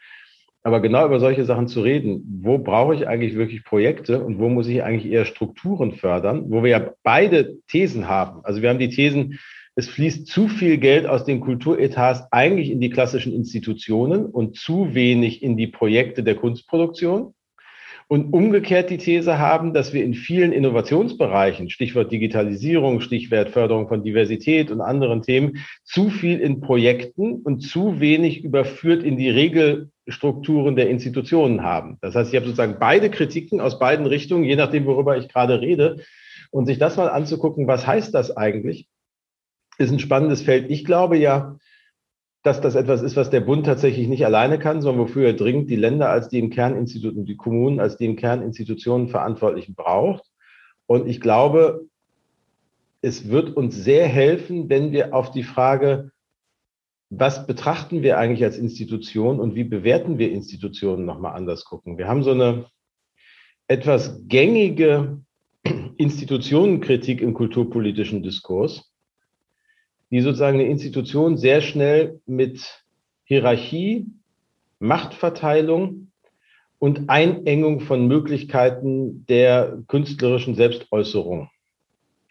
Aber 0.62 0.81
genau 0.81 1.07
über 1.07 1.20
solche 1.20 1.44
Sachen 1.44 1.68
zu 1.68 1.81
reden, 1.83 2.40
wo 2.42 2.59
brauche 2.59 2.94
ich 2.94 3.07
eigentlich 3.07 3.37
wirklich 3.37 3.62
Projekte 3.64 4.22
und 4.25 4.38
wo 4.38 4.49
muss 4.49 4.66
ich 4.68 4.83
eigentlich 4.83 5.12
eher 5.12 5.25
Strukturen 5.25 5.92
fördern, 5.92 6.44
wo 6.49 6.62
wir 6.62 6.70
ja 6.70 6.90
beide 7.03 7.59
Thesen 7.68 8.09
haben. 8.09 8.40
Also 8.44 8.62
wir 8.62 8.70
haben 8.70 8.81
die 8.81 8.88
Thesen, 8.88 9.38
es 9.78 9.88
fließt 9.88 10.26
zu 10.26 10.48
viel 10.48 10.78
Geld 10.78 11.06
aus 11.06 11.26
den 11.26 11.40
Kulturetats 11.40 12.24
eigentlich 12.32 12.70
in 12.70 12.80
die 12.80 12.88
klassischen 12.88 13.34
Institutionen 13.34 14.24
und 14.24 14.56
zu 14.56 14.94
wenig 14.94 15.42
in 15.42 15.58
die 15.58 15.66
Projekte 15.66 16.22
der 16.22 16.34
Kunstproduktion. 16.34 17.34
Und 18.08 18.32
umgekehrt 18.32 18.88
die 18.88 18.98
These 18.98 19.38
haben, 19.38 19.74
dass 19.74 19.92
wir 19.92 20.02
in 20.04 20.14
vielen 20.14 20.52
Innovationsbereichen, 20.52 21.68
Stichwort 21.68 22.10
Digitalisierung, 22.10 23.00
Stichwort 23.00 23.50
Förderung 23.50 23.88
von 23.88 24.02
Diversität 24.02 24.70
und 24.70 24.80
anderen 24.80 25.22
Themen, 25.22 25.58
zu 25.84 26.08
viel 26.08 26.38
in 26.38 26.60
Projekten 26.60 27.42
und 27.42 27.60
zu 27.60 28.00
wenig 28.00 28.44
überführt 28.44 29.02
in 29.02 29.18
die 29.18 29.28
Regelstrukturen 29.28 30.76
der 30.76 30.88
Institutionen 30.88 31.64
haben. 31.64 31.98
Das 32.00 32.14
heißt, 32.14 32.30
ich 32.32 32.36
habe 32.36 32.46
sozusagen 32.46 32.76
beide 32.78 33.10
Kritiken 33.10 33.60
aus 33.60 33.78
beiden 33.78 34.06
Richtungen, 34.06 34.44
je 34.44 34.56
nachdem, 34.56 34.86
worüber 34.86 35.18
ich 35.18 35.28
gerade 35.28 35.60
rede. 35.60 35.98
Und 36.52 36.66
sich 36.66 36.78
das 36.78 36.96
mal 36.96 37.08
anzugucken, 37.08 37.66
was 37.66 37.86
heißt 37.86 38.14
das 38.14 38.34
eigentlich? 38.34 38.88
Ist 39.78 39.90
ein 39.90 39.98
spannendes 39.98 40.42
Feld. 40.42 40.70
Ich 40.70 40.84
glaube 40.84 41.16
ja, 41.18 41.56
dass 42.42 42.60
das 42.60 42.76
etwas 42.76 43.02
ist, 43.02 43.16
was 43.16 43.30
der 43.30 43.40
Bund 43.40 43.66
tatsächlich 43.66 44.06
nicht 44.06 44.24
alleine 44.24 44.58
kann, 44.58 44.80
sondern 44.80 45.04
wofür 45.04 45.26
er 45.26 45.32
dringend 45.32 45.68
die 45.68 45.76
Länder 45.76 46.10
als 46.10 46.28
die 46.28 46.38
im 46.38 46.50
Kerninstituten, 46.50 47.26
die 47.26 47.36
Kommunen 47.36 47.80
als 47.80 47.96
die 47.96 48.06
im 48.06 48.14
Kerninstitutionen 48.14 49.08
Verantwortlichen 49.08 49.74
braucht. 49.74 50.24
Und 50.86 51.08
ich 51.08 51.20
glaube, 51.20 51.86
es 53.02 53.28
wird 53.28 53.56
uns 53.56 53.74
sehr 53.74 54.06
helfen, 54.06 54.68
wenn 54.68 54.92
wir 54.92 55.12
auf 55.12 55.32
die 55.32 55.42
Frage, 55.42 56.12
was 57.10 57.46
betrachten 57.46 58.02
wir 58.02 58.18
eigentlich 58.18 58.44
als 58.44 58.58
Institution 58.58 59.40
und 59.40 59.54
wie 59.54 59.64
bewerten 59.64 60.18
wir 60.18 60.30
Institutionen 60.30 61.04
nochmal 61.04 61.34
anders 61.34 61.64
gucken. 61.64 61.98
Wir 61.98 62.08
haben 62.08 62.22
so 62.22 62.30
eine 62.30 62.66
etwas 63.68 64.20
gängige 64.28 65.20
Institutionenkritik 65.96 67.20
im 67.20 67.34
kulturpolitischen 67.34 68.22
Diskurs 68.22 68.92
die 70.16 70.22
sozusagen 70.22 70.59
eine 70.59 70.70
Institution 70.70 71.37
sehr 71.37 71.61
schnell 71.61 72.22
mit 72.24 72.83
Hierarchie, 73.24 74.07
Machtverteilung 74.79 76.11
und 76.79 77.11
Einengung 77.11 77.81
von 77.81 78.07
Möglichkeiten 78.07 79.26
der 79.26 79.76
künstlerischen 79.88 80.55
Selbstäußerung 80.55 81.50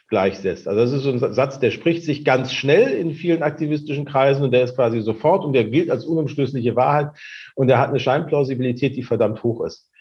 gleichsetzt. 0.08 0.68
Also 0.68 0.82
das 0.82 0.94
ist 0.94 1.04
so 1.04 1.12
ein 1.12 1.34
Satz, 1.36 1.60
der 1.60 1.70
spricht 1.70 2.02
sich 2.02 2.26
ganz 2.26 2.54
schnell 2.54 2.92
in 2.92 3.12
vielen 3.12 3.44
aktivistischen 3.44 4.06
Kreisen 4.06 4.44
und 4.44 4.52
der 4.52 4.64
ist 4.64 4.74
quasi 4.74 5.02
sofort 5.02 5.46
und 5.46 5.54
der 5.54 5.66
gilt 5.66 5.92
als 5.92 6.06
unumstößliche 6.06 6.76
Wahrheit 6.76 7.12
und 7.54 7.68
der 7.68 7.78
hat 7.78 7.90
eine 7.90 8.00
Scheinplausibilität, 8.00 8.96
die 8.96 9.04
verdammt 9.04 9.44
hoch 9.44 9.64
ist. 9.64 9.92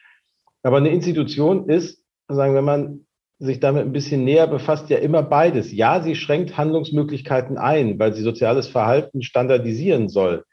Aber 0.62 0.78
eine 0.78 0.88
Institution 0.88 1.68
ist, 1.68 2.02
sagen, 2.28 2.54
wenn 2.54 2.64
man 2.64 3.06
sich 3.38 3.60
damit 3.60 3.82
ein 3.82 3.92
bisschen 3.92 4.24
näher 4.24 4.46
befasst, 4.46 4.90
ja 4.90 4.98
immer 4.98 5.22
beides. 5.22 5.72
Ja, 5.72 6.00
sie 6.00 6.14
schränkt 6.14 6.56
Handlungsmöglichkeiten 6.56 7.58
ein, 7.58 7.98
weil 7.98 8.14
sie 8.14 8.22
soziales 8.22 8.68
Verhalten 8.68 9.22
standardisieren 9.22 10.08
soll. 10.08 10.44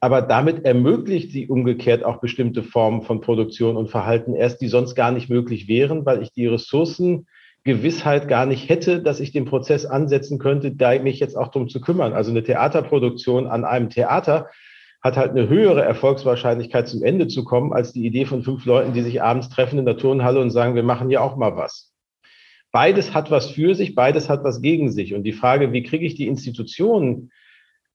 Aber 0.00 0.22
damit 0.22 0.64
ermöglicht 0.64 1.32
sie 1.32 1.48
umgekehrt 1.48 2.04
auch 2.04 2.20
bestimmte 2.20 2.62
Formen 2.62 3.02
von 3.02 3.20
Produktion 3.20 3.76
und 3.76 3.90
Verhalten 3.90 4.34
erst, 4.34 4.60
die 4.60 4.68
sonst 4.68 4.94
gar 4.94 5.10
nicht 5.10 5.28
möglich 5.28 5.66
wären, 5.66 6.06
weil 6.06 6.22
ich 6.22 6.32
die 6.32 6.46
Ressourcengewissheit 6.46 8.28
gar 8.28 8.46
nicht 8.46 8.68
hätte, 8.68 9.02
dass 9.02 9.18
ich 9.18 9.32
den 9.32 9.44
Prozess 9.44 9.84
ansetzen 9.84 10.38
könnte, 10.38 10.70
da 10.70 10.96
mich 11.00 11.18
jetzt 11.18 11.36
auch 11.36 11.48
darum 11.48 11.68
zu 11.68 11.80
kümmern. 11.80 12.12
Also 12.12 12.30
eine 12.30 12.44
Theaterproduktion 12.44 13.48
an 13.48 13.64
einem 13.64 13.90
Theater 13.90 14.48
hat 15.02 15.16
halt 15.16 15.32
eine 15.32 15.48
höhere 15.48 15.82
Erfolgswahrscheinlichkeit 15.82 16.86
zum 16.86 17.02
Ende 17.02 17.26
zu 17.26 17.44
kommen, 17.44 17.72
als 17.72 17.92
die 17.92 18.06
Idee 18.06 18.24
von 18.24 18.42
fünf 18.42 18.64
Leuten, 18.64 18.92
die 18.92 19.02
sich 19.02 19.20
abends 19.22 19.48
treffen 19.48 19.80
in 19.80 19.84
der 19.84 19.96
Turnhalle 19.96 20.40
und 20.40 20.50
sagen, 20.50 20.76
wir 20.76 20.82
machen 20.84 21.08
hier 21.08 21.22
auch 21.22 21.36
mal 21.36 21.56
was. 21.56 21.87
Beides 22.78 23.12
hat 23.12 23.32
was 23.32 23.50
für 23.50 23.74
sich, 23.74 23.96
beides 23.96 24.28
hat 24.28 24.44
was 24.44 24.62
gegen 24.62 24.92
sich. 24.92 25.12
Und 25.12 25.24
die 25.24 25.32
Frage, 25.32 25.72
wie 25.72 25.82
kriege 25.82 26.06
ich 26.06 26.14
die 26.14 26.28
Institutionen 26.28 27.32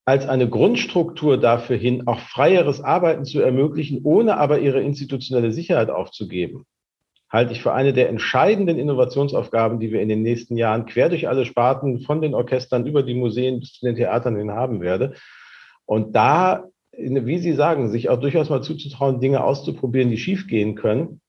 als 0.04 0.28
eine 0.28 0.50
Grundstruktur 0.50 1.39
dafür 1.39 1.78
hin, 1.78 2.06
auch 2.06 2.19
freieres 2.19 2.82
Arbeiten 2.82 3.24
zu 3.24 3.39
ermöglichen, 3.39 4.02
ohne 4.04 4.36
aber 4.36 4.60
ihre 4.60 4.82
institutionelle 4.82 5.54
Sicherheit 5.54 5.89
aufzugeben, 5.89 6.65
halte 7.30 7.54
ich 7.54 7.62
für 7.62 7.72
eine 7.72 7.93
der 7.93 8.10
entscheidenden 8.10 8.78
Innovationsaufgaben, 8.78 9.80
die 9.80 9.93
wir 9.93 10.02
in 10.02 10.10
den 10.10 10.22
nächsten 10.22 10.58
Jahren 10.58 10.86
quer 10.86 11.08
durch 11.08 11.30
alle 11.30 11.46
Sparten, 11.46 12.02
von 12.02 12.22
den 12.22 12.34
Orchestern 12.34 12.86
über 12.86 13.04
die 13.04 13.15
Museen 13.15 13.62
bis 13.62 13.72
zu 13.72 13.86
den 13.86 13.96
Theatern 13.96 14.36
hin 14.36 14.52
haben 14.52 14.82
werde. 14.82 15.13
Und 15.86 16.13
da, 16.13 16.65
wie 16.91 17.39
Sie 17.39 17.54
sagen, 17.54 17.89
sich 17.89 18.10
auch 18.10 18.19
durchaus 18.19 18.50
mal 18.50 18.62
zuzutrauen, 18.62 19.22
Dinge 19.22 19.46
auszuprobieren, 19.46 20.10
die 20.10 20.17
schiefgehen 20.17 20.76
können, 20.76 21.22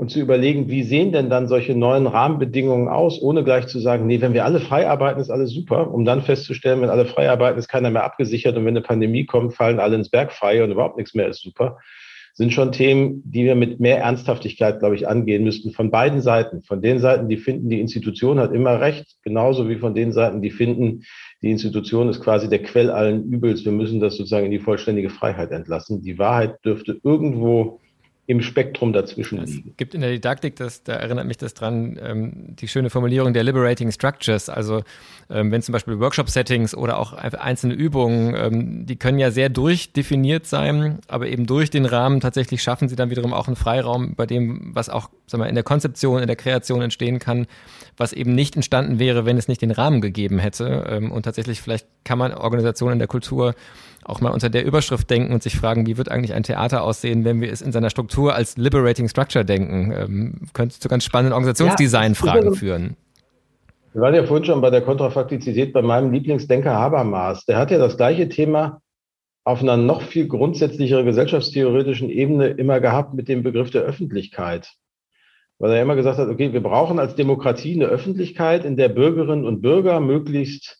und 0.00 0.10
zu 0.10 0.18
überlegen, 0.18 0.70
wie 0.70 0.82
sehen 0.82 1.12
denn 1.12 1.28
dann 1.28 1.46
solche 1.46 1.74
neuen 1.74 2.06
Rahmenbedingungen 2.06 2.88
aus, 2.88 3.20
ohne 3.20 3.44
gleich 3.44 3.66
zu 3.66 3.78
sagen, 3.80 4.06
nee, 4.06 4.22
wenn 4.22 4.32
wir 4.32 4.46
alle 4.46 4.58
frei 4.58 4.88
arbeiten, 4.88 5.20
ist 5.20 5.28
alles 5.28 5.50
super, 5.50 5.92
um 5.92 6.06
dann 6.06 6.22
festzustellen, 6.22 6.80
wenn 6.80 6.88
alle 6.88 7.04
frei 7.04 7.28
arbeiten, 7.28 7.58
ist 7.58 7.68
keiner 7.68 7.90
mehr 7.90 8.04
abgesichert 8.04 8.56
und 8.56 8.64
wenn 8.64 8.74
eine 8.74 8.80
Pandemie 8.80 9.26
kommt, 9.26 9.52
fallen 9.52 9.78
alle 9.78 9.96
ins 9.96 10.08
Berg 10.08 10.32
frei 10.32 10.64
und 10.64 10.70
überhaupt 10.70 10.96
nichts 10.96 11.14
mehr 11.14 11.28
ist 11.28 11.42
super, 11.42 11.76
sind 12.32 12.54
schon 12.54 12.72
Themen, 12.72 13.22
die 13.26 13.44
wir 13.44 13.54
mit 13.54 13.78
mehr 13.78 13.98
Ernsthaftigkeit, 13.98 14.78
glaube 14.78 14.94
ich, 14.94 15.06
angehen 15.06 15.44
müssten, 15.44 15.70
von 15.70 15.90
beiden 15.90 16.22
Seiten. 16.22 16.62
Von 16.62 16.80
den 16.80 16.98
Seiten, 16.98 17.28
die 17.28 17.36
finden, 17.36 17.68
die 17.68 17.80
Institution 17.80 18.40
hat 18.40 18.54
immer 18.54 18.80
recht, 18.80 19.18
genauso 19.22 19.68
wie 19.68 19.76
von 19.76 19.94
den 19.94 20.12
Seiten, 20.12 20.40
die 20.40 20.50
finden, 20.50 21.02
die 21.42 21.50
Institution 21.50 22.08
ist 22.08 22.22
quasi 22.22 22.48
der 22.48 22.62
Quell 22.62 22.90
allen 22.90 23.30
Übels, 23.30 23.66
wir 23.66 23.72
müssen 23.72 24.00
das 24.00 24.16
sozusagen 24.16 24.46
in 24.46 24.52
die 24.52 24.60
vollständige 24.60 25.10
Freiheit 25.10 25.50
entlassen. 25.50 26.00
Die 26.00 26.18
Wahrheit 26.18 26.64
dürfte 26.64 26.98
irgendwo 27.04 27.80
im 28.30 28.42
Spektrum 28.42 28.92
dazwischen 28.92 29.44
liegen. 29.44 29.70
Es 29.70 29.76
gibt 29.76 29.92
in 29.92 30.02
der 30.02 30.10
Didaktik, 30.10 30.54
das, 30.54 30.84
da 30.84 30.92
erinnert 30.92 31.26
mich 31.26 31.36
das 31.36 31.52
dran, 31.52 31.98
ähm, 32.00 32.54
die 32.54 32.68
schöne 32.68 32.88
Formulierung 32.88 33.32
der 33.32 33.42
Liberating 33.42 33.90
Structures. 33.90 34.48
Also 34.48 34.84
ähm, 35.28 35.50
wenn 35.50 35.62
zum 35.62 35.72
Beispiel 35.72 35.98
Workshop-Settings 35.98 36.76
oder 36.76 37.00
auch 37.00 37.12
einzelne 37.12 37.74
Übungen, 37.74 38.36
ähm, 38.36 38.86
die 38.86 38.94
können 38.94 39.18
ja 39.18 39.32
sehr 39.32 39.48
durchdefiniert 39.48 40.46
sein, 40.46 41.00
aber 41.08 41.26
eben 41.26 41.46
durch 41.46 41.70
den 41.70 41.86
Rahmen 41.86 42.20
tatsächlich 42.20 42.62
schaffen 42.62 42.88
sie 42.88 42.94
dann 42.94 43.10
wiederum 43.10 43.34
auch 43.34 43.48
einen 43.48 43.56
Freiraum, 43.56 44.14
bei 44.14 44.26
dem, 44.26 44.76
was 44.76 44.90
auch 44.90 45.10
sag 45.26 45.38
mal, 45.38 45.46
in 45.46 45.56
der 45.56 45.64
Konzeption, 45.64 46.20
in 46.20 46.28
der 46.28 46.36
Kreation 46.36 46.82
entstehen 46.82 47.18
kann, 47.18 47.48
was 47.96 48.12
eben 48.12 48.36
nicht 48.36 48.54
entstanden 48.54 49.00
wäre, 49.00 49.26
wenn 49.26 49.38
es 49.38 49.48
nicht 49.48 49.60
den 49.60 49.72
Rahmen 49.72 50.00
gegeben 50.00 50.38
hätte. 50.38 50.86
Ähm, 50.88 51.10
und 51.10 51.24
tatsächlich, 51.24 51.60
vielleicht 51.60 51.88
kann 52.04 52.18
man 52.18 52.32
Organisationen 52.32 52.92
in 52.92 52.98
der 53.00 53.08
Kultur 53.08 53.56
auch 54.04 54.20
mal 54.20 54.30
unter 54.30 54.48
der 54.50 54.64
Überschrift 54.64 55.08
denken 55.10 55.32
und 55.32 55.42
sich 55.42 55.56
fragen, 55.56 55.86
wie 55.86 55.96
wird 55.96 56.10
eigentlich 56.10 56.34
ein 56.34 56.42
Theater 56.42 56.82
aussehen, 56.82 57.24
wenn 57.24 57.40
wir 57.40 57.52
es 57.52 57.60
in 57.62 57.72
seiner 57.72 57.90
Struktur 57.90 58.19
als 58.28 58.56
Liberating 58.56 59.08
Structure 59.08 59.44
denken. 59.44 59.92
Ähm, 59.92 60.34
könnte 60.52 60.78
zu 60.78 60.88
ganz 60.88 61.04
spannenden 61.04 61.32
Organisationsdesign-Fragen 61.34 62.52
ja, 62.52 62.58
führen. 62.58 62.96
Wir 63.92 64.02
waren 64.02 64.14
ja 64.14 64.24
vorhin 64.24 64.44
schon 64.44 64.60
bei 64.60 64.70
der 64.70 64.82
Kontrafaktizität 64.82 65.72
bei 65.72 65.82
meinem 65.82 66.12
Lieblingsdenker 66.12 66.72
Habermas. 66.72 67.44
Der 67.46 67.58
hat 67.58 67.70
ja 67.70 67.78
das 67.78 67.96
gleiche 67.96 68.28
Thema 68.28 68.80
auf 69.44 69.62
einer 69.62 69.76
noch 69.76 70.02
viel 70.02 70.28
grundsätzlicheren 70.28 71.06
gesellschaftstheoretischen 71.06 72.10
Ebene 72.10 72.48
immer 72.48 72.80
gehabt 72.80 73.14
mit 73.14 73.28
dem 73.28 73.42
Begriff 73.42 73.70
der 73.70 73.82
Öffentlichkeit. 73.82 74.74
Weil 75.58 75.72
er 75.72 75.82
immer 75.82 75.96
gesagt 75.96 76.18
hat, 76.18 76.28
okay, 76.28 76.52
wir 76.52 76.62
brauchen 76.62 76.98
als 76.98 77.14
Demokratie 77.16 77.74
eine 77.74 77.86
Öffentlichkeit, 77.86 78.64
in 78.64 78.76
der 78.76 78.88
Bürgerinnen 78.88 79.44
und 79.44 79.60
Bürger 79.60 80.00
möglichst 80.00 80.79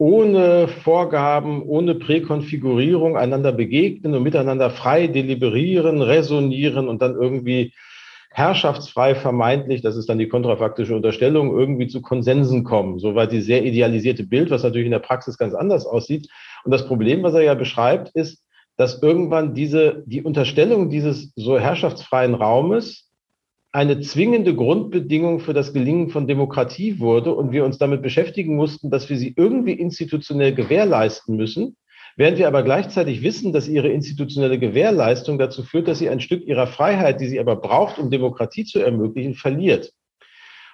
ohne 0.00 0.66
Vorgaben, 0.66 1.62
ohne 1.62 1.94
Präkonfigurierung 1.94 3.18
einander 3.18 3.52
begegnen 3.52 4.14
und 4.14 4.22
miteinander 4.22 4.70
frei 4.70 5.08
deliberieren, 5.08 6.00
resonieren 6.00 6.88
und 6.88 7.02
dann 7.02 7.16
irgendwie 7.16 7.74
herrschaftsfrei 8.30 9.14
vermeintlich, 9.14 9.82
das 9.82 9.96
ist 9.96 10.08
dann 10.08 10.16
die 10.16 10.28
kontrafaktische 10.28 10.96
Unterstellung, 10.96 11.54
irgendwie 11.54 11.86
zu 11.86 12.00
Konsensen 12.00 12.64
kommen. 12.64 12.98
Soweit 12.98 13.30
die 13.30 13.42
sehr 13.42 13.62
idealisierte 13.62 14.24
Bild, 14.24 14.50
was 14.50 14.62
natürlich 14.62 14.86
in 14.86 14.92
der 14.92 15.00
Praxis 15.00 15.36
ganz 15.36 15.52
anders 15.52 15.84
aussieht. 15.84 16.28
Und 16.64 16.70
das 16.70 16.86
Problem, 16.86 17.22
was 17.22 17.34
er 17.34 17.42
ja 17.42 17.54
beschreibt, 17.54 18.08
ist, 18.14 18.42
dass 18.78 19.02
irgendwann 19.02 19.52
diese, 19.52 20.02
die 20.06 20.22
Unterstellung 20.22 20.88
dieses 20.88 21.30
so 21.36 21.58
herrschaftsfreien 21.58 22.32
Raumes 22.32 23.09
eine 23.72 24.00
zwingende 24.00 24.54
Grundbedingung 24.54 25.38
für 25.38 25.54
das 25.54 25.72
Gelingen 25.72 26.10
von 26.10 26.26
Demokratie 26.26 26.98
wurde 26.98 27.34
und 27.34 27.52
wir 27.52 27.64
uns 27.64 27.78
damit 27.78 28.02
beschäftigen 28.02 28.56
mussten, 28.56 28.90
dass 28.90 29.08
wir 29.08 29.16
sie 29.16 29.32
irgendwie 29.36 29.72
institutionell 29.72 30.52
gewährleisten 30.52 31.36
müssen, 31.36 31.76
während 32.16 32.38
wir 32.38 32.48
aber 32.48 32.64
gleichzeitig 32.64 33.22
wissen, 33.22 33.52
dass 33.52 33.68
ihre 33.68 33.88
institutionelle 33.88 34.58
Gewährleistung 34.58 35.38
dazu 35.38 35.62
führt, 35.62 35.86
dass 35.86 36.00
sie 36.00 36.08
ein 36.08 36.20
Stück 36.20 36.44
ihrer 36.46 36.66
Freiheit, 36.66 37.20
die 37.20 37.28
sie 37.28 37.38
aber 37.38 37.56
braucht, 37.56 37.98
um 37.98 38.10
Demokratie 38.10 38.64
zu 38.64 38.80
ermöglichen, 38.80 39.34
verliert. 39.34 39.92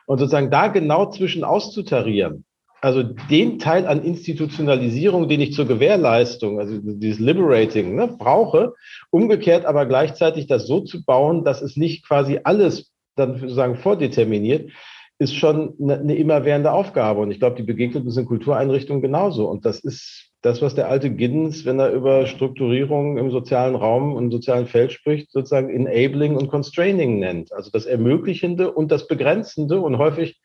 Und 0.06 0.18
sozusagen 0.18 0.50
da 0.50 0.68
genau 0.68 1.10
zwischen 1.10 1.44
auszutarieren, 1.44 2.46
also 2.86 3.02
den 3.02 3.58
Teil 3.58 3.84
an 3.84 4.04
Institutionalisierung, 4.04 5.26
den 5.28 5.40
ich 5.40 5.54
zur 5.54 5.66
Gewährleistung, 5.66 6.60
also 6.60 6.78
dieses 6.80 7.18
Liberating, 7.18 7.96
ne, 7.96 8.06
brauche, 8.06 8.74
umgekehrt 9.10 9.64
aber 9.64 9.86
gleichzeitig 9.86 10.46
das 10.46 10.68
so 10.68 10.82
zu 10.82 11.04
bauen, 11.04 11.42
dass 11.42 11.62
es 11.62 11.76
nicht 11.76 12.06
quasi 12.06 12.38
alles 12.44 12.92
dann 13.16 13.40
sozusagen 13.40 13.74
vordeterminiert, 13.74 14.70
ist 15.18 15.34
schon 15.34 15.74
eine, 15.82 15.98
eine 15.98 16.14
immerwährende 16.14 16.70
Aufgabe. 16.70 17.22
Und 17.22 17.32
ich 17.32 17.40
glaube, 17.40 17.56
die 17.56 17.64
begegnet 17.64 18.04
uns 18.04 18.16
in 18.16 18.24
Kultureinrichtungen 18.24 19.02
genauso. 19.02 19.48
Und 19.48 19.66
das 19.66 19.80
ist 19.80 20.30
das, 20.42 20.62
was 20.62 20.76
der 20.76 20.88
alte 20.88 21.10
Giddens, 21.10 21.64
wenn 21.64 21.80
er 21.80 21.90
über 21.90 22.28
Strukturierung 22.28 23.18
im 23.18 23.32
sozialen 23.32 23.74
Raum 23.74 24.14
und 24.14 24.30
sozialen 24.30 24.68
Feld 24.68 24.92
spricht, 24.92 25.32
sozusagen 25.32 25.70
Enabling 25.70 26.36
und 26.36 26.50
Constraining 26.50 27.18
nennt. 27.18 27.52
Also 27.52 27.68
das 27.72 27.84
Ermöglichende 27.84 28.70
und 28.70 28.92
das 28.92 29.08
Begrenzende. 29.08 29.80
Und 29.80 29.98
häufig 29.98 30.40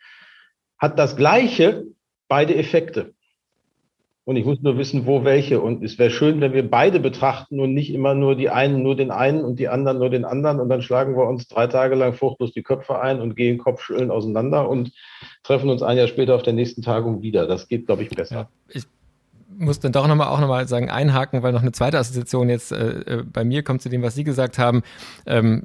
hat 0.80 0.98
das 0.98 1.16
Gleiche 1.16 1.86
beide 2.32 2.56
Effekte. 2.56 3.14
Und 4.24 4.38
ich 4.38 4.46
muss 4.46 4.62
nur 4.62 4.78
wissen, 4.78 5.06
wo 5.06 5.26
welche. 5.26 5.60
Und 5.60 5.84
es 5.84 6.00
wäre 6.00 6.12
schön, 6.12 6.40
wenn 6.40 6.54
wir 6.54 6.70
beide 6.70 7.02
betrachten 7.02 7.60
und 7.60 7.74
nicht 7.74 7.94
immer 7.94 8.16
nur 8.16 8.38
die 8.38 8.50
einen 8.50 8.82
nur 8.84 8.96
den 8.96 9.12
einen 9.12 9.44
und 9.44 9.60
die 9.60 9.68
anderen 9.68 10.00
nur 10.00 10.10
den 10.10 10.24
anderen. 10.24 10.62
Und 10.62 10.70
dann 10.70 10.82
schlagen 10.82 11.18
wir 11.18 11.28
uns 11.28 11.50
drei 11.50 11.68
Tage 11.68 11.96
lang 11.96 12.14
fruchtlos 12.14 12.54
die 12.54 12.64
Köpfe 12.64 13.02
ein 13.02 13.20
und 13.20 13.36
gehen 13.36 13.58
Kopfschütteln 13.58 14.12
auseinander 14.12 14.70
und 14.70 14.94
treffen 15.44 15.70
uns 15.70 15.84
ein 15.84 15.98
Jahr 15.98 16.08
später 16.08 16.34
auf 16.34 16.44
der 16.44 16.54
nächsten 16.54 16.82
Tagung 16.82 17.22
wieder. 17.22 17.48
Das 17.48 17.68
geht, 17.68 17.88
glaube 17.88 18.04
ich, 18.04 18.10
besser. 18.10 18.36
Ja, 18.36 18.50
ich 18.70 18.84
muss 19.58 19.82
dann 19.82 19.92
doch 19.92 20.08
nochmal 20.08 20.30
auch 20.30 20.40
nochmal 20.40 20.70
sagen, 20.70 20.90
einhaken, 20.90 21.44
weil 21.44 21.52
noch 21.52 21.64
eine 21.64 21.74
zweite 21.74 21.98
Assoziation 21.98 22.48
jetzt 22.48 22.72
äh, 22.72 23.00
äh, 23.02 23.24
bei 23.24 23.44
mir 23.44 23.62
kommt 23.62 23.82
zu 23.82 23.90
dem, 23.90 24.04
was 24.04 24.16
Sie 24.16 24.24
gesagt 24.24 24.58
haben. 24.58 24.84
Ähm, 25.26 25.64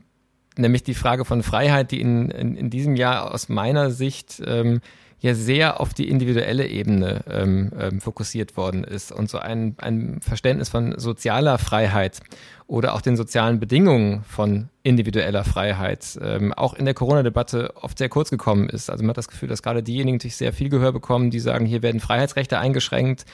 nämlich 0.57 0.82
die 0.82 0.95
Frage 0.95 1.24
von 1.24 1.45
Freiheit, 1.45 1.93
die 1.93 2.01
in, 2.01 2.30
in, 2.30 2.57
in 2.57 2.70
diesem 2.70 2.97
Jahr 2.97 3.32
aus 3.32 3.49
meiner 3.49 3.93
Sicht 3.93 4.43
ähm, 4.45 4.80
ja 5.27 5.35
sehr 5.35 5.81
auf 5.81 5.93
die 5.93 6.09
individuelle 6.09 6.66
Ebene 6.66 7.24
ähm, 7.29 7.72
ähm, 7.79 8.01
fokussiert 8.01 8.57
worden 8.57 8.85
ist 8.85 9.12
und 9.12 9.29
so 9.29 9.39
ein, 9.39 9.77
ein 9.79 10.20
Verständnis 10.20 10.68
von 10.68 10.99
sozialer 10.99 11.59
Freiheit 11.59 12.20
oder 12.66 12.95
auch 12.95 13.01
den 13.01 13.16
sozialen 13.16 13.61
Bedingungen 13.61 14.24
von 14.24 14.68
individueller 14.83 15.45
Freiheit 15.45 16.18
ähm, 16.22 16.53
auch 16.53 16.74
in 16.74 16.85
der 16.85 16.95
Corona-Debatte 16.95 17.74
oft 17.77 17.99
sehr 17.99 18.09
kurz 18.09 18.31
gekommen 18.31 18.68
ist. 18.68 18.91
Also 18.91 19.03
man 19.05 19.11
hat 19.11 19.18
das 19.18 19.29
Gefühl, 19.29 19.49
dass 19.49 19.62
gerade 19.62 19.83
diejenigen 19.83 20.16
natürlich 20.16 20.37
sehr 20.37 20.53
viel 20.53 20.68
Gehör 20.68 20.93
bekommen, 20.93 21.31
die 21.31 21.41
sagen, 21.41 21.66
hier 21.66 21.83
werden 21.83 22.01
Freiheitsrechte 22.01 22.59
eingeschränkt. 22.59 23.24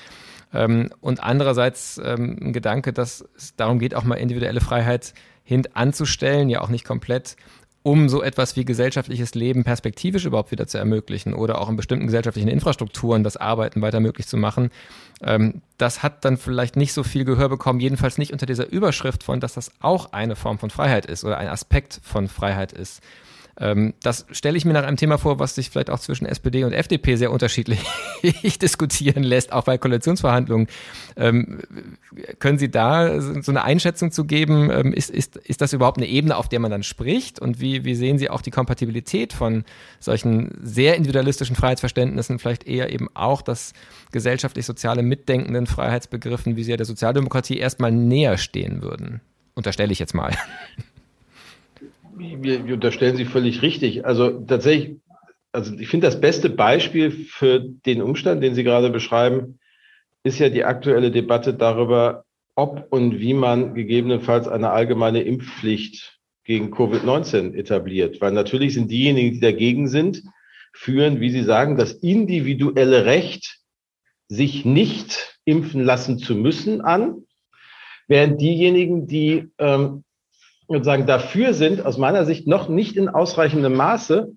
Ähm, 0.53 0.90
und 1.01 1.22
andererseits 1.22 2.01
ähm, 2.05 2.38
ein 2.40 2.53
Gedanke, 2.53 2.93
dass 2.93 3.24
es 3.36 3.57
darum 3.57 3.78
geht, 3.78 3.95
auch 3.95 4.05
mal 4.05 4.16
individuelle 4.16 4.61
Freiheit 4.61 5.14
hintanzustellen, 5.45 6.49
ja 6.49 6.61
auch 6.61 6.68
nicht 6.68 6.84
komplett 6.84 7.36
um 7.82 8.08
so 8.08 8.22
etwas 8.22 8.56
wie 8.56 8.64
gesellschaftliches 8.64 9.34
Leben 9.34 9.64
perspektivisch 9.64 10.24
überhaupt 10.24 10.52
wieder 10.52 10.66
zu 10.66 10.78
ermöglichen 10.78 11.34
oder 11.34 11.60
auch 11.60 11.68
in 11.68 11.76
bestimmten 11.76 12.06
gesellschaftlichen 12.06 12.48
Infrastrukturen 12.48 13.24
das 13.24 13.36
Arbeiten 13.36 13.82
weiter 13.82 14.00
möglich 14.00 14.26
zu 14.26 14.36
machen. 14.36 14.70
Ähm, 15.22 15.62
das 15.78 16.02
hat 16.02 16.24
dann 16.24 16.36
vielleicht 16.36 16.76
nicht 16.76 16.92
so 16.92 17.02
viel 17.02 17.24
Gehör 17.24 17.48
bekommen, 17.48 17.80
jedenfalls 17.80 18.18
nicht 18.18 18.32
unter 18.32 18.46
dieser 18.46 18.70
Überschrift 18.70 19.24
von, 19.24 19.40
dass 19.40 19.54
das 19.54 19.72
auch 19.80 20.12
eine 20.12 20.36
Form 20.36 20.58
von 20.58 20.70
Freiheit 20.70 21.06
ist 21.06 21.24
oder 21.24 21.38
ein 21.38 21.48
Aspekt 21.48 22.00
von 22.02 22.28
Freiheit 22.28 22.72
ist. 22.72 23.02
Ähm, 23.59 23.94
das 24.03 24.26
stelle 24.30 24.57
ich 24.57 24.64
mir 24.64 24.72
nach 24.72 24.84
einem 24.84 24.96
Thema 24.96 25.18
vor, 25.18 25.38
was 25.38 25.55
sich 25.55 25.70
vielleicht 25.70 25.90
auch 25.90 25.98
zwischen 25.98 26.26
SPD 26.26 26.64
und 26.64 26.72
FDP 26.72 27.16
sehr 27.16 27.30
unterschiedlich 27.30 27.80
diskutieren 28.62 29.22
lässt, 29.22 29.53
auch 29.53 29.64
bei 29.64 29.76
Koalitionsverhandlungen. 29.78 30.68
Ähm, 31.16 31.61
können 32.38 32.59
Sie 32.59 32.70
da 32.70 33.20
so 33.20 33.53
eine 33.53 33.62
Einschätzung 33.62 34.11
zu 34.11 34.24
geben? 34.24 34.70
Ähm, 34.70 34.92
ist, 34.92 35.11
ist, 35.11 35.36
ist 35.36 35.61
das 35.61 35.72
überhaupt 35.72 35.98
eine 35.98 36.07
Ebene, 36.07 36.36
auf 36.36 36.48
der 36.48 36.61
man 36.61 36.70
dann 36.70 36.82
spricht? 36.82 37.40
Und 37.40 37.61
wie, 37.61 37.84
wie 37.84 37.94
sehen 37.94 38.18
Sie 38.18 38.30
auch 38.30 38.40
die 38.40 38.50
Kompatibilität 38.50 39.32
von 39.32 39.64
solchen 40.00 40.59
sehr 40.62 40.96
individualistischen 40.96 41.57
Freiheitsverständnissen, 41.57 42.38
vielleicht 42.38 42.66
eher 42.66 42.90
eben 42.90 43.09
auch 43.14 43.42
das 43.42 43.74
gesellschaftlich-soziale 44.12 45.03
mitdenkenden 45.03 45.66
Freiheitsbegriffen, 45.66 46.57
wie 46.57 46.64
sie 46.64 46.70
ja 46.70 46.76
der 46.76 46.86
Sozialdemokratie 46.86 47.59
erstmal 47.59 47.92
näher 47.92 48.38
stehen 48.38 48.82
würden? 48.82 49.20
Unterstelle 49.55 49.92
ich 49.92 49.98
jetzt 49.98 50.14
mal. 50.14 50.34
wir, 52.42 52.66
wir 52.66 52.74
unterstellen 52.74 53.16
Sie 53.16 53.24
völlig 53.24 53.62
richtig. 53.62 54.04
Also 54.04 54.30
tatsächlich, 54.44 54.96
also 55.52 55.74
ich 55.74 55.88
finde 55.88 56.06
das 56.06 56.20
beste 56.20 56.50
Beispiel 56.50 57.10
für 57.10 57.60
den 57.60 58.02
Umstand, 58.02 58.42
den 58.42 58.54
Sie 58.54 58.64
gerade 58.64 58.90
beschreiben, 58.90 59.58
ist 60.24 60.38
ja 60.38 60.48
die 60.48 60.64
aktuelle 60.64 61.10
Debatte 61.10 61.54
darüber, 61.54 62.24
ob 62.54 62.86
und 62.90 63.18
wie 63.18 63.34
man 63.34 63.74
gegebenenfalls 63.74 64.46
eine 64.46 64.70
allgemeine 64.70 65.22
Impfpflicht 65.22 66.18
gegen 66.44 66.72
Covid-19 66.72 67.54
etabliert. 67.54 68.20
Weil 68.20 68.32
natürlich 68.32 68.74
sind 68.74 68.90
diejenigen, 68.90 69.32
die 69.32 69.40
dagegen 69.40 69.88
sind, 69.88 70.22
führen, 70.72 71.20
wie 71.20 71.30
Sie 71.30 71.42
sagen, 71.42 71.76
das 71.76 71.92
individuelle 71.92 73.04
Recht, 73.04 73.58
sich 74.28 74.64
nicht 74.64 75.38
impfen 75.44 75.84
lassen 75.84 76.18
zu 76.18 76.34
müssen 76.34 76.80
an, 76.80 77.26
während 78.08 78.40
diejenigen, 78.40 79.06
die 79.06 79.50
ähm, 79.58 80.04
sozusagen 80.78 81.06
dafür 81.06 81.54
sind, 81.54 81.84
aus 81.84 81.98
meiner 81.98 82.24
Sicht 82.24 82.46
noch 82.46 82.68
nicht 82.68 82.96
in 82.96 83.08
ausreichendem 83.08 83.74
Maße, 83.74 84.32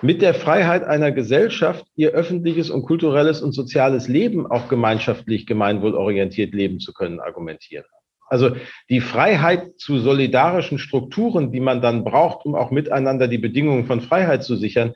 mit 0.00 0.22
der 0.22 0.34
Freiheit 0.34 0.84
einer 0.84 1.12
Gesellschaft 1.12 1.84
ihr 1.96 2.12
öffentliches 2.12 2.70
und 2.70 2.82
kulturelles 2.82 3.42
und 3.42 3.52
soziales 3.52 4.08
Leben 4.08 4.46
auch 4.46 4.68
gemeinschaftlich, 4.68 5.46
gemeinwohlorientiert 5.46 6.54
leben 6.54 6.80
zu 6.80 6.94
können, 6.94 7.20
argumentieren. 7.20 7.84
Also 8.28 8.56
die 8.88 9.00
Freiheit 9.00 9.78
zu 9.78 9.98
solidarischen 9.98 10.78
Strukturen, 10.78 11.52
die 11.52 11.60
man 11.60 11.82
dann 11.82 12.04
braucht, 12.04 12.46
um 12.46 12.54
auch 12.54 12.70
miteinander 12.70 13.28
die 13.28 13.36
Bedingungen 13.36 13.84
von 13.84 14.00
Freiheit 14.00 14.42
zu 14.42 14.56
sichern, 14.56 14.94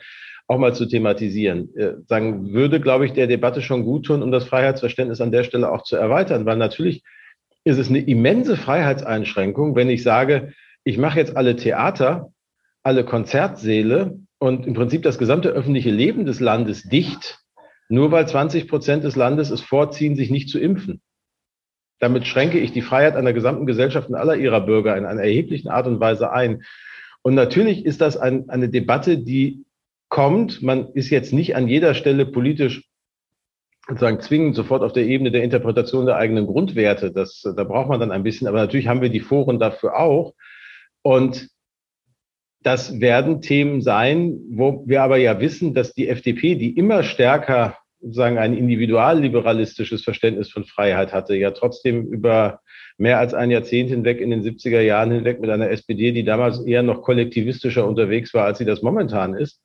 auch 0.49 0.59
mal 0.59 0.75
zu 0.75 0.87
thematisieren. 0.87 1.69
Äh, 1.77 1.95
würde, 2.09 2.81
glaube 2.81 3.05
ich, 3.05 3.13
der 3.13 3.27
Debatte 3.27 3.61
schon 3.61 3.85
gut 3.85 4.07
tun, 4.07 4.23
um 4.23 4.31
das 4.31 4.45
Freiheitsverständnis 4.45 5.21
an 5.21 5.33
der 5.33 5.45
Stelle 5.45 5.71
auch 5.71 5.83
zu 5.83 5.97
erweitern, 5.97 6.47
weil 6.47 6.57
natürlich 6.57 7.03
ist 7.65 7.79
es 7.79 7.89
eine 7.89 7.99
immense 7.99 8.57
Freiheitseinschränkung, 8.57 9.75
wenn 9.75 9.91
ich 9.91 10.03
sage, 10.03 10.53
ich 10.87 10.99
mache 10.99 11.19
jetzt 11.19 11.37
alle 11.37 11.57
Theater, 11.57 12.33
alle 12.85 13.05
Konzertsäle 13.05 14.21
und 14.39 14.69
im 14.69 14.75
Prinzip 14.75 15.03
das 15.03 15.19
gesamte 15.19 15.49
öffentliche 15.49 15.91
Leben 15.91 16.25
des 16.27 16.39
Landes 16.39 16.85
dicht, 16.85 17.41
nur 17.89 18.13
weil 18.13 18.29
20 18.29 18.69
Prozent 18.69 19.03
des 19.03 19.17
Landes 19.17 19.51
es 19.51 19.61
vorziehen, 19.61 20.15
sich 20.15 20.31
nicht 20.31 20.49
zu 20.49 20.61
impfen. 20.61 21.03
Damit 21.99 22.29
schränke 22.29 22.61
ich 22.61 22.71
die 22.71 22.83
Freiheit 22.83 23.17
einer 23.17 23.33
gesamten 23.33 23.67
Gesellschaft 23.67 24.09
und 24.09 24.15
aller 24.15 24.37
ihrer 24.37 24.61
Bürger 24.61 24.97
in 24.97 25.07
einer 25.07 25.23
erheblichen 25.23 25.69
Art 25.69 25.89
und 25.89 25.99
Weise 25.99 26.31
ein. 26.31 26.63
Und 27.23 27.35
natürlich 27.35 27.85
ist 27.85 28.01
das 28.01 28.17
ein, 28.17 28.49
eine 28.49 28.69
Debatte, 28.69 29.19
die 29.19 29.65
kommt. 30.09 30.63
Man 30.63 30.93
ist 30.93 31.11
jetzt 31.11 31.33
nicht 31.33 31.57
an 31.57 31.67
jeder 31.67 31.95
Stelle 31.95 32.27
politisch 32.27 32.85
sozusagen 33.89 34.21
zwingend 34.21 34.55
sofort 34.55 34.83
auf 34.83 34.93
der 34.93 35.07
Ebene 35.07 35.33
der 35.33 35.43
Interpretation 35.43 36.07
der 36.07 36.17
eigenen 36.17 36.47
Grundwerte. 36.47 37.11
Das, 37.11 37.43
da 37.43 37.65
braucht 37.65 37.89
man 37.89 37.99
dann 37.99 38.13
ein 38.13 38.23
bisschen. 38.23 38.47
Aber 38.47 38.59
natürlich 38.59 38.87
haben 38.87 39.03
wir 39.03 39.11
die 39.11 39.19
Foren 39.19 39.59
dafür 39.59 39.99
auch. 39.99 40.35
Und 41.07 41.51
das 42.65 43.01
werden 43.01 43.41
Themen 43.41 43.81
sein, 43.81 44.41
wo 44.51 44.83
wir 44.87 45.05
aber 45.05 45.19
ja 45.19 45.39
wissen, 45.39 45.73
dass 45.73 45.93
die 45.93 46.09
FDP, 46.09 46.57
die 46.57 46.77
immer 46.77 47.05
stärker 47.05 47.79
sozusagen 48.01 48.39
ein 48.39 48.57
individualliberalistisches 48.57 50.03
Verständnis 50.03 50.51
von 50.51 50.65
Freiheit 50.65 51.13
hatte, 51.13 51.37
ja 51.37 51.53
trotzdem 51.53 52.09
über 52.09 52.59
mehr 52.99 53.21
als 53.21 53.35
ein 53.35 53.53
Jahrzehnt 53.53 53.91
hinweg 53.91 54.21
in 54.21 54.31
den 54.31 54.43
70er 54.43 54.81
Jahren 54.81 55.13
hinweg 55.13 55.41
mit 55.41 55.49
einer 55.49 55.71
SPD, 55.71 56.11
die 56.11 56.25
damals 56.25 56.59
eher 56.67 56.83
noch 56.83 57.03
kollektivistischer 57.03 57.87
unterwegs 57.87 58.35
war, 58.35 58.45
als 58.45 58.59
sie 58.59 58.65
das 58.65 58.83
momentan 58.83 59.35
ist, 59.35 59.63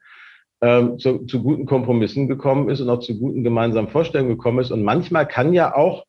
ähm, 0.62 1.00
zu, 1.00 1.26
zu 1.26 1.42
guten 1.42 1.66
Kompromissen 1.66 2.28
gekommen 2.28 2.70
ist 2.70 2.82
und 2.82 2.90
auch 2.92 3.00
zu 3.00 3.18
guten 3.18 3.44
gemeinsamen 3.44 3.88
Vorstellungen 3.88 4.38
gekommen 4.38 4.60
ist. 4.60 4.70
Und 4.70 4.84
manchmal 4.84 5.28
kann 5.28 5.54
ja 5.54 5.76
auch, 5.76 6.06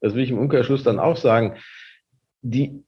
das 0.00 0.14
will 0.14 0.24
ich 0.24 0.30
im 0.30 0.38
Umkehrschluss 0.38 0.84
dann 0.84 0.98
auch 0.98 1.18
sagen, 1.18 1.56
die 2.40 2.82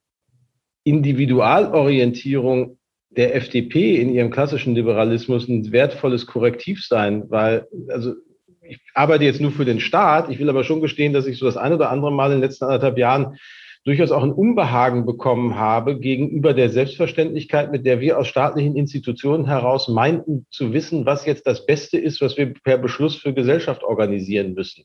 Individualorientierung 0.84 2.78
der 3.10 3.34
FDP 3.34 3.96
in 3.96 4.12
ihrem 4.12 4.30
klassischen 4.30 4.74
Liberalismus 4.74 5.48
ein 5.48 5.70
wertvolles 5.70 6.26
Korrektiv 6.26 6.84
sein, 6.84 7.24
weil, 7.28 7.66
also 7.88 8.14
ich 8.62 8.80
arbeite 8.94 9.24
jetzt 9.24 9.40
nur 9.40 9.50
für 9.50 9.64
den 9.64 9.80
Staat, 9.80 10.30
ich 10.30 10.38
will 10.38 10.48
aber 10.48 10.64
schon 10.64 10.80
gestehen, 10.80 11.12
dass 11.12 11.26
ich 11.26 11.38
so 11.38 11.44
das 11.46 11.56
ein 11.56 11.72
oder 11.72 11.90
andere 11.90 12.12
Mal 12.12 12.26
in 12.26 12.40
den 12.40 12.48
letzten 12.48 12.64
anderthalb 12.64 12.96
Jahren 12.96 13.36
durchaus 13.84 14.12
auch 14.12 14.22
ein 14.22 14.32
Unbehagen 14.32 15.04
bekommen 15.04 15.56
habe 15.56 15.98
gegenüber 15.98 16.54
der 16.54 16.70
Selbstverständlichkeit, 16.70 17.72
mit 17.72 17.84
der 17.84 18.00
wir 18.00 18.18
aus 18.18 18.28
staatlichen 18.28 18.76
Institutionen 18.76 19.46
heraus 19.46 19.88
meinten 19.88 20.46
zu 20.50 20.72
wissen, 20.72 21.04
was 21.04 21.26
jetzt 21.26 21.46
das 21.46 21.66
Beste 21.66 21.98
ist, 21.98 22.20
was 22.20 22.36
wir 22.36 22.54
per 22.54 22.78
Beschluss 22.78 23.16
für 23.16 23.34
Gesellschaft 23.34 23.82
organisieren 23.82 24.54
müssen. 24.54 24.84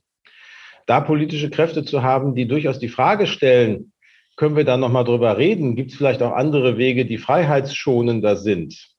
Da 0.87 1.01
politische 1.01 1.49
Kräfte 1.49 1.83
zu 1.83 2.01
haben, 2.01 2.33
die 2.33 2.47
durchaus 2.47 2.79
die 2.79 2.89
Frage 2.89 3.27
stellen, 3.27 3.91
können 4.37 4.55
wir 4.55 4.63
da 4.63 4.77
nochmal 4.77 5.03
drüber 5.03 5.37
reden? 5.37 5.75
Gibt 5.75 5.91
es 5.91 5.97
vielleicht 5.97 6.21
auch 6.21 6.31
andere 6.31 6.77
Wege, 6.77 7.05
die 7.05 7.17
freiheitsschonender 7.17 8.37
sind? 8.37 8.95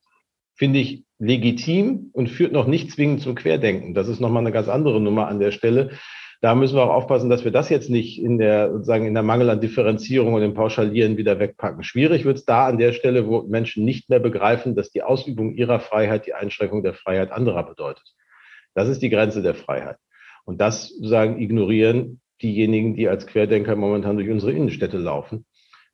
Finde 0.54 0.80
ich 0.80 1.04
legitim 1.20 2.10
und 2.12 2.28
führt 2.28 2.52
noch 2.52 2.66
nicht 2.66 2.90
zwingend 2.90 3.22
zum 3.22 3.36
Querdenken. 3.36 3.94
Das 3.94 4.08
ist 4.08 4.20
nochmal 4.20 4.42
eine 4.42 4.52
ganz 4.52 4.68
andere 4.68 5.00
Nummer 5.00 5.28
an 5.28 5.38
der 5.38 5.52
Stelle. 5.52 5.92
Da 6.40 6.54
müssen 6.54 6.76
wir 6.76 6.82
auch 6.82 6.94
aufpassen, 6.94 7.30
dass 7.30 7.44
wir 7.44 7.52
das 7.52 7.68
jetzt 7.68 7.88
nicht 7.88 8.20
in 8.20 8.38
der, 8.38 8.72
sozusagen 8.72 9.06
in 9.06 9.14
der 9.14 9.22
Mangel 9.22 9.50
an 9.50 9.60
Differenzierung 9.60 10.34
und 10.34 10.40
dem 10.40 10.54
Pauschalieren 10.54 11.16
wieder 11.16 11.38
wegpacken. 11.38 11.82
Schwierig 11.82 12.24
wird 12.24 12.38
es 12.38 12.44
da 12.44 12.66
an 12.66 12.78
der 12.78 12.92
Stelle, 12.92 13.26
wo 13.26 13.42
Menschen 13.42 13.84
nicht 13.84 14.08
mehr 14.08 14.20
begreifen, 14.20 14.76
dass 14.76 14.90
die 14.90 15.02
Ausübung 15.02 15.54
ihrer 15.54 15.80
Freiheit 15.80 16.26
die 16.26 16.34
Einschränkung 16.34 16.82
der 16.82 16.94
Freiheit 16.94 17.32
anderer 17.32 17.64
bedeutet. 17.64 18.14
Das 18.74 18.88
ist 18.88 19.02
die 19.02 19.10
Grenze 19.10 19.42
der 19.42 19.54
Freiheit. 19.54 19.98
Und 20.44 20.60
das 20.60 20.88
sozusagen 20.88 21.40
ignorieren 21.40 22.20
diejenigen, 22.42 22.94
die 22.94 23.08
als 23.08 23.26
Querdenker 23.26 23.76
momentan 23.76 24.16
durch 24.16 24.30
unsere 24.30 24.52
Innenstädte 24.52 24.98
laufen. 24.98 25.44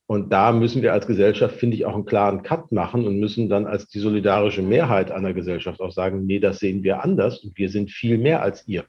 Und 0.06 0.32
da 0.32 0.52
müssen 0.52 0.82
wir 0.82 0.92
als 0.92 1.06
Gesellschaft, 1.06 1.56
finde 1.56 1.76
ich, 1.76 1.86
auch 1.86 1.94
einen 1.94 2.04
klaren 2.04 2.42
Cut 2.42 2.72
machen 2.72 3.06
und 3.06 3.18
müssen 3.18 3.48
dann 3.48 3.66
als 3.66 3.86
die 3.88 4.00
solidarische 4.00 4.62
Mehrheit 4.62 5.10
einer 5.10 5.32
Gesellschaft 5.32 5.80
auch 5.80 5.92
sagen, 5.92 6.26
nee, 6.26 6.40
das 6.40 6.58
sehen 6.58 6.82
wir 6.82 7.02
anders 7.02 7.38
und 7.38 7.56
wir 7.56 7.70
sind 7.70 7.90
viel 7.90 8.18
mehr 8.18 8.42
als 8.42 8.68
ihr 8.68 8.84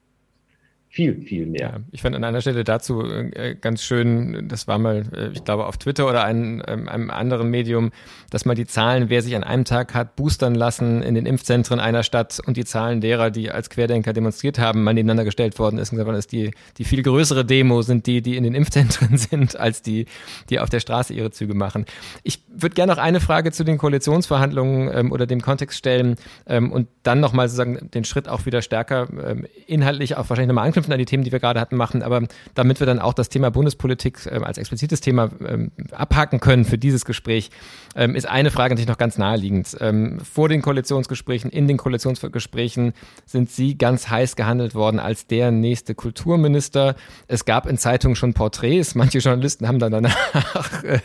viel, 0.96 1.22
viel 1.22 1.46
mehr. 1.46 1.62
Ja, 1.62 1.78
ich 1.91 2.02
fand 2.02 2.16
an 2.16 2.24
einer 2.24 2.39
Stelle 2.39 2.64
dazu 2.64 3.04
äh, 3.04 3.56
ganz 3.60 3.84
schön, 3.84 4.48
das 4.48 4.66
war 4.66 4.78
mal, 4.78 5.04
äh, 5.14 5.28
ich 5.34 5.43
glaube, 5.43 5.66
auf 5.66 5.76
Twitter 5.76 6.08
oder 6.08 6.24
ein, 6.24 6.64
ähm, 6.68 6.88
einem 6.88 7.10
anderen 7.10 7.50
Medium, 7.50 7.91
dass 8.30 8.46
man 8.46 8.56
die 8.56 8.66
Zahlen, 8.66 9.10
wer 9.10 9.22
sich 9.22 9.36
an 9.36 9.43
einem 9.43 9.66
Tag 9.66 9.93
hat 9.93 10.16
boostern 10.16 10.56
lassen 10.56 11.02
in 11.02 11.14
den 11.14 11.26
Impfzentren 11.26 11.82
einer 11.82 12.04
Stadt 12.04 12.39
und 12.46 12.56
die 12.56 12.64
Zahlen 12.64 13.02
derer, 13.02 13.30
die 13.30 13.52
als 13.52 13.70
Querdenker 13.70 14.14
demonstriert 14.14 14.58
haben, 14.58 14.86
mal 14.86 14.93
nebeneinander 14.93 15.26
gestellt 15.26 15.60
worden 15.60 15.80
ist 15.80 15.91
und 15.91 15.98
gesagt, 15.98 16.18
ist 16.18 16.32
die, 16.32 16.52
die 16.78 16.86
viel 16.86 17.04
größere 17.04 17.43
Demo 17.43 17.82
sind 17.82 18.08
die, 18.08 18.22
die 18.22 18.38
in 18.38 18.46
den 18.46 18.56
Impfzentren 18.56 19.18
sind, 19.18 19.60
als 19.60 19.82
die, 19.82 20.06
die 20.50 20.60
auf 20.60 20.70
der 20.70 20.80
Straße 20.80 21.14
ihre 21.14 21.30
Züge 21.30 21.56
machen. 21.56 21.84
Ich 22.24 22.41
würde 22.48 22.74
gerne 22.74 22.93
noch 22.93 23.00
eine 23.02 23.20
Frage 23.20 23.52
zu 23.52 23.66
den 23.66 23.78
Koalitionsverhandlungen 23.78 24.89
ähm, 24.93 25.12
oder 25.12 25.26
dem 25.28 25.41
Kontext 25.41 25.78
stellen 25.78 26.16
ähm, 26.48 26.72
und 26.72 26.88
dann 27.04 27.20
nochmal 27.20 27.50
sozusagen 27.50 27.91
den 27.91 28.06
Schritt 28.06 28.30
auch 28.30 28.46
wieder 28.46 28.62
stärker 28.62 29.10
ähm, 29.28 29.46
inhaltlich 29.68 30.16
auch 30.16 30.30
wahrscheinlich 30.30 30.48
nochmal 30.48 30.68
anknüpfen 30.68 30.85
anknüpfen 30.86 30.94
an 30.94 31.00
die 31.00 31.06
Themen, 31.06 31.24
die 31.24 31.32
wir 31.32 31.40
gerade 31.40 31.60
hatten, 31.60 31.76
machen. 31.76 32.04
Aber 32.04 32.22
damit 32.54 32.80
wir 32.80 32.88
dann 32.88 33.00
auch 33.00 33.14
das 33.14 33.30
Thema 33.30 33.52
Bundespolitik 33.52 34.26
äh, 34.26 34.40
als 34.44 34.58
explizites 34.58 35.02
Thema 35.02 35.30
ähm, 35.46 35.72
abhaken 35.92 36.40
können 36.40 36.66
für 36.66 36.78
dieses 36.78 37.06
Gespräch, 37.06 37.50
ähm, 37.96 38.16
ist 38.16 38.28
eine 38.28 38.52
Frage 38.52 38.74
natürlich 38.74 38.90
noch 38.90 38.98
ganz 38.98 39.18
naheliegend. 39.18 39.76
Ähm, 39.80 40.20
vor 40.20 40.50
den 40.50 40.62
Koalitionsgesprächen, 40.62 41.50
in 41.52 41.68
den 41.68 41.78
Koalitionsgesprächen 41.78 42.94
sind 43.26 43.50
Sie 43.50 43.78
ganz 43.78 44.10
heiß 44.10 44.36
gehandelt 44.36 44.76
worden 44.76 45.00
als 45.00 45.28
der 45.28 45.52
nächste 45.52 45.96
Kulturminister. 45.96 46.96
Es 47.28 47.46
gab 47.46 47.68
in 47.68 47.78
Zeitungen 47.78 48.16
schon 48.16 48.34
Porträts. 48.34 48.96
Manche 48.96 49.20
Journalisten 49.20 49.68
haben 49.68 49.80
dann 49.80 49.92
danach 49.92 50.84
äh, 50.84 51.00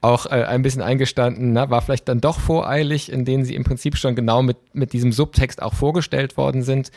auch 0.00 0.26
äh, 0.26 0.44
ein 0.44 0.62
bisschen 0.62 0.82
eingestanden, 0.82 1.52
na, 1.52 1.70
war 1.70 1.82
vielleicht 1.82 2.08
dann 2.08 2.20
doch 2.20 2.40
voreilig, 2.40 3.10
in 3.10 3.24
denen 3.24 3.44
Sie 3.44 3.54
im 3.54 3.64
Prinzip 3.64 3.96
schon 3.96 4.14
genau 4.14 4.42
mit, 4.42 4.56
mit 4.72 4.92
diesem 4.92 5.12
Subtext 5.12 5.62
auch 5.62 5.74
vorgestellt 5.74 6.36
worden 6.36 6.62
sind. 6.62 6.90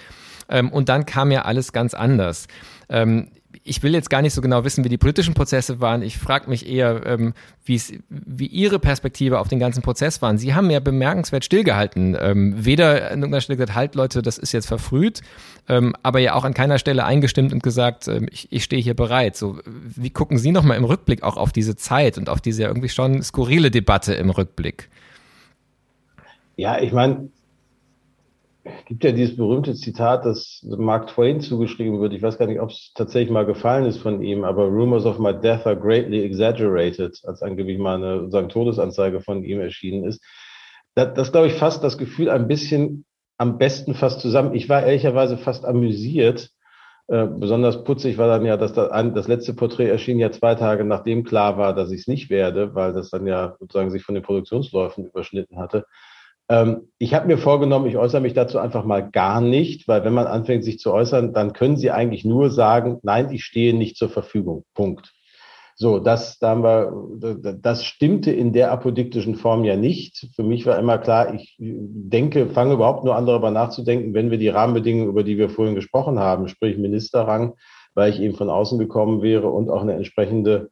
Ähm, 0.52 0.72
und 0.72 0.90
dann 0.90 1.06
kam 1.06 1.32
ja 1.32 1.44
alles 1.44 1.74
ganz 1.74 1.94
anders. 1.94 2.48
Ähm, 2.90 3.30
ich 3.64 3.84
will 3.84 3.94
jetzt 3.94 4.10
gar 4.10 4.22
nicht 4.22 4.34
so 4.34 4.42
genau 4.42 4.64
wissen, 4.64 4.84
wie 4.84 4.90
die 4.90 4.98
politischen 4.98 5.34
Prozesse 5.34 5.80
waren. 5.80 6.02
Ich 6.02 6.18
frage 6.18 6.50
mich 6.50 6.68
eher, 6.68 7.06
ähm, 7.06 7.34
wie 7.64 8.48
Ihre 8.48 8.80
Perspektive 8.80 9.40
auf 9.40 9.50
den 9.50 9.60
ganzen 9.60 9.82
Prozess 9.82 10.22
waren. 10.22 10.38
Sie 10.38 10.56
haben 10.56 10.70
ja 10.70 10.80
bemerkenswert 10.80 11.46
stillgehalten. 11.46 12.18
Ähm, 12.20 12.66
weder 12.66 13.12
an 13.12 13.20
irgendeiner 13.20 13.42
Stelle 13.42 13.58
gesagt, 13.58 13.76
halt 13.76 13.96
Leute, 13.96 14.22
das 14.22 14.38
ist 14.38 14.52
jetzt 14.52 14.68
verfrüht, 14.68 15.22
ähm, 15.70 15.96
aber 16.02 16.20
ja 16.20 16.34
auch 16.34 16.44
an 16.44 16.54
keiner 16.54 16.80
Stelle 16.80 17.06
eingestimmt 17.06 17.54
und 17.54 17.62
gesagt, 17.62 18.08
ähm, 18.08 18.28
ich, 18.32 18.52
ich 18.52 18.64
stehe 18.64 18.82
hier 18.82 18.96
bereit. 18.96 19.36
So, 19.36 19.60
wie 19.66 20.10
gucken 20.10 20.38
Sie 20.38 20.52
nochmal 20.52 20.78
im 20.78 20.86
Rückblick 20.86 21.22
auch 21.24 21.38
auf 21.38 21.52
diese 21.52 21.76
Zeit 21.76 22.18
und 22.18 22.30
auf 22.30 22.42
diese 22.42 22.64
irgendwie 22.64 22.90
schon 22.90 23.22
skurrile 23.22 23.70
Debatte 23.70 24.14
im 24.14 24.32
Rückblick? 24.32 24.90
Ja, 26.58 26.80
ich 26.80 26.92
meine, 26.92 27.30
gibt 28.86 29.04
ja 29.04 29.12
dieses 29.12 29.38
berühmte 29.38 29.74
Zitat, 29.74 30.26
das 30.26 30.64
Mark 30.64 31.08
Twain 31.08 31.42
zugeschrieben 31.42 32.00
wird. 32.00 32.14
Ich 32.14 32.22
weiß 32.22 32.38
gar 32.38 32.48
nicht, 32.48 32.60
ob 32.60 32.70
es 32.70 32.92
tatsächlich 32.94 33.32
mal 33.32 33.46
gefallen 33.46 33.86
ist 33.86 33.98
von 33.98 34.22
ihm, 34.22 34.44
aber 34.44 34.66
Rumors 34.66 35.06
of 35.06 35.20
my 35.20 35.34
death 35.34 35.66
are 35.66 35.78
greatly 35.78 36.24
exaggerated, 36.24 37.20
als 37.26 37.42
angeblich 37.42 37.80
mal 37.80 37.96
eine 37.96 38.30
sagen, 38.30 38.50
Todesanzeige 38.50 39.22
von 39.22 39.44
ihm 39.44 39.60
erschienen 39.60 40.06
ist. 40.06 40.24
Das, 40.96 41.14
das 41.16 41.32
glaube 41.32 41.48
ich, 41.48 41.54
fasst 41.54 41.84
das 41.84 41.98
Gefühl 41.98 42.30
ein 42.30 42.48
bisschen 42.48 43.06
am 43.38 43.58
besten 43.58 43.96
fast 43.96 44.22
zusammen. 44.22 44.54
Ich 44.54 44.70
war 44.70 44.84
ehrlicherweise 44.84 45.38
fast 45.38 45.66
amüsiert. 45.66 46.52
Äh, 47.08 47.26
besonders 47.26 47.84
putzig 47.84 48.20
war 48.20 48.28
dann 48.28 48.46
ja, 48.46 48.58
dass 48.58 48.74
das, 48.74 48.90
das 49.14 49.28
letzte 49.28 49.56
Porträt 49.56 49.90
erschien 49.90 50.20
ja 50.20 50.32
zwei 50.32 50.54
Tage 50.54 50.84
nachdem 50.84 51.24
klar 51.24 51.58
war, 51.58 51.74
dass 51.74 51.92
ich 51.92 52.02
es 52.02 52.08
nicht 52.08 52.30
werde, 52.30 52.76
weil 52.76 52.94
das 52.94 53.10
dann 53.10 53.26
ja 53.26 53.56
sozusagen 53.60 53.90
sich 53.90 54.04
von 54.04 54.14
den 54.14 54.24
Produktionsläufen 54.24 55.08
überschnitten 55.08 55.58
hatte. 55.58 55.86
Ähm, 56.52 56.90
ich 56.98 57.14
habe 57.14 57.28
mir 57.28 57.38
vorgenommen, 57.38 57.88
ich 57.88 57.96
äußere 57.96 58.20
mich 58.20 58.34
dazu 58.34 58.60
einfach 58.60 58.84
mal 58.84 59.10
gar 59.10 59.40
nicht, 59.40 59.88
weil 59.88 60.04
wenn 60.04 60.14
man 60.14 60.28
anfängt, 60.28 60.66
sich 60.66 60.80
zu 60.80 60.92
äußern, 60.92 61.34
dann 61.34 61.54
können 61.54 61.78
Sie 61.78 61.92
eigentlich 61.92 62.26
nur 62.26 62.50
sagen, 62.50 63.00
nein, 63.04 63.32
ich 63.32 63.46
stehe 63.46 63.74
nicht 63.74 63.96
zur 63.96 64.10
Verfügung. 64.10 64.66
Punkt. 64.76 65.14
So, 65.78 66.00
das, 66.00 66.40
da 66.40 66.50
haben 66.50 66.64
wir, 66.64 67.56
das 67.62 67.86
stimmte 67.86 68.32
in 68.32 68.52
der 68.52 68.70
apodiktischen 68.72 69.36
Form 69.36 69.64
ja 69.64 69.78
nicht. 69.78 70.28
Für 70.36 70.44
mich 70.44 70.66
war 70.66 70.78
immer 70.78 70.98
klar, 70.98 71.34
ich 71.34 71.56
denke, 71.58 72.48
fange 72.48 72.74
überhaupt 72.74 73.06
nur 73.06 73.16
an, 73.16 73.26
darüber 73.26 73.50
nachzudenken, 73.50 74.14
wenn 74.14 74.30
wir 74.30 74.38
die 74.38 74.50
Rahmenbedingungen, 74.50 75.08
über 75.08 75.24
die 75.24 75.38
wir 75.38 75.50
vorhin 75.50 75.74
gesprochen 75.74 76.20
haben, 76.20 76.50
sprich 76.50 76.78
Ministerrang, 76.78 77.54
weil 77.96 78.12
ich 78.12 78.20
eben 78.20 78.36
von 78.36 78.50
außen 78.50 78.78
gekommen 78.78 79.22
wäre 79.22 79.48
und 79.48 79.70
auch 79.70 79.82
eine 79.82 79.94
entsprechende 79.94 80.70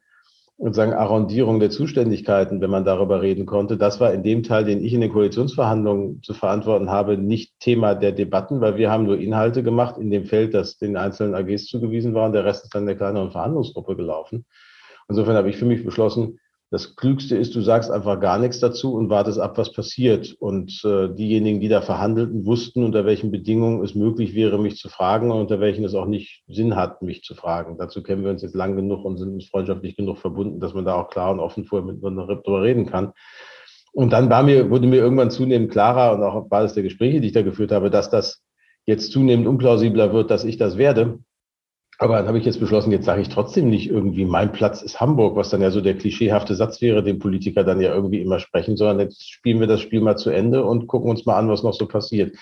sozusagen 0.60 0.92
Arrondierung 0.92 1.58
der 1.58 1.70
Zuständigkeiten, 1.70 2.60
wenn 2.60 2.70
man 2.70 2.84
darüber 2.84 3.22
reden 3.22 3.46
konnte. 3.46 3.78
Das 3.78 3.98
war 3.98 4.12
in 4.12 4.22
dem 4.22 4.42
Teil, 4.42 4.64
den 4.64 4.84
ich 4.84 4.92
in 4.92 5.00
den 5.00 5.10
Koalitionsverhandlungen 5.10 6.22
zu 6.22 6.34
verantworten 6.34 6.90
habe, 6.90 7.16
nicht 7.16 7.58
Thema 7.60 7.94
der 7.94 8.12
Debatten, 8.12 8.60
weil 8.60 8.76
wir 8.76 8.90
haben 8.90 9.04
nur 9.04 9.18
Inhalte 9.18 9.62
gemacht 9.62 9.96
in 9.96 10.10
dem 10.10 10.26
Feld, 10.26 10.52
das 10.52 10.76
den 10.76 10.98
einzelnen 10.98 11.34
AGs 11.34 11.66
zugewiesen 11.66 12.12
war 12.12 12.26
und 12.26 12.32
der 12.32 12.44
Rest 12.44 12.64
ist 12.64 12.74
dann 12.74 12.84
der 12.84 12.96
kleineren 12.96 13.30
Verhandlungsgruppe 13.30 13.96
gelaufen. 13.96 14.44
Insofern 15.08 15.36
habe 15.36 15.48
ich 15.48 15.56
für 15.56 15.64
mich 15.64 15.82
beschlossen, 15.82 16.38
das 16.72 16.94
Klügste 16.94 17.36
ist, 17.36 17.56
du 17.56 17.62
sagst 17.62 17.90
einfach 17.90 18.20
gar 18.20 18.38
nichts 18.38 18.60
dazu 18.60 18.94
und 18.94 19.10
wartest 19.10 19.40
ab, 19.40 19.58
was 19.58 19.72
passiert. 19.72 20.36
Und 20.38 20.80
äh, 20.84 21.12
diejenigen, 21.12 21.58
die 21.58 21.68
da 21.68 21.82
verhandelten, 21.82 22.46
wussten, 22.46 22.84
unter 22.84 23.04
welchen 23.04 23.32
Bedingungen 23.32 23.82
es 23.82 23.96
möglich 23.96 24.36
wäre, 24.36 24.56
mich 24.56 24.76
zu 24.76 24.88
fragen 24.88 25.32
und 25.32 25.40
unter 25.40 25.58
welchen 25.58 25.84
es 25.84 25.96
auch 25.96 26.06
nicht 26.06 26.44
Sinn 26.46 26.76
hat, 26.76 27.02
mich 27.02 27.22
zu 27.24 27.34
fragen. 27.34 27.76
Dazu 27.76 28.04
kennen 28.04 28.22
wir 28.22 28.30
uns 28.30 28.42
jetzt 28.42 28.54
lang 28.54 28.76
genug 28.76 29.04
und 29.04 29.18
sind 29.18 29.32
uns 29.32 29.48
freundschaftlich 29.48 29.96
genug 29.96 30.18
verbunden, 30.18 30.60
dass 30.60 30.72
man 30.72 30.84
da 30.84 30.94
auch 30.94 31.10
klar 31.10 31.32
und 31.32 31.40
offen 31.40 31.64
vorher 31.64 31.84
miteinander 31.84 32.28
darüber 32.28 32.62
reden 32.62 32.86
kann. 32.86 33.14
Und 33.92 34.12
dann 34.12 34.30
war 34.30 34.44
mir, 34.44 34.70
wurde 34.70 34.86
mir 34.86 34.98
irgendwann 34.98 35.32
zunehmend 35.32 35.72
klarer 35.72 36.14
und 36.14 36.22
auch 36.22 36.34
auf 36.34 36.48
Basis 36.48 36.74
der 36.74 36.84
Gespräche, 36.84 37.20
die 37.20 37.26
ich 37.26 37.32
da 37.32 37.42
geführt 37.42 37.72
habe, 37.72 37.90
dass 37.90 38.10
das 38.10 38.44
jetzt 38.86 39.10
zunehmend 39.10 39.48
unplausibler 39.48 40.12
wird, 40.12 40.30
dass 40.30 40.44
ich 40.44 40.56
das 40.56 40.78
werde. 40.78 41.18
Aber 42.02 42.16
dann 42.16 42.28
habe 42.28 42.38
ich 42.38 42.46
jetzt 42.46 42.60
beschlossen, 42.60 42.92
jetzt 42.92 43.04
sage 43.04 43.20
ich 43.20 43.28
trotzdem 43.28 43.68
nicht 43.68 43.90
irgendwie, 43.90 44.24
mein 44.24 44.52
Platz 44.52 44.80
ist 44.80 45.02
Hamburg, 45.02 45.36
was 45.36 45.50
dann 45.50 45.60
ja 45.60 45.70
so 45.70 45.82
der 45.82 45.98
klischeehafte 45.98 46.54
Satz 46.54 46.80
wäre, 46.80 47.02
den 47.02 47.18
Politiker 47.18 47.62
dann 47.62 47.78
ja 47.78 47.94
irgendwie 47.94 48.22
immer 48.22 48.38
sprechen, 48.38 48.78
sondern 48.78 49.00
jetzt 49.00 49.30
spielen 49.30 49.60
wir 49.60 49.66
das 49.66 49.82
Spiel 49.82 50.00
mal 50.00 50.16
zu 50.16 50.30
Ende 50.30 50.64
und 50.64 50.86
gucken 50.86 51.10
uns 51.10 51.26
mal 51.26 51.36
an, 51.36 51.50
was 51.50 51.62
noch 51.62 51.74
so 51.74 51.86
passiert. 51.86 52.34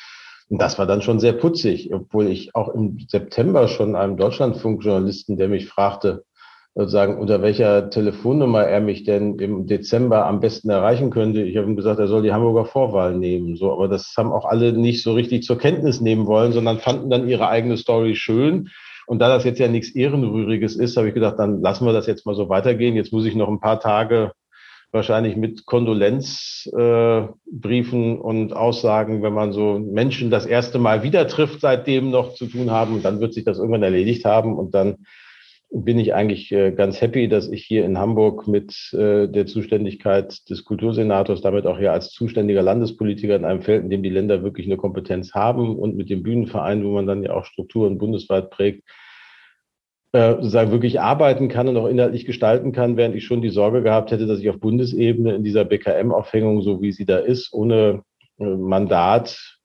Und 0.48 0.62
das 0.62 0.78
war 0.78 0.86
dann 0.86 1.02
schon 1.02 1.18
sehr 1.18 1.32
putzig, 1.32 1.92
obwohl 1.92 2.28
ich 2.28 2.54
auch 2.54 2.68
im 2.68 3.00
September 3.08 3.66
schon 3.66 3.96
einem 3.96 4.16
Deutschlandfunkjournalisten, 4.16 5.36
der 5.36 5.48
mich 5.48 5.66
fragte, 5.66 6.22
sozusagen, 6.76 7.18
unter 7.18 7.42
welcher 7.42 7.90
Telefonnummer 7.90 8.62
er 8.62 8.80
mich 8.80 9.02
denn 9.02 9.40
im 9.40 9.66
Dezember 9.66 10.26
am 10.26 10.38
besten 10.38 10.70
erreichen 10.70 11.10
könnte. 11.10 11.42
Ich 11.42 11.56
habe 11.56 11.66
ihm 11.66 11.74
gesagt, 11.74 11.98
er 11.98 12.06
soll 12.06 12.22
die 12.22 12.32
Hamburger 12.32 12.64
Vorwahl 12.64 13.16
nehmen. 13.16 13.56
So, 13.56 13.72
aber 13.72 13.88
das 13.88 14.14
haben 14.16 14.30
auch 14.30 14.44
alle 14.44 14.72
nicht 14.72 15.02
so 15.02 15.14
richtig 15.14 15.42
zur 15.42 15.58
Kenntnis 15.58 16.00
nehmen 16.00 16.28
wollen, 16.28 16.52
sondern 16.52 16.78
fanden 16.78 17.10
dann 17.10 17.28
ihre 17.28 17.48
eigene 17.48 17.76
Story 17.76 18.14
schön 18.14 18.68
und 19.08 19.20
da 19.20 19.28
das 19.28 19.44
jetzt 19.44 19.58
ja 19.58 19.68
nichts 19.68 19.94
Ehrenrühriges 19.94 20.76
ist, 20.76 20.98
habe 20.98 21.08
ich 21.08 21.14
gedacht, 21.14 21.38
dann 21.38 21.62
lassen 21.62 21.86
wir 21.86 21.94
das 21.94 22.06
jetzt 22.06 22.26
mal 22.26 22.34
so 22.34 22.50
weitergehen. 22.50 22.94
Jetzt 22.94 23.10
muss 23.10 23.24
ich 23.24 23.34
noch 23.34 23.48
ein 23.48 23.58
paar 23.58 23.80
Tage 23.80 24.32
wahrscheinlich 24.92 25.34
mit 25.34 25.64
Kondolenzbriefen 25.64 28.16
äh, 28.16 28.18
und 28.18 28.52
Aussagen, 28.52 29.22
wenn 29.22 29.32
man 29.32 29.52
so 29.52 29.78
Menschen 29.78 30.30
das 30.30 30.44
erste 30.44 30.78
Mal 30.78 31.02
wieder 31.02 31.26
trifft, 31.26 31.62
seitdem 31.62 32.10
noch 32.10 32.34
zu 32.34 32.46
tun 32.46 32.70
haben. 32.70 33.02
Dann 33.02 33.20
wird 33.20 33.32
sich 33.32 33.44
das 33.44 33.56
irgendwann 33.56 33.82
erledigt 33.82 34.26
haben. 34.26 34.58
Und 34.58 34.74
dann 34.74 34.98
bin 35.70 35.98
ich 35.98 36.14
eigentlich 36.14 36.50
äh, 36.50 36.72
ganz 36.72 37.00
happy, 37.00 37.28
dass 37.28 37.48
ich 37.48 37.64
hier 37.64 37.84
in 37.84 37.98
Hamburg 37.98 38.48
mit 38.48 38.92
äh, 38.94 39.28
der 39.28 39.46
Zuständigkeit 39.46 40.48
des 40.48 40.64
Kultursenators, 40.64 41.42
damit 41.42 41.66
auch 41.66 41.78
hier 41.78 41.92
als 41.92 42.10
zuständiger 42.10 42.62
Landespolitiker 42.62 43.36
in 43.36 43.44
einem 43.44 43.60
Feld, 43.60 43.84
in 43.84 43.90
dem 43.90 44.02
die 44.02 44.10
Länder 44.10 44.42
wirklich 44.42 44.66
eine 44.66 44.78
Kompetenz 44.78 45.34
haben 45.34 45.76
und 45.76 45.94
mit 45.94 46.08
dem 46.08 46.22
Bühnenverein, 46.22 46.84
wo 46.84 46.90
man 46.90 47.06
dann 47.06 47.22
ja 47.22 47.34
auch 47.34 47.44
Strukturen 47.44 47.98
bundesweit 47.98 48.48
prägt, 48.48 48.82
äh, 50.12 50.36
sozusagen 50.36 50.70
wirklich 50.70 51.00
arbeiten 51.00 51.48
kann 51.48 51.68
und 51.68 51.76
auch 51.76 51.88
inhaltlich 51.88 52.24
gestalten 52.24 52.72
kann, 52.72 52.96
während 52.96 53.14
ich 53.14 53.26
schon 53.26 53.42
die 53.42 53.50
Sorge 53.50 53.82
gehabt 53.82 54.10
hätte, 54.10 54.26
dass 54.26 54.40
ich 54.40 54.48
auf 54.48 54.60
Bundesebene 54.60 55.34
in 55.34 55.44
dieser 55.44 55.66
BKM-Aufhängung, 55.66 56.62
so 56.62 56.80
wie 56.80 56.92
sie 56.92 57.04
da 57.04 57.18
ist, 57.18 57.52
ohne 57.52 58.02
Mandat 58.38 59.58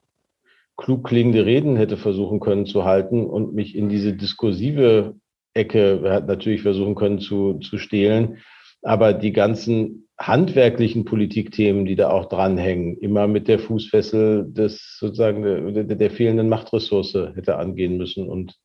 klug 0.75 1.07
klingende 1.07 1.45
Reden 1.45 1.75
hätte 1.75 1.97
versuchen 1.97 2.39
können 2.39 2.65
zu 2.65 2.83
halten 2.83 3.25
und 3.25 3.53
mich 3.53 3.75
in 3.75 3.89
diese 3.89 4.13
diskursive 4.13 5.15
Ecke 5.53 6.01
hat 6.05 6.27
natürlich 6.27 6.61
versuchen 6.61 6.95
können 6.95 7.19
zu, 7.19 7.59
zu 7.59 7.77
stehlen. 7.77 8.37
Aber 8.81 9.13
die 9.13 9.31
ganzen 9.31 10.07
handwerklichen 10.19 11.05
Politikthemen, 11.05 11.85
die 11.85 11.95
da 11.95 12.09
auch 12.09 12.27
dranhängen, 12.27 12.97
immer 12.97 13.27
mit 13.27 13.47
der 13.47 13.59
Fußfessel 13.59 14.51
des 14.51 14.97
sozusagen 14.99 15.73
der, 15.73 15.83
der 15.83 16.11
fehlenden 16.11 16.49
Machtressource 16.49 17.31
hätte 17.35 17.57
angehen 17.57 17.97
müssen. 17.97 18.27
Und 18.27 18.55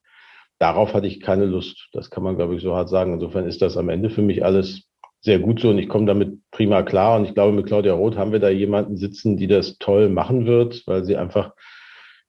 darauf 0.59 0.95
hatte 0.95 1.07
ich 1.07 1.21
keine 1.21 1.47
Lust. 1.47 1.89
Das 1.93 2.11
kann 2.11 2.23
man, 2.23 2.37
glaube 2.37 2.57
ich, 2.57 2.63
so 2.63 2.75
hart 2.75 2.89
sagen. 2.89 3.15
Insofern 3.15 3.47
ist 3.47 3.63
das 3.63 3.77
am 3.77 3.89
Ende 3.89 4.11
für 4.11 4.23
mich 4.23 4.45
alles 4.45 4.89
sehr 5.21 5.41
gut 5.41 5.61
so 5.61 5.71
und 5.71 5.79
ich 5.79 5.89
komme 5.89 6.07
damit 6.07 6.39
prima 6.51 6.83
klar. 6.83 7.19
Und 7.19 7.25
ich 7.25 7.35
glaube, 7.35 7.53
mit 7.53 7.67
Claudia 7.67 7.93
Roth 7.93 8.17
haben 8.17 8.33
wir 8.33 8.39
da 8.39 8.51
jemanden 8.51 8.97
sitzen, 8.97 9.37
die 9.37 9.49
das 9.49 9.79
toll 9.79 10.09
machen 10.09 10.47
wird, 10.47 10.87
weil 10.87 11.05
sie 11.05 11.17
einfach 11.17 11.53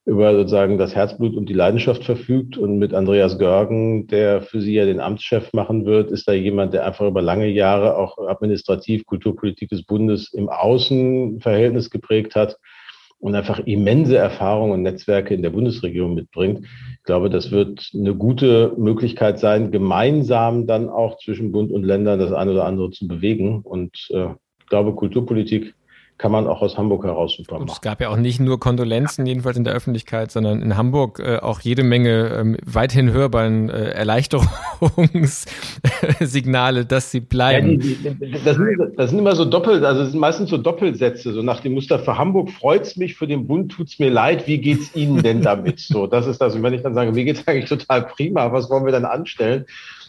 über 0.09 0.33
sozusagen 0.33 0.77
das 0.77 0.95
Herzblut 0.95 1.35
und 1.35 1.47
die 1.47 1.53
Leidenschaft 1.53 2.03
verfügt. 2.03 2.57
Und 2.57 2.79
mit 2.79 2.93
Andreas 2.93 3.37
Görgen, 3.37 4.07
der 4.07 4.41
für 4.41 4.59
sie 4.59 4.73
ja 4.73 4.85
den 4.85 4.99
Amtschef 4.99 5.53
machen 5.53 5.85
wird, 5.85 6.11
ist 6.11 6.27
da 6.27 6.33
jemand, 6.33 6.73
der 6.73 6.85
einfach 6.85 7.07
über 7.07 7.21
lange 7.21 7.47
Jahre 7.47 7.95
auch 7.95 8.17
administrativ 8.17 9.05
Kulturpolitik 9.05 9.69
des 9.69 9.83
Bundes 9.83 10.33
im 10.33 10.49
Außenverhältnis 10.49 11.89
geprägt 11.91 12.35
hat 12.35 12.57
und 13.19 13.35
einfach 13.35 13.59
immense 13.59 14.17
Erfahrungen 14.17 14.71
und 14.71 14.81
Netzwerke 14.81 15.33
in 15.33 15.43
der 15.43 15.51
Bundesregierung 15.51 16.15
mitbringt. 16.15 16.65
Ich 16.97 17.03
glaube, 17.03 17.29
das 17.29 17.51
wird 17.51 17.91
eine 17.93 18.15
gute 18.15 18.73
Möglichkeit 18.77 19.39
sein, 19.39 19.71
gemeinsam 19.71 20.65
dann 20.65 20.89
auch 20.89 21.17
zwischen 21.19 21.51
Bund 21.51 21.71
und 21.71 21.83
Ländern 21.83 22.19
das 22.19 22.31
eine 22.31 22.51
oder 22.51 22.65
andere 22.65 22.89
zu 22.91 23.07
bewegen. 23.07 23.61
Und 23.61 24.07
äh, 24.11 24.29
ich 24.59 24.65
glaube, 24.67 24.95
Kulturpolitik 24.95 25.75
kann 26.19 26.31
man 26.33 26.45
auch 26.47 26.61
aus 26.61 26.77
Hamburg 26.77 27.05
heraus 27.05 27.37
super 27.37 27.55
machen. 27.55 27.63
Und 27.63 27.71
es 27.71 27.81
gab 27.81 28.01
ja 28.01 28.09
auch 28.09 28.17
nicht 28.17 28.41
nur 28.41 28.59
Kondolenzen, 28.59 29.25
jedenfalls 29.25 29.55
in 29.57 29.63
der 29.63 29.73
Öffentlichkeit, 29.73 30.31
sondern 30.31 30.61
in 30.61 30.75
Hamburg 30.75 31.19
äh, 31.19 31.37
auch 31.37 31.61
jede 31.61 31.83
Menge 31.83 32.35
ähm, 32.37 32.57
weithin 32.65 33.11
hörbaren 33.11 33.69
äh, 33.69 33.91
Erleichterungssignale, 33.91 36.85
dass 36.85 37.11
sie 37.11 37.21
bleiben. 37.21 37.71
Ja, 37.71 37.77
die, 37.77 37.95
die, 37.95 38.31
das, 38.43 38.57
sind, 38.57 38.77
das, 38.97 39.11
sind, 39.11 39.19
immer 39.19 39.33
so 39.35 39.45
doppelt, 39.45 39.85
also 39.85 40.01
es 40.01 40.11
sind 40.11 40.19
meistens 40.19 40.49
so 40.49 40.57
Doppelsätze, 40.57 41.31
so 41.31 41.41
nach 41.41 41.61
dem 41.61 41.73
Muster 41.73 41.99
für 41.99 42.17
Hamburg 42.17 42.51
freut's 42.51 42.97
mich, 42.97 43.15
für 43.15 43.25
den 43.25 43.47
Bund 43.47 43.71
tut's 43.71 43.97
mir 43.97 44.11
leid, 44.11 44.45
wie 44.45 44.57
geht's 44.57 44.93
Ihnen 44.95 45.23
denn 45.23 45.41
damit? 45.41 45.79
So, 45.79 46.05
das 46.05 46.27
ist 46.27 46.41
das. 46.41 46.53
Und 46.53 46.63
wenn 46.63 46.73
ich 46.73 46.81
dann 46.81 46.93
sage, 46.93 47.13
mir 47.13 47.23
geht's 47.23 47.43
eigentlich 47.47 47.69
total 47.69 48.01
prima, 48.03 48.51
was 48.51 48.69
wollen 48.69 48.83
wir 48.83 48.91
dann 48.91 49.05
anstellen? 49.05 49.63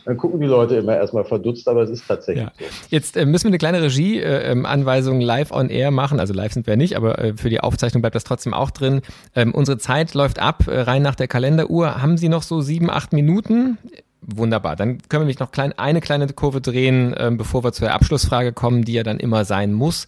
Dann 0.05 0.16
gucken 0.16 0.40
die 0.40 0.46
Leute 0.46 0.76
immer 0.76 0.96
erstmal 0.96 1.24
verdutzt, 1.24 1.68
aber 1.68 1.82
es 1.82 1.90
ist 1.90 2.07
tatsächlich 2.07 2.44
ja. 2.44 2.53
so. 2.59 2.64
Jetzt 2.88 3.16
äh, 3.16 3.26
müssen 3.26 3.44
wir 3.44 3.51
eine 3.51 3.59
kleine 3.59 3.82
Regie-Anweisung 3.82 5.20
äh, 5.20 5.24
live 5.24 5.51
on 5.53 5.68
air 5.68 5.90
machen. 5.90 6.20
Also 6.20 6.34
live 6.34 6.53
sind 6.53 6.66
wir 6.66 6.76
nicht, 6.76 6.96
aber 6.96 7.18
äh, 7.18 7.34
für 7.36 7.51
die 7.51 7.61
Aufzeichnung 7.61 8.03
bleibt 8.03 8.14
das 8.14 8.24
trotzdem 8.24 8.55
auch 8.55 8.70
drin. 8.70 9.03
Ähm, 9.34 9.55
unsere 9.55 9.78
Zeit 9.78 10.14
läuft 10.14 10.38
ab, 10.38 10.66
äh, 10.66 10.80
rein 10.80 11.03
nach 11.03 11.14
der 11.14 11.28
Kalenderuhr. 11.28 12.01
Haben 12.03 12.16
Sie 12.16 12.28
noch 12.28 12.42
so 12.42 12.61
sieben, 12.61 12.90
acht 12.90 13.12
Minuten? 13.12 13.78
Wunderbar. 14.22 14.76
Dann 14.76 14.98
können 15.09 15.22
wir 15.22 15.26
mich 15.26 15.38
noch 15.38 15.51
klein, 15.51 15.72
eine 15.76 16.01
kleine 16.01 16.26
Kurve 16.28 16.61
drehen, 16.61 17.14
ähm, 17.18 17.36
bevor 17.36 17.64
wir 17.64 17.72
zur 17.72 17.90
Abschlussfrage 17.90 18.53
kommen, 18.53 18.84
die 18.84 18.92
ja 18.92 19.03
dann 19.03 19.18
immer 19.18 19.44
sein 19.44 19.72
muss. 19.72 20.07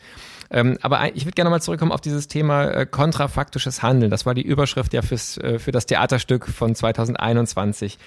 Ähm, 0.50 0.76
aber 0.82 1.16
ich 1.16 1.24
würde 1.24 1.34
gerne 1.34 1.48
mal 1.48 1.62
zurückkommen 1.62 1.92
auf 1.92 2.02
dieses 2.02 2.28
Thema 2.28 2.66
äh, 2.66 2.86
kontrafaktisches 2.86 3.82
Handeln. 3.82 4.10
Das 4.10 4.26
war 4.26 4.34
die 4.34 4.42
Überschrift 4.42 4.92
ja 4.92 5.00
fürs, 5.00 5.38
äh, 5.38 5.58
für 5.58 5.72
das 5.72 5.86
Theaterstück 5.86 6.46
von 6.46 6.74
2021. 6.74 7.98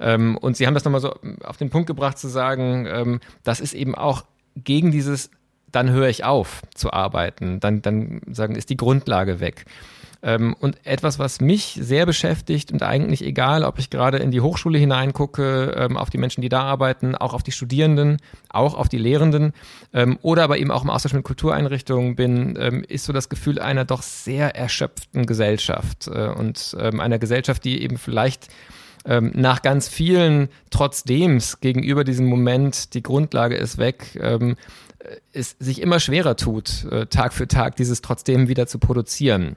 Ähm, 0.00 0.36
und 0.38 0.56
Sie 0.56 0.66
haben 0.66 0.74
das 0.74 0.84
nochmal 0.84 1.00
so 1.00 1.14
auf 1.44 1.58
den 1.58 1.70
Punkt 1.70 1.86
gebracht 1.86 2.18
zu 2.18 2.28
sagen, 2.28 2.86
ähm, 2.90 3.20
das 3.44 3.60
ist 3.60 3.74
eben 3.74 3.94
auch 3.94 4.24
gegen 4.56 4.90
dieses, 4.90 5.30
dann 5.70 5.90
höre 5.90 6.08
ich 6.08 6.24
auf 6.24 6.62
zu 6.74 6.92
arbeiten, 6.92 7.60
dann, 7.60 7.82
dann 7.82 8.22
sagen, 8.30 8.56
ist 8.56 8.70
die 8.70 8.76
Grundlage 8.76 9.40
weg. 9.40 9.66
Ähm, 10.22 10.54
und 10.60 10.76
etwas, 10.84 11.18
was 11.18 11.40
mich 11.40 11.78
sehr 11.80 12.04
beschäftigt 12.04 12.72
und 12.72 12.82
eigentlich 12.82 13.24
egal, 13.24 13.64
ob 13.64 13.78
ich 13.78 13.88
gerade 13.88 14.18
in 14.18 14.30
die 14.30 14.42
Hochschule 14.42 14.78
hineingucke, 14.78 15.74
ähm, 15.74 15.96
auf 15.96 16.10
die 16.10 16.18
Menschen, 16.18 16.42
die 16.42 16.50
da 16.50 16.60
arbeiten, 16.60 17.14
auch 17.14 17.32
auf 17.32 17.42
die 17.42 17.52
Studierenden, 17.52 18.18
auch 18.50 18.74
auf 18.74 18.90
die 18.90 18.98
Lehrenden 18.98 19.54
ähm, 19.94 20.18
oder 20.20 20.44
aber 20.44 20.58
eben 20.58 20.70
auch 20.72 20.82
im 20.82 20.90
Austausch 20.90 21.14
mit 21.14 21.24
Kultureinrichtungen 21.24 22.16
bin, 22.16 22.58
ähm, 22.60 22.84
ist 22.86 23.06
so 23.06 23.14
das 23.14 23.30
Gefühl 23.30 23.58
einer 23.58 23.86
doch 23.86 24.02
sehr 24.02 24.54
erschöpften 24.54 25.24
Gesellschaft 25.24 26.08
äh, 26.08 26.28
und 26.28 26.76
ähm, 26.78 27.00
einer 27.00 27.18
Gesellschaft, 27.18 27.64
die 27.64 27.82
eben 27.82 27.96
vielleicht 27.96 28.48
ähm, 29.04 29.32
nach 29.34 29.62
ganz 29.62 29.88
vielen 29.88 30.48
trotzdems 30.70 31.60
gegenüber 31.60 32.04
diesem 32.04 32.26
Moment, 32.26 32.94
die 32.94 33.02
Grundlage 33.02 33.56
ist 33.56 33.78
weg, 33.78 34.18
ähm, 34.20 34.56
es 35.32 35.56
sich 35.58 35.80
immer 35.80 36.00
schwerer 36.00 36.36
tut, 36.36 36.84
äh, 36.90 37.06
Tag 37.06 37.32
für 37.32 37.48
Tag 37.48 37.76
dieses 37.76 38.02
trotzdem 38.02 38.48
wieder 38.48 38.66
zu 38.66 38.78
produzieren. 38.78 39.56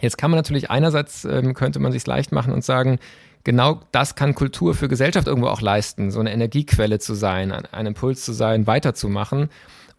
Jetzt 0.00 0.16
kann 0.18 0.30
man 0.30 0.38
natürlich 0.38 0.70
einerseits, 0.70 1.24
ähm, 1.24 1.54
könnte 1.54 1.80
man 1.80 1.92
sich 1.92 2.06
leicht 2.06 2.32
machen 2.32 2.52
und 2.52 2.64
sagen, 2.64 2.98
genau 3.44 3.80
das 3.92 4.14
kann 4.14 4.34
Kultur 4.34 4.74
für 4.74 4.88
Gesellschaft 4.88 5.26
irgendwo 5.26 5.48
auch 5.48 5.60
leisten, 5.60 6.10
so 6.10 6.20
eine 6.20 6.32
Energiequelle 6.32 6.98
zu 6.98 7.14
sein, 7.14 7.52
ein, 7.52 7.66
ein 7.66 7.86
Impuls 7.86 8.24
zu 8.24 8.32
sein, 8.32 8.66
weiterzumachen. 8.66 9.50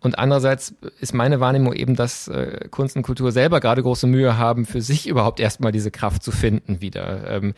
Und 0.02 0.18
andererseits 0.18 0.74
ist 1.02 1.14
meine 1.14 1.42
Wahrnehmung 1.42 1.74
eben, 1.74 1.96
dass 1.96 2.30
äh, 2.30 2.68
Kunst 2.72 2.96
und 2.96 3.04
Kultur 3.04 3.32
selber 3.34 3.60
gerade 3.60 3.84
große 3.84 4.08
Mühe 4.08 4.38
haben, 4.38 4.66
für 4.66 4.82
sich 4.82 5.08
überhaupt 5.08 5.42
erstmal 5.42 5.74
diese 5.74 5.92
Kraft 5.92 6.24
zu 6.24 6.32
finden 6.32 6.80
wieder. 6.80 7.30
Ähm, 7.30 7.54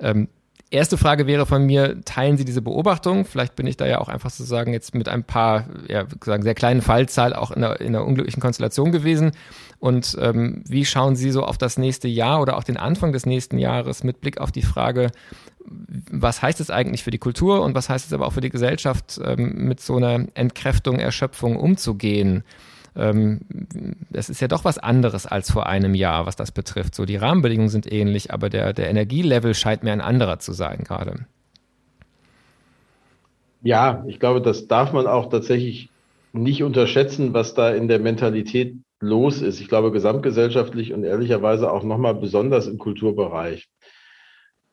ähm, 0.00 0.28
Erste 0.74 0.98
Frage 0.98 1.28
wäre 1.28 1.46
von 1.46 1.62
mir, 1.62 2.00
teilen 2.04 2.36
Sie 2.36 2.44
diese 2.44 2.60
Beobachtung? 2.60 3.26
Vielleicht 3.26 3.54
bin 3.54 3.64
ich 3.68 3.76
da 3.76 3.86
ja 3.86 4.00
auch 4.00 4.08
einfach 4.08 4.30
sozusagen 4.30 4.72
jetzt 4.72 4.92
mit 4.92 5.08
ein 5.08 5.22
paar, 5.22 5.66
ja, 5.86 6.04
sagen, 6.24 6.42
sehr 6.42 6.56
kleinen 6.56 6.82
Fallzahl 6.82 7.32
auch 7.32 7.52
in 7.52 7.62
einer, 7.62 7.80
in 7.80 7.94
einer 7.94 8.04
unglücklichen 8.04 8.40
Konstellation 8.40 8.90
gewesen. 8.90 9.30
Und 9.78 10.18
ähm, 10.20 10.64
wie 10.66 10.84
schauen 10.84 11.14
Sie 11.14 11.30
so 11.30 11.44
auf 11.44 11.58
das 11.58 11.78
nächste 11.78 12.08
Jahr 12.08 12.40
oder 12.40 12.56
auch 12.56 12.64
den 12.64 12.76
Anfang 12.76 13.12
des 13.12 13.24
nächsten 13.24 13.56
Jahres 13.58 14.02
mit 14.02 14.20
Blick 14.20 14.38
auf 14.38 14.50
die 14.50 14.62
Frage, 14.62 15.12
was 16.10 16.42
heißt 16.42 16.58
es 16.58 16.70
eigentlich 16.70 17.04
für 17.04 17.12
die 17.12 17.18
Kultur 17.18 17.62
und 17.62 17.76
was 17.76 17.88
heißt 17.88 18.06
es 18.06 18.12
aber 18.12 18.26
auch 18.26 18.32
für 18.32 18.40
die 18.40 18.50
Gesellschaft, 18.50 19.20
ähm, 19.24 19.52
mit 19.68 19.78
so 19.78 19.94
einer 19.94 20.26
Entkräftung, 20.34 20.98
Erschöpfung 20.98 21.54
umzugehen? 21.54 22.42
Ähm, 22.96 23.40
das 24.10 24.30
ist 24.30 24.40
ja 24.40 24.48
doch 24.48 24.64
was 24.64 24.78
anderes 24.78 25.26
als 25.26 25.50
vor 25.50 25.66
einem 25.66 25.94
Jahr, 25.94 26.26
was 26.26 26.36
das 26.36 26.52
betrifft. 26.52 26.94
So 26.94 27.04
die 27.04 27.16
Rahmenbedingungen 27.16 27.70
sind 27.70 27.90
ähnlich, 27.90 28.32
aber 28.32 28.50
der, 28.50 28.72
der 28.72 28.88
Energielevel 28.88 29.54
scheint 29.54 29.82
mir 29.82 29.92
ein 29.92 30.00
anderer 30.00 30.38
zu 30.38 30.52
sein 30.52 30.84
gerade. 30.84 31.26
Ja, 33.62 34.04
ich 34.06 34.20
glaube, 34.20 34.42
das 34.42 34.68
darf 34.68 34.92
man 34.92 35.06
auch 35.06 35.30
tatsächlich 35.30 35.88
nicht 36.32 36.62
unterschätzen, 36.62 37.32
was 37.32 37.54
da 37.54 37.70
in 37.70 37.88
der 37.88 37.98
Mentalität 37.98 38.74
los 39.00 39.40
ist. 39.40 39.60
Ich 39.60 39.68
glaube, 39.68 39.90
gesamtgesellschaftlich 39.90 40.92
und 40.92 41.04
ehrlicherweise 41.04 41.70
auch 41.70 41.82
nochmal 41.82 42.14
besonders 42.14 42.66
im 42.66 42.78
Kulturbereich. 42.78 43.68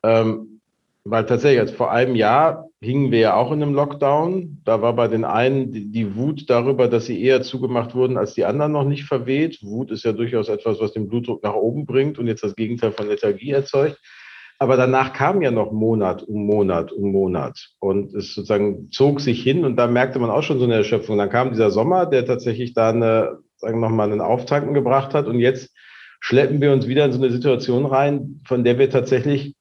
Ähm, 0.04 0.51
weil 1.04 1.26
tatsächlich, 1.26 1.60
also 1.60 1.74
vor 1.74 1.91
einem 1.91 2.16
Jahr 2.16 2.68
hingen 2.80 3.12
wir 3.12 3.20
ja 3.20 3.36
auch 3.36 3.52
in 3.52 3.62
einem 3.62 3.74
Lockdown. 3.74 4.62
Da 4.66 4.82
war 4.82 4.93
bei 4.95 5.08
den 5.08 5.26
einen 5.26 5.72
die, 5.72 5.91
die, 5.91 6.16
Wut 6.16 6.49
darüber, 6.49 6.88
dass 6.88 7.06
sie 7.06 7.22
eher 7.22 7.41
zugemacht 7.41 7.95
wurden, 7.95 8.18
als 8.18 8.34
die 8.34 8.45
anderen 8.45 8.72
noch 8.72 8.84
nicht 8.84 9.06
verweht. 9.06 9.60
Wut 9.62 9.91
ist 9.91 10.04
ja 10.04 10.12
durchaus 10.14 10.47
etwas, 10.47 10.80
was 10.80 10.93
den 10.93 11.08
Blutdruck 11.08 11.43
nach 11.43 11.56
oben 11.56 11.86
bringt 11.86 12.20
und 12.20 12.28
jetzt 12.28 12.43
das 12.43 12.56
Gegenteil 12.56 12.91
von 12.91 13.08
Lethargie 13.08 13.52
erzeugt. 13.52 13.99
Aber 14.60 14.78
danach 14.78 15.14
kam 15.14 15.41
ja 15.41 15.49
noch 15.49 15.72
Monat 15.72 16.22
um 16.22 16.45
Monat 16.45 16.91
um 16.91 17.12
Monat 17.12 17.72
und 17.80 18.14
es 18.14 18.36
sozusagen 18.36 18.91
zog 18.91 19.20
sich 19.20 19.41
hin 19.41 19.66
und 19.66 19.76
da 19.76 19.88
merkte 19.88 20.20
man 20.20 20.30
auch 20.30 20.43
schon 20.43 20.60
so 20.60 20.66
eine 20.66 20.76
Erschöpfung. 20.76 21.18
Dann 21.18 21.32
kam 21.32 21.49
dieser 21.49 21.72
Sommer, 21.72 22.06
der 22.06 22.28
tatsächlich 22.28 22.76
da 22.76 22.89
eine, 22.89 23.39
sagen 23.58 23.80
wir 23.80 23.89
mal, 23.89 24.12
einen 24.12 24.22
Auftanken 24.22 24.76
gebracht 24.76 25.16
hat 25.16 25.26
und 25.26 25.39
jetzt 25.39 25.76
schleppen 26.20 26.62
wir 26.62 26.72
uns 26.74 26.88
wieder 26.88 27.06
in 27.06 27.12
so 27.12 27.18
eine 27.18 27.32
Situation 27.32 27.88
rein, 27.88 28.41
von 28.45 28.64
der 28.64 28.78
wir 28.78 28.91
tatsächlich 28.91 29.56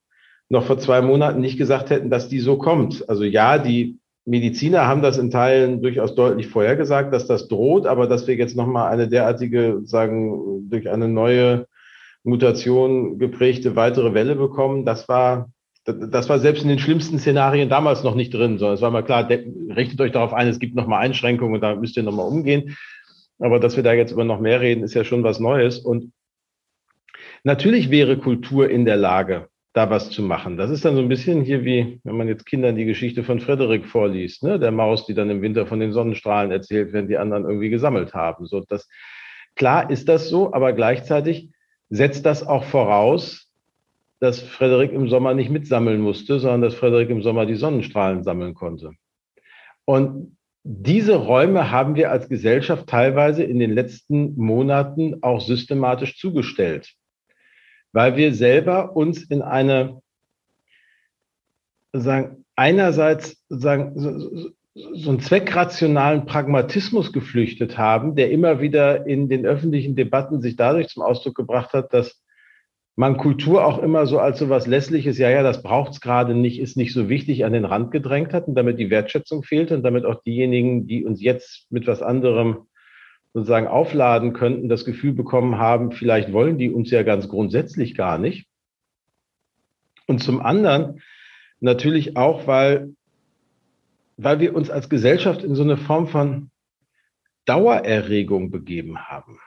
noch 0.51 0.65
vor 0.65 0.79
zwei 0.79 1.01
Monaten 1.01 1.41
nicht 1.41 1.57
gesagt 1.57 1.91
hätten, 1.91 2.11
dass 2.11 2.29
die 2.29 2.41
so 2.41 2.59
kommt. 2.59 3.09
Also 3.09 3.25
ja, 3.25 3.57
die 3.57 3.99
Mediziner 4.27 4.87
haben 4.87 5.01
das 5.01 5.17
in 5.17 5.31
Teilen 5.31 5.81
durchaus 5.81 6.15
deutlich 6.15 6.49
vorhergesagt, 6.49 7.15
dass 7.15 7.27
das 7.27 7.49
droht, 7.49 7.87
aber 7.87 8.07
dass 8.07 8.27
wir 8.27 8.35
jetzt 8.35 8.57
nochmal 8.57 8.93
eine 8.93 9.09
derartige, 9.09 9.81
sagen, 9.85 10.69
durch 10.69 10.91
eine 10.91 11.09
neue 11.09 11.67
Mutation 12.25 13.19
geprägte 13.19 13.77
weitere 13.77 14.13
Welle 14.13 14.35
bekommen, 14.35 14.85
das 14.85 15.09
war, 15.09 15.51
das 15.85 16.29
war 16.29 16.39
selbst 16.41 16.63
in 16.63 16.69
den 16.69 16.79
schlimmsten 16.81 17.19
Szenarien 17.19 17.69
damals 17.69 18.03
noch 18.03 18.15
nicht 18.15 18.35
drin, 18.35 18.59
sondern 18.59 18.75
es 18.75 18.83
war 18.83 18.91
mal 18.91 19.05
klar, 19.05 19.29
richtet 19.31 20.01
euch 20.01 20.13
darauf 20.13 20.35
ein, 20.35 20.49
es 20.49 20.59
gibt 20.59 20.75
nochmal 20.75 21.03
Einschränkungen 21.03 21.55
und 21.55 21.61
da 21.61 21.77
müsst 21.77 21.97
ihr 21.97 22.03
nochmal 22.03 22.29
umgehen. 22.29 22.77
Aber 23.39 23.59
dass 23.59 23.77
wir 23.77 23.85
da 23.85 23.95
jetzt 23.95 24.13
über 24.13 24.25
noch 24.25 24.41
mehr 24.41 24.61
reden, 24.61 24.83
ist 24.83 24.95
ja 24.95 25.05
schon 25.05 25.23
was 25.23 25.41
Neues. 25.41 25.79
Und 25.79 26.13
natürlich 27.43 27.91
wäre 27.91 28.19
Kultur 28.19 28.69
in 28.69 28.85
der 28.85 28.97
Lage, 28.97 29.49
da 29.73 29.89
was 29.89 30.11
zu 30.11 30.23
machen. 30.23 30.57
Das 30.57 30.71
ist 30.71 30.85
dann 30.85 30.97
so 30.97 31.01
ein 31.01 31.09
bisschen 31.09 31.43
hier 31.43 31.65
wie, 31.65 32.01
wenn 32.03 32.17
man 32.17 32.27
jetzt 32.27 32.47
Kindern 32.47 32.75
die 32.75 32.85
Geschichte 32.85 33.23
von 33.23 33.41
Frederik 33.41 33.87
vorliest, 33.87 34.43
ne? 34.43 34.59
der 34.59 34.73
Maus, 34.73 35.07
die 35.07 35.15
dann 35.15 35.31
im 35.31 35.43
Winter 35.43 35.67
von 35.67 35.79
den 35.79 35.93
Sonnenstrahlen 35.93 36.51
erzählt, 36.51 36.93
wenn 36.93 37.07
die 37.07 37.19
anderen 37.19 37.45
irgendwie 37.45 37.71
gesammelt 37.71 38.13
haben. 38.13 38.47
So, 38.47 38.61
das, 38.61 38.89
klar 39.55 39.91
ist 39.91 40.09
das 40.09 40.29
so, 40.29 40.53
aber 40.53 40.73
gleichzeitig 40.73 41.51
setzt 41.89 42.27
das 42.27 42.45
auch 42.45 42.65
voraus, 42.65 43.49
dass 44.19 44.41
Frederik 44.41 44.93
im 44.93 45.09
Sommer 45.09 45.35
nicht 45.35 45.51
mitsammeln 45.51 46.01
musste, 46.01 46.41
sondern 46.41 46.63
dass 46.63 46.75
Frederik 46.75 47.09
im 47.09 47.23
Sommer 47.23 47.47
die 47.47 47.55
Sonnenstrahlen 47.55 48.25
sammeln 48.25 48.55
konnte. 48.55 48.93
Und 49.85 50.37
diese 50.63 51.15
Räume 51.15 51.71
haben 51.71 51.95
wir 51.95 52.11
als 52.11 52.29
Gesellschaft 52.29 52.89
teilweise 52.89 53.45
in 53.45 53.59
den 53.59 53.71
letzten 53.71 54.35
Monaten 54.37 55.23
auch 55.23 55.41
systematisch 55.41 56.19
zugestellt 56.19 56.97
weil 57.93 58.17
wir 58.17 58.35
selber 58.35 58.97
uns 58.97 59.23
in 59.25 59.43
eine, 59.43 60.01
sagen, 61.93 62.45
einerseits 62.57 63.45
sagen, 63.49 63.93
so, 63.97 64.51
so 64.75 65.11
einen 65.11 65.21
zweckrationalen 65.21 66.27
Pragmatismus 66.27 67.13
geflüchtet 67.13 67.77
haben, 67.77 68.15
der 68.15 68.31
immer 68.31 68.61
wieder 68.61 69.07
in 69.07 69.29
den 69.29 69.45
öffentlichen 69.45 69.97
Debatten 69.97 70.41
sich 70.41 70.57
dadurch 70.57 70.89
zum 70.89 71.03
Ausdruck 71.03 71.35
gebracht 71.35 71.73
hat, 71.73 71.93
dass 71.93 72.23
man 72.97 73.17
Kultur 73.17 73.65
auch 73.65 73.79
immer 73.79 74.07
so 74.07 74.19
als 74.19 74.39
so 74.39 74.49
was 74.49 74.67
Lässliches, 74.67 75.17
ja, 75.19 75.31
ja, 75.31 75.43
das 75.43 75.63
braucht 75.63 75.93
es 75.93 76.01
gerade 76.01 76.35
nicht, 76.35 76.61
ist 76.61 76.77
nicht 76.77 76.93
so 76.93 77.09
wichtig, 77.09 77.45
an 77.45 77.53
den 77.53 77.65
Rand 77.65 77.93
gedrängt 77.93 78.33
hat 78.33 78.47
und 78.47 78.55
damit 78.55 78.79
die 78.79 78.91
Wertschätzung 78.91 79.43
fehlte 79.43 79.75
und 79.75 79.83
damit 79.83 80.05
auch 80.05 80.23
diejenigen, 80.23 80.87
die 80.87 81.05
uns 81.05 81.23
jetzt 81.23 81.67
mit 81.71 81.87
was 81.87 82.03
anderem 82.03 82.67
sozusagen 83.33 83.69
aufladen 83.69 84.33
könnten, 84.33 84.69
das 84.69 84.85
Gefühl 84.85 85.13
bekommen 85.13 85.59
haben, 85.59 85.93
vielleicht 85.93 86.33
wollen 86.33 86.59
die 86.59 86.71
uns 86.71 86.91
ja 86.91 87.03
ganz 87.03 87.29
grundsätzlich 87.29 87.95
gar 87.95 88.19
nicht. 88.19 88.47
Und 90.07 90.23
zum 90.23 90.41
anderen 90.41 91.01
natürlich 91.61 92.17
auch, 92.17 92.47
weil, 92.47 92.95
weil 94.17 94.41
wir 94.41 94.55
uns 94.55 94.71
als 94.71 94.89
Gesellschaft 94.89 95.45
in 95.45 95.55
so 95.55 95.63
eine 95.63 95.77
Form 95.77 96.09
von 96.09 96.51
Dauererregung 97.45 98.51
begeben 98.51 98.99
haben. 98.99 99.39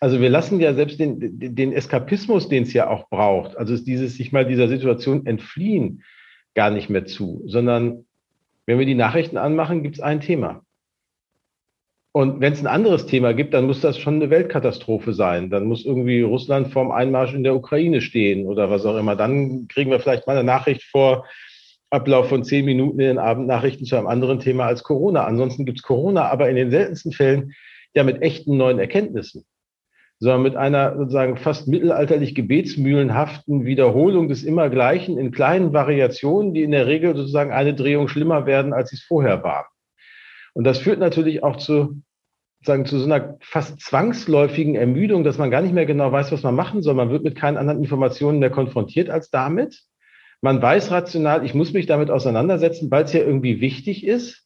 Also 0.00 0.20
wir 0.20 0.30
lassen 0.30 0.60
ja 0.60 0.74
selbst 0.74 1.00
den, 1.00 1.18
den 1.38 1.72
Eskapismus, 1.72 2.48
den 2.48 2.62
es 2.62 2.72
ja 2.72 2.88
auch 2.88 3.08
braucht, 3.10 3.56
also 3.56 3.76
dieses 3.76 4.16
sich 4.16 4.32
mal 4.32 4.46
dieser 4.46 4.68
Situation 4.68 5.26
entfliehen, 5.26 6.04
gar 6.54 6.70
nicht 6.70 6.88
mehr 6.88 7.04
zu, 7.04 7.42
sondern 7.46 8.06
wenn 8.64 8.78
wir 8.78 8.86
die 8.86 8.94
Nachrichten 8.94 9.36
anmachen, 9.38 9.82
gibt 9.82 9.96
es 9.96 10.00
ein 10.00 10.20
Thema. 10.20 10.62
Und 12.18 12.40
wenn 12.40 12.52
es 12.52 12.58
ein 12.58 12.66
anderes 12.66 13.06
Thema 13.06 13.32
gibt, 13.32 13.54
dann 13.54 13.66
muss 13.66 13.80
das 13.80 13.96
schon 13.96 14.16
eine 14.16 14.28
Weltkatastrophe 14.28 15.12
sein. 15.12 15.50
Dann 15.50 15.66
muss 15.66 15.84
irgendwie 15.84 16.20
Russland 16.22 16.72
vorm 16.72 16.90
Einmarsch 16.90 17.32
in 17.32 17.44
der 17.44 17.54
Ukraine 17.54 18.00
stehen 18.00 18.44
oder 18.46 18.70
was 18.70 18.84
auch 18.86 18.96
immer. 18.96 19.14
Dann 19.14 19.68
kriegen 19.68 19.92
wir 19.92 20.00
vielleicht 20.00 20.26
mal 20.26 20.36
eine 20.36 20.42
Nachricht 20.42 20.82
vor 20.82 21.26
Ablauf 21.90 22.28
von 22.28 22.42
zehn 22.42 22.64
Minuten 22.64 22.98
in 22.98 23.06
den 23.06 23.18
Abendnachrichten 23.20 23.86
zu 23.86 23.94
einem 23.94 24.08
anderen 24.08 24.40
Thema 24.40 24.66
als 24.66 24.82
Corona. 24.82 25.26
Ansonsten 25.26 25.64
gibt 25.64 25.78
es 25.78 25.84
Corona, 25.84 26.28
aber 26.28 26.50
in 26.50 26.56
den 26.56 26.72
seltensten 26.72 27.12
Fällen 27.12 27.52
ja 27.94 28.02
mit 28.02 28.20
echten 28.20 28.56
neuen 28.56 28.80
Erkenntnissen, 28.80 29.44
sondern 30.18 30.42
mit 30.42 30.56
einer 30.56 30.96
sozusagen 30.96 31.36
fast 31.36 31.68
mittelalterlich 31.68 32.34
gebetsmühlenhaften 32.34 33.64
Wiederholung 33.64 34.26
des 34.26 34.42
Immergleichen 34.42 35.18
in 35.18 35.30
kleinen 35.30 35.72
Variationen, 35.72 36.52
die 36.52 36.64
in 36.64 36.72
der 36.72 36.88
Regel 36.88 37.14
sozusagen 37.14 37.52
eine 37.52 37.74
Drehung 37.74 38.08
schlimmer 38.08 38.44
werden, 38.44 38.72
als 38.72 38.90
sie 38.90 38.96
es 38.96 39.04
vorher 39.04 39.44
war. 39.44 39.68
Und 40.52 40.64
das 40.64 40.78
führt 40.78 40.98
natürlich 40.98 41.44
auch 41.44 41.54
zu 41.58 42.02
sagen, 42.62 42.86
zu 42.86 42.98
so 42.98 43.04
einer 43.04 43.36
fast 43.40 43.80
zwangsläufigen 43.80 44.74
Ermüdung, 44.74 45.24
dass 45.24 45.38
man 45.38 45.50
gar 45.50 45.62
nicht 45.62 45.74
mehr 45.74 45.86
genau 45.86 46.10
weiß, 46.10 46.32
was 46.32 46.42
man 46.42 46.54
machen 46.54 46.82
soll. 46.82 46.94
Man 46.94 47.10
wird 47.10 47.24
mit 47.24 47.36
keinen 47.36 47.56
anderen 47.56 47.80
Informationen 47.80 48.38
mehr 48.40 48.50
konfrontiert 48.50 49.10
als 49.10 49.30
damit. 49.30 49.82
Man 50.40 50.60
weiß 50.60 50.90
rational, 50.90 51.44
ich 51.44 51.54
muss 51.54 51.72
mich 51.72 51.86
damit 51.86 52.10
auseinandersetzen, 52.10 52.90
weil 52.90 53.04
es 53.04 53.12
ja 53.12 53.20
irgendwie 53.20 53.60
wichtig 53.60 54.06
ist. 54.06 54.44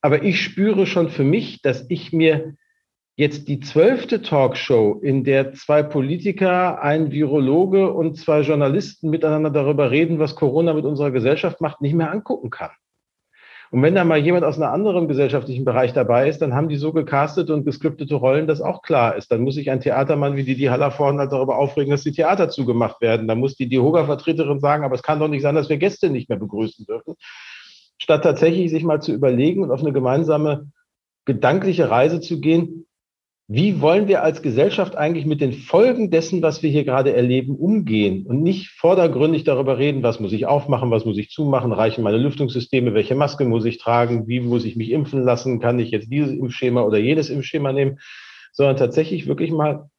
Aber 0.00 0.22
ich 0.22 0.40
spüre 0.40 0.86
schon 0.86 1.08
für 1.08 1.24
mich, 1.24 1.62
dass 1.62 1.86
ich 1.88 2.12
mir 2.12 2.54
jetzt 3.16 3.48
die 3.48 3.60
zwölfte 3.60 4.22
Talkshow, 4.22 4.98
in 5.02 5.22
der 5.22 5.52
zwei 5.52 5.82
Politiker, 5.82 6.82
ein 6.82 7.12
Virologe 7.12 7.92
und 7.92 8.16
zwei 8.16 8.40
Journalisten 8.40 9.10
miteinander 9.10 9.50
darüber 9.50 9.90
reden, 9.90 10.18
was 10.18 10.34
Corona 10.34 10.72
mit 10.72 10.84
unserer 10.84 11.10
Gesellschaft 11.10 11.60
macht, 11.60 11.80
nicht 11.80 11.94
mehr 11.94 12.10
angucken 12.10 12.50
kann. 12.50 12.70
Und 13.72 13.82
wenn 13.82 13.94
da 13.94 14.04
mal 14.04 14.18
jemand 14.18 14.44
aus 14.44 14.56
einem 14.56 14.70
anderen 14.70 15.08
gesellschaftlichen 15.08 15.64
Bereich 15.64 15.94
dabei 15.94 16.28
ist, 16.28 16.42
dann 16.42 16.54
haben 16.54 16.68
die 16.68 16.76
so 16.76 16.92
gecastete 16.92 17.54
und 17.54 17.64
geskriptete 17.64 18.14
Rollen, 18.14 18.46
dass 18.46 18.60
auch 18.60 18.82
klar 18.82 19.16
ist. 19.16 19.32
Dann 19.32 19.40
muss 19.40 19.54
sich 19.54 19.70
ein 19.70 19.80
Theatermann 19.80 20.36
wie 20.36 20.44
die, 20.44 20.56
die 20.56 20.68
Hallervorden 20.68 21.18
halt 21.18 21.32
darüber 21.32 21.56
aufregen, 21.56 21.90
dass 21.90 22.02
die 22.02 22.12
Theater 22.12 22.50
zugemacht 22.50 23.00
werden. 23.00 23.26
Dann 23.26 23.38
muss 23.38 23.56
die 23.56 23.70
DIHOGA-Vertreterin 23.70 24.60
sagen, 24.60 24.84
aber 24.84 24.94
es 24.94 25.02
kann 25.02 25.20
doch 25.20 25.28
nicht 25.28 25.40
sein, 25.40 25.54
dass 25.54 25.70
wir 25.70 25.78
Gäste 25.78 26.10
nicht 26.10 26.28
mehr 26.28 26.38
begrüßen 26.38 26.84
dürfen. 26.84 27.14
Statt 27.96 28.24
tatsächlich 28.24 28.70
sich 28.70 28.84
mal 28.84 29.00
zu 29.00 29.10
überlegen 29.10 29.62
und 29.62 29.70
auf 29.70 29.80
eine 29.80 29.94
gemeinsame 29.94 30.70
gedankliche 31.24 31.88
Reise 31.88 32.20
zu 32.20 32.40
gehen, 32.40 32.84
wie 33.54 33.82
wollen 33.82 34.08
wir 34.08 34.22
als 34.22 34.40
Gesellschaft 34.40 34.96
eigentlich 34.96 35.26
mit 35.26 35.42
den 35.42 35.52
Folgen 35.52 36.10
dessen, 36.10 36.40
was 36.40 36.62
wir 36.62 36.70
hier 36.70 36.84
gerade 36.84 37.14
erleben, 37.14 37.54
umgehen 37.54 38.24
und 38.24 38.42
nicht 38.42 38.70
vordergründig 38.70 39.44
darüber 39.44 39.76
reden, 39.76 40.02
was 40.02 40.20
muss 40.20 40.32
ich 40.32 40.46
aufmachen, 40.46 40.90
was 40.90 41.04
muss 41.04 41.18
ich 41.18 41.28
zumachen, 41.28 41.70
reichen 41.70 42.02
meine 42.02 42.16
Lüftungssysteme, 42.16 42.94
welche 42.94 43.14
Maske 43.14 43.44
muss 43.44 43.66
ich 43.66 43.76
tragen, 43.76 44.26
wie 44.26 44.40
muss 44.40 44.64
ich 44.64 44.76
mich 44.76 44.90
impfen 44.90 45.22
lassen, 45.22 45.60
kann 45.60 45.78
ich 45.78 45.90
jetzt 45.90 46.10
dieses 46.10 46.32
Impfschema 46.32 46.80
oder 46.80 46.96
jedes 46.96 47.28
Impfschema 47.28 47.74
nehmen, 47.74 47.98
sondern 48.52 48.78
tatsächlich 48.78 49.26
wirklich 49.26 49.50
mal 49.50 49.90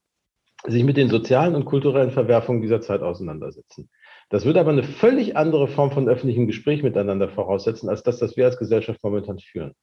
sich 0.66 0.84
mit 0.84 0.98
den 0.98 1.10
sozialen 1.10 1.54
und 1.54 1.66
kulturellen 1.66 2.10
Verwerfungen 2.10 2.64
dieser 2.64 2.82
Zeit 2.82 3.04
auseinandersetzen. 3.04 3.88
Das 4.30 4.46
würde 4.46 4.62
aber 4.62 4.72
eine 4.72 4.82
völlig 4.82 5.38
andere 5.38 5.68
Form 5.68 5.92
von 5.92 6.10
öffentlichem 6.10 6.48
Gespräch 6.48 6.82
miteinander 6.82 7.30
voraussetzen, 7.30 7.88
als 7.88 8.02
das, 8.02 8.18
das 8.18 8.36
wir 8.36 8.46
als 8.46 8.58
Gesellschaft 8.58 9.04
momentan 9.04 9.38
führen. 9.38 9.76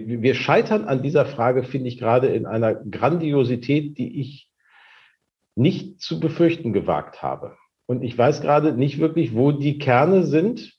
Wir, 0.00 0.22
wir 0.22 0.34
scheitern 0.34 0.84
an 0.84 1.02
dieser 1.02 1.26
Frage, 1.26 1.64
finde 1.64 1.88
ich, 1.88 1.98
gerade 1.98 2.28
in 2.28 2.46
einer 2.46 2.74
Grandiosität, 2.74 3.98
die 3.98 4.20
ich 4.20 4.48
nicht 5.54 6.00
zu 6.00 6.20
befürchten 6.20 6.72
gewagt 6.72 7.22
habe. 7.22 7.56
Und 7.86 8.02
ich 8.02 8.16
weiß 8.16 8.40
gerade 8.40 8.72
nicht 8.72 8.98
wirklich, 8.98 9.34
wo 9.34 9.52
die 9.52 9.78
Kerne 9.78 10.24
sind 10.24 10.72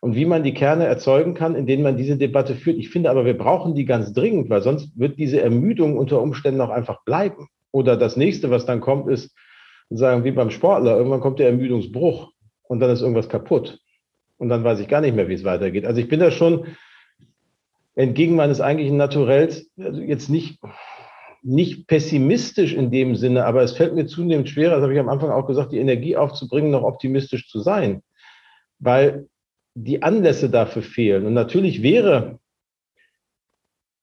und 0.00 0.16
wie 0.16 0.24
man 0.24 0.42
die 0.42 0.54
Kerne 0.54 0.86
erzeugen 0.86 1.34
kann, 1.34 1.54
in 1.54 1.66
denen 1.66 1.82
man 1.82 1.96
diese 1.96 2.16
Debatte 2.16 2.54
führt. 2.54 2.76
Ich 2.76 2.90
finde 2.90 3.10
aber, 3.10 3.24
wir 3.24 3.38
brauchen 3.38 3.74
die 3.74 3.84
ganz 3.84 4.12
dringend, 4.12 4.50
weil 4.50 4.62
sonst 4.62 4.98
wird 4.98 5.18
diese 5.18 5.40
Ermüdung 5.40 5.96
unter 5.96 6.20
Umständen 6.20 6.60
auch 6.60 6.70
einfach 6.70 7.04
bleiben. 7.04 7.48
Oder 7.70 7.96
das 7.96 8.16
nächste, 8.16 8.50
was 8.50 8.66
dann 8.66 8.80
kommt, 8.80 9.08
ist, 9.08 9.34
sagen 9.90 10.24
wie 10.24 10.32
beim 10.32 10.50
Sportler, 10.50 10.96
irgendwann 10.96 11.20
kommt 11.20 11.38
der 11.38 11.48
Ermüdungsbruch 11.48 12.32
und 12.62 12.80
dann 12.80 12.90
ist 12.90 13.02
irgendwas 13.02 13.28
kaputt. 13.28 13.78
Und 14.38 14.48
dann 14.48 14.64
weiß 14.64 14.80
ich 14.80 14.88
gar 14.88 15.00
nicht 15.00 15.14
mehr, 15.14 15.28
wie 15.28 15.34
es 15.34 15.44
weitergeht. 15.44 15.86
Also 15.86 16.00
ich 16.00 16.08
bin 16.08 16.20
da 16.20 16.30
schon 16.30 16.66
entgegen 17.96 18.36
meines 18.36 18.60
eigentlichen 18.60 18.96
Naturells 18.96 19.70
also 19.78 20.00
jetzt 20.00 20.28
nicht, 20.28 20.60
nicht 21.42 21.86
pessimistisch 21.86 22.74
in 22.74 22.90
dem 22.90 23.16
Sinne, 23.16 23.46
aber 23.46 23.62
es 23.62 23.72
fällt 23.72 23.94
mir 23.94 24.06
zunehmend 24.06 24.48
schwerer, 24.48 24.76
das 24.76 24.82
habe 24.82 24.92
ich 24.92 25.00
am 25.00 25.08
Anfang 25.08 25.30
auch 25.30 25.46
gesagt, 25.46 25.72
die 25.72 25.78
Energie 25.78 26.16
aufzubringen, 26.16 26.70
noch 26.70 26.82
optimistisch 26.82 27.48
zu 27.48 27.60
sein, 27.60 28.02
weil 28.78 29.26
die 29.74 30.02
Anlässe 30.02 30.50
dafür 30.50 30.82
fehlen. 30.82 31.26
Und 31.26 31.34
natürlich 31.34 31.82
wäre 31.82 32.38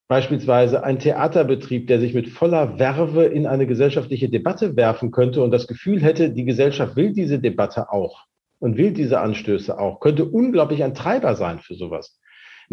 beispielsweise 0.07 0.83
ein 0.83 0.99
Theaterbetrieb, 0.99 1.87
der 1.87 1.99
sich 1.99 2.13
mit 2.13 2.29
voller 2.29 2.77
Werbe 2.77 3.23
in 3.25 3.47
eine 3.47 3.65
gesellschaftliche 3.65 4.29
Debatte 4.29 4.75
werfen 4.75 5.11
könnte 5.11 5.41
und 5.41 5.51
das 5.51 5.67
Gefühl 5.67 6.01
hätte, 6.01 6.29
die 6.29 6.45
Gesellschaft 6.45 6.95
will 6.95 7.13
diese 7.13 7.39
Debatte 7.39 7.91
auch 7.91 8.25
und 8.59 8.77
will 8.77 8.91
diese 8.91 9.19
Anstöße 9.19 9.77
auch, 9.77 9.99
könnte 9.99 10.25
unglaublich 10.25 10.83
ein 10.83 10.93
Treiber 10.93 11.35
sein 11.35 11.59
für 11.59 11.75
sowas. 11.75 12.19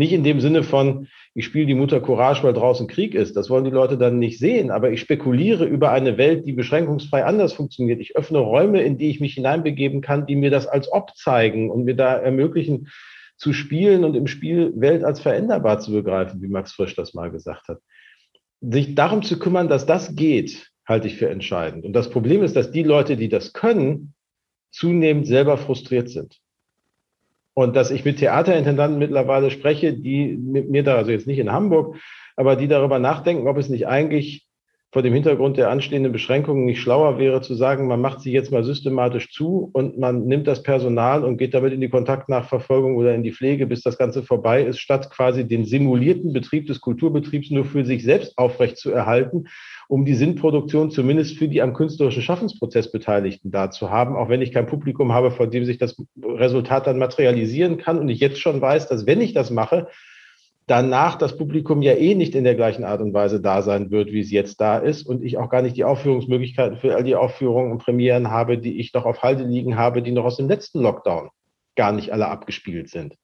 Nicht 0.01 0.15
in 0.15 0.25
dem 0.25 0.41
Sinne 0.41 0.63
von, 0.63 1.09
ich 1.35 1.45
spiele 1.45 1.67
die 1.67 1.75
Mutter 1.75 2.01
Courage, 2.01 2.43
weil 2.43 2.55
draußen 2.55 2.87
Krieg 2.87 3.15
ist. 3.15 3.37
Das 3.37 3.51
wollen 3.51 3.67
die 3.67 3.71
Leute 3.71 3.99
dann 3.99 4.19
nicht 4.19 4.39
sehen. 4.39 4.71
Aber 4.71 4.91
ich 4.91 5.03
spekuliere 5.03 5.67
über 5.67 5.93
eine 5.93 6.17
Welt, 6.17 6.47
die 6.47 6.55
beschränkungsfrei 6.55 7.23
anders 7.23 7.53
funktioniert. 7.53 8.01
Ich 8.01 8.17
öffne 8.17 8.39
Räume, 8.39 8.81
in 8.81 8.97
die 8.97 9.11
ich 9.11 9.21
mich 9.21 9.35
hineinbegeben 9.35 10.01
kann, 10.01 10.25
die 10.25 10.37
mir 10.37 10.49
das 10.49 10.67
als 10.67 10.91
ob 10.91 11.15
zeigen 11.17 11.71
und 11.71 11.85
mir 11.85 11.97
da 11.97 12.17
ermöglichen, 12.17 12.89
zu 13.37 13.53
spielen 13.53 14.05
und 14.05 14.15
im 14.17 14.27
Spiel 14.27 14.73
Welt 14.75 15.05
als 15.05 15.21
veränderbar 15.21 15.81
zu 15.81 15.93
begreifen, 15.93 16.41
wie 16.41 16.49
Max 16.49 16.73
Frisch 16.73 16.97
das 16.97 17.13
mal 17.13 17.31
gesagt 17.31 17.69
hat. 17.69 17.81
Sich 18.63 18.95
darum 18.95 19.23
zu 19.23 19.39
kümmern, 19.39 19.69
dass 19.69 19.85
das 19.85 20.17
geht, 20.17 20.71
halte 20.89 21.09
ich 21.09 21.17
für 21.17 21.29
entscheidend. 21.29 21.85
Und 21.85 21.93
das 21.93 22.09
Problem 22.09 22.43
ist, 22.43 22.57
dass 22.57 22.71
die 22.71 22.85
Leute, 22.85 23.19
die 23.19 23.29
das 23.29 23.53
können, 23.53 24.15
zunehmend 24.71 25.27
selber 25.27 25.59
frustriert 25.59 26.09
sind. 26.09 26.41
Und 27.55 27.77
dass 27.77 27.91
ich 27.91 28.05
mit 28.05 28.19
Theaterintendanten 28.19 28.99
mittlerweile 28.99 29.51
spreche, 29.51 29.93
die 29.93 30.37
mit 30.37 30.71
mir 30.71 30.83
da, 30.83 30.97
also 30.97 31.11
jetzt 31.11 31.27
nicht 31.27 31.39
in 31.39 31.53
Hamburg, 31.53 31.97
aber 32.37 32.57
die 32.57 32.69
darüber 32.69 32.99
nachdenken, 32.99 33.49
ob 33.49 33.59
es 33.59 33.69
nicht 33.69 33.87
eigentlich 33.87 34.47
vor 34.93 35.03
dem 35.03 35.15
Hintergrund 35.15 35.57
der 35.57 35.71
anstehenden 35.71 36.11
Beschränkungen 36.11 36.65
nicht 36.65 36.81
schlauer 36.81 37.19
wäre 37.19 37.43
zu 37.43 37.55
sagen, 37.55 37.87
man 37.87 38.01
macht 38.01 38.21
sie 38.21 38.33
jetzt 38.33 38.51
mal 38.51 38.65
systematisch 38.65 39.31
zu 39.31 39.71
und 39.73 39.99
man 39.99 40.27
nimmt 40.27 40.49
das 40.49 40.65
Personal 40.65 41.23
und 41.23 41.37
geht 41.37 41.55
damit 41.55 41.73
in 41.73 41.81
die 41.81 41.89
Kontaktnachverfolgung 41.89 42.97
oder 42.97 43.15
in 43.15 43.23
die 43.23 43.33
Pflege, 43.33 43.69
bis 43.69 43.83
das 43.83 43.99
Ganze 43.99 44.25
vorbei 44.25 44.65
ist, 44.65 44.81
statt 44.81 45.09
quasi 45.11 45.47
den 45.47 45.65
simulierten 45.65 46.33
Betrieb 46.33 46.67
des 46.67 46.81
Kulturbetriebs 46.81 47.51
nur 47.51 47.65
für 47.65 47.85
sich 47.85 48.03
selbst 48.03 48.37
aufrecht 48.37 48.79
zu 48.79 48.91
erhalten 48.91 49.45
um 49.91 50.05
die 50.05 50.15
Sinnproduktion 50.15 50.93
zumindest 50.93 51.37
für 51.37 51.49
die 51.49 51.63
am 51.63 51.75
künstlerischen 51.75 52.23
Schaffensprozess 52.23 52.93
Beteiligten 52.93 53.51
da 53.51 53.73
zu 53.73 53.91
haben, 53.91 54.15
auch 54.15 54.29
wenn 54.29 54.41
ich 54.41 54.53
kein 54.53 54.67
Publikum 54.67 55.13
habe, 55.13 55.33
von 55.33 55.51
dem 55.51 55.65
sich 55.65 55.79
das 55.79 56.01
Resultat 56.23 56.87
dann 56.87 56.99
materialisieren 56.99 57.77
kann 57.77 57.99
und 57.99 58.09
ich 58.09 58.21
jetzt 58.21 58.39
schon 58.39 58.61
weiß, 58.61 58.87
dass 58.87 59.07
wenn 59.07 59.21
ich 59.21 59.35
das 59.35 59.51
mache, 59.51 59.89
danach 60.69 61.17
das 61.17 61.37
Publikum 61.37 61.83
ja 61.83 61.95
eh 61.95 62.15
nicht 62.15 62.37
in 62.37 62.45
der 62.45 62.55
gleichen 62.55 62.85
Art 62.85 63.01
und 63.01 63.13
Weise 63.15 63.41
da 63.41 63.63
sein 63.63 63.91
wird, 63.91 64.13
wie 64.13 64.21
es 64.21 64.31
jetzt 64.31 64.61
da 64.61 64.79
ist 64.79 65.09
und 65.09 65.25
ich 65.25 65.39
auch 65.39 65.51
gar 65.51 65.61
nicht 65.61 65.77
die 65.77 65.83
Aufführungsmöglichkeiten 65.83 66.79
für 66.79 66.95
all 66.95 67.03
die 67.03 67.17
Aufführungen 67.17 67.73
und 67.73 67.79
Premieren 67.79 68.31
habe, 68.31 68.59
die 68.59 68.79
ich 68.79 68.95
noch 68.95 69.07
auf 69.07 69.25
Halde 69.25 69.43
liegen 69.43 69.77
habe, 69.77 70.03
die 70.03 70.13
noch 70.13 70.25
aus 70.25 70.37
dem 70.37 70.47
letzten 70.47 70.83
Lockdown 70.83 71.31
gar 71.75 71.91
nicht 71.91 72.13
alle 72.13 72.29
abgespielt 72.29 72.91
sind. 72.91 73.17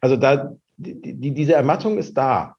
Also 0.00 0.16
da, 0.16 0.52
die, 0.78 1.20
die, 1.20 1.34
diese 1.34 1.52
Ermattung 1.52 1.98
ist 1.98 2.14
da. 2.16 2.56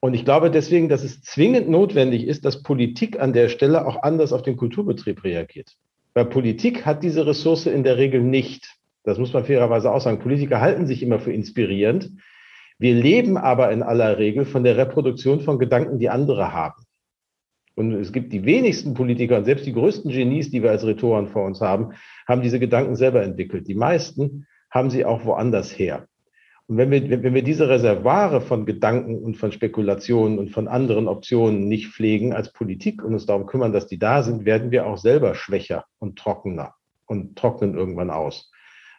Und 0.00 0.14
ich 0.14 0.24
glaube 0.24 0.50
deswegen, 0.50 0.88
dass 0.88 1.04
es 1.04 1.20
zwingend 1.20 1.68
notwendig 1.68 2.26
ist, 2.26 2.44
dass 2.44 2.62
Politik 2.62 3.20
an 3.20 3.34
der 3.34 3.48
Stelle 3.48 3.86
auch 3.86 4.02
anders 4.02 4.32
auf 4.32 4.42
den 4.42 4.56
Kulturbetrieb 4.56 5.22
reagiert. 5.24 5.76
Weil 6.14 6.24
Politik 6.24 6.86
hat 6.86 7.02
diese 7.02 7.26
Ressource 7.26 7.66
in 7.66 7.84
der 7.84 7.98
Regel 7.98 8.22
nicht. 8.22 8.76
Das 9.04 9.18
muss 9.18 9.32
man 9.32 9.44
fairerweise 9.44 9.92
auch 9.92 10.00
sagen. 10.00 10.18
Politiker 10.18 10.60
halten 10.60 10.86
sich 10.86 11.02
immer 11.02 11.20
für 11.20 11.32
inspirierend. 11.32 12.10
Wir 12.78 12.94
leben 12.94 13.36
aber 13.36 13.70
in 13.72 13.82
aller 13.82 14.18
Regel 14.18 14.46
von 14.46 14.64
der 14.64 14.78
Reproduktion 14.78 15.40
von 15.40 15.58
Gedanken, 15.58 15.98
die 15.98 16.08
andere 16.08 16.54
haben. 16.54 16.82
Und 17.74 17.92
es 17.92 18.12
gibt 18.12 18.32
die 18.32 18.44
wenigsten 18.44 18.94
Politiker 18.94 19.36
und 19.36 19.44
selbst 19.44 19.66
die 19.66 19.72
größten 19.72 20.10
Genies, 20.10 20.50
die 20.50 20.62
wir 20.62 20.70
als 20.70 20.84
Rhetoren 20.84 21.28
vor 21.28 21.44
uns 21.44 21.60
haben, 21.60 21.92
haben 22.26 22.42
diese 22.42 22.58
Gedanken 22.58 22.96
selber 22.96 23.22
entwickelt. 23.22 23.68
Die 23.68 23.74
meisten 23.74 24.46
haben 24.70 24.90
sie 24.90 25.04
auch 25.04 25.24
woanders 25.24 25.78
her. 25.78 26.06
Und 26.70 26.76
wenn 26.76 26.92
wir, 26.92 27.24
wenn 27.24 27.34
wir 27.34 27.42
diese 27.42 27.68
Reservare 27.68 28.40
von 28.40 28.64
Gedanken 28.64 29.18
und 29.18 29.36
von 29.36 29.50
Spekulationen 29.50 30.38
und 30.38 30.52
von 30.52 30.68
anderen 30.68 31.08
Optionen 31.08 31.66
nicht 31.66 31.88
pflegen 31.88 32.32
als 32.32 32.52
Politik 32.52 33.02
und 33.02 33.12
uns 33.12 33.26
darum 33.26 33.46
kümmern, 33.46 33.72
dass 33.72 33.88
die 33.88 33.98
da 33.98 34.22
sind, 34.22 34.44
werden 34.44 34.70
wir 34.70 34.86
auch 34.86 34.96
selber 34.96 35.34
schwächer 35.34 35.84
und 35.98 36.16
trockener 36.16 36.74
und 37.06 37.36
trocknen 37.36 37.74
irgendwann 37.74 38.10
aus. 38.10 38.52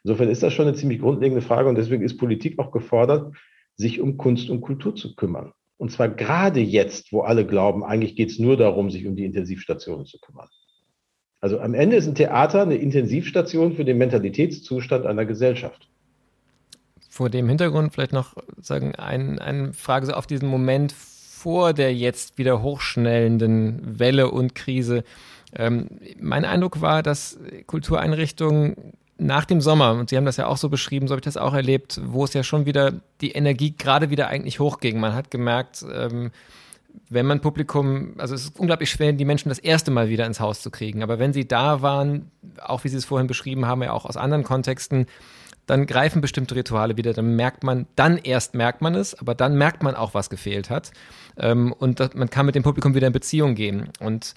Insofern 0.03 0.27
ist 0.27 0.43
das 0.43 0.51
schon 0.51 0.67
eine 0.67 0.75
ziemlich 0.75 0.99
grundlegende 0.99 1.41
Frage 1.41 1.69
und 1.69 1.75
deswegen 1.75 2.03
ist 2.03 2.17
Politik 2.17 2.59
auch 2.59 2.71
gefordert, 2.71 3.33
sich 3.77 4.01
um 4.01 4.17
Kunst 4.17 4.49
und 4.49 4.59
Kultur 4.59 4.93
zu 4.93 5.15
kümmern. 5.15 5.53
Und 5.77 5.93
zwar 5.93 6.09
gerade 6.09 6.59
jetzt, 6.59 7.13
wo 7.13 7.21
alle 7.21 7.47
glauben, 7.47 7.85
eigentlich 7.85 8.17
geht 8.17 8.31
es 8.31 8.37
nur 8.37 8.57
darum, 8.57 8.91
sich 8.91 9.07
um 9.07 9.15
die 9.15 9.23
Intensivstationen 9.23 10.05
zu 10.05 10.19
kümmern. 10.19 10.49
Also 11.39 11.57
am 11.61 11.73
Ende 11.73 11.95
ist 11.95 12.07
ein 12.07 12.15
Theater 12.15 12.63
eine 12.63 12.75
Intensivstation 12.75 13.71
für 13.77 13.85
den 13.85 13.97
Mentalitätszustand 13.97 15.05
einer 15.05 15.25
Gesellschaft 15.25 15.87
vor 17.11 17.29
dem 17.29 17.49
Hintergrund 17.49 17.93
vielleicht 17.93 18.13
noch 18.13 18.35
sagen, 18.61 18.95
ein, 18.95 19.37
eine 19.37 19.73
Frage 19.73 20.05
so 20.05 20.13
auf 20.13 20.27
diesen 20.27 20.47
Moment 20.47 20.93
vor 20.93 21.73
der 21.73 21.93
jetzt 21.93 22.37
wieder 22.37 22.61
hochschnellenden 22.61 23.99
Welle 23.99 24.31
und 24.31 24.55
Krise. 24.55 25.03
Ähm, 25.53 25.89
mein 26.19 26.45
Eindruck 26.45 26.79
war, 26.79 27.03
dass 27.03 27.37
Kultureinrichtungen 27.67 28.93
nach 29.17 29.43
dem 29.43 29.59
Sommer, 29.59 29.91
und 29.91 30.09
Sie 30.09 30.15
haben 30.15 30.25
das 30.25 30.37
ja 30.37 30.47
auch 30.47 30.55
so 30.55 30.69
beschrieben, 30.69 31.07
so 31.07 31.11
habe 31.11 31.19
ich 31.19 31.25
das 31.25 31.35
auch 31.35 31.53
erlebt, 31.53 31.99
wo 32.05 32.23
es 32.23 32.33
ja 32.33 32.43
schon 32.43 32.65
wieder 32.65 32.93
die 33.19 33.31
Energie 33.31 33.75
gerade 33.77 34.09
wieder 34.09 34.29
eigentlich 34.29 34.61
hochging. 34.61 34.97
Man 34.97 35.13
hat 35.13 35.29
gemerkt, 35.29 35.85
ähm, 35.93 36.31
wenn 37.09 37.25
man 37.25 37.41
Publikum, 37.41 38.13
also 38.19 38.35
es 38.35 38.45
ist 38.45 38.59
unglaublich 38.59 38.89
schwer, 38.89 39.11
die 39.11 39.25
Menschen 39.25 39.49
das 39.49 39.59
erste 39.59 39.91
Mal 39.91 40.07
wieder 40.07 40.25
ins 40.25 40.39
Haus 40.39 40.61
zu 40.61 40.71
kriegen. 40.71 41.03
Aber 41.03 41.19
wenn 41.19 41.33
sie 41.33 41.45
da 41.45 41.81
waren, 41.81 42.31
auch 42.63 42.85
wie 42.85 42.89
Sie 42.89 42.97
es 42.97 43.05
vorhin 43.05 43.27
beschrieben 43.27 43.65
haben, 43.65 43.83
ja 43.83 43.91
auch 43.91 44.05
aus 44.05 44.15
anderen 44.15 44.43
Kontexten, 44.43 45.07
dann 45.71 45.85
greifen 45.85 46.19
bestimmte 46.19 46.55
Rituale 46.55 46.97
wieder. 46.97 47.13
Dann 47.13 47.37
merkt 47.37 47.63
man, 47.63 47.87
dann 47.95 48.17
erst 48.17 48.55
merkt 48.55 48.81
man 48.81 48.93
es, 48.93 49.17
aber 49.17 49.35
dann 49.35 49.57
merkt 49.57 49.83
man 49.83 49.95
auch, 49.95 50.13
was 50.13 50.29
gefehlt 50.29 50.69
hat. 50.69 50.91
Ähm, 51.37 51.71
und 51.71 52.01
das, 52.01 52.13
man 52.13 52.29
kann 52.29 52.45
mit 52.45 52.55
dem 52.55 52.63
Publikum 52.63 52.93
wieder 52.93 53.07
in 53.07 53.13
Beziehung 53.13 53.55
gehen. 53.55 53.87
Und 54.01 54.33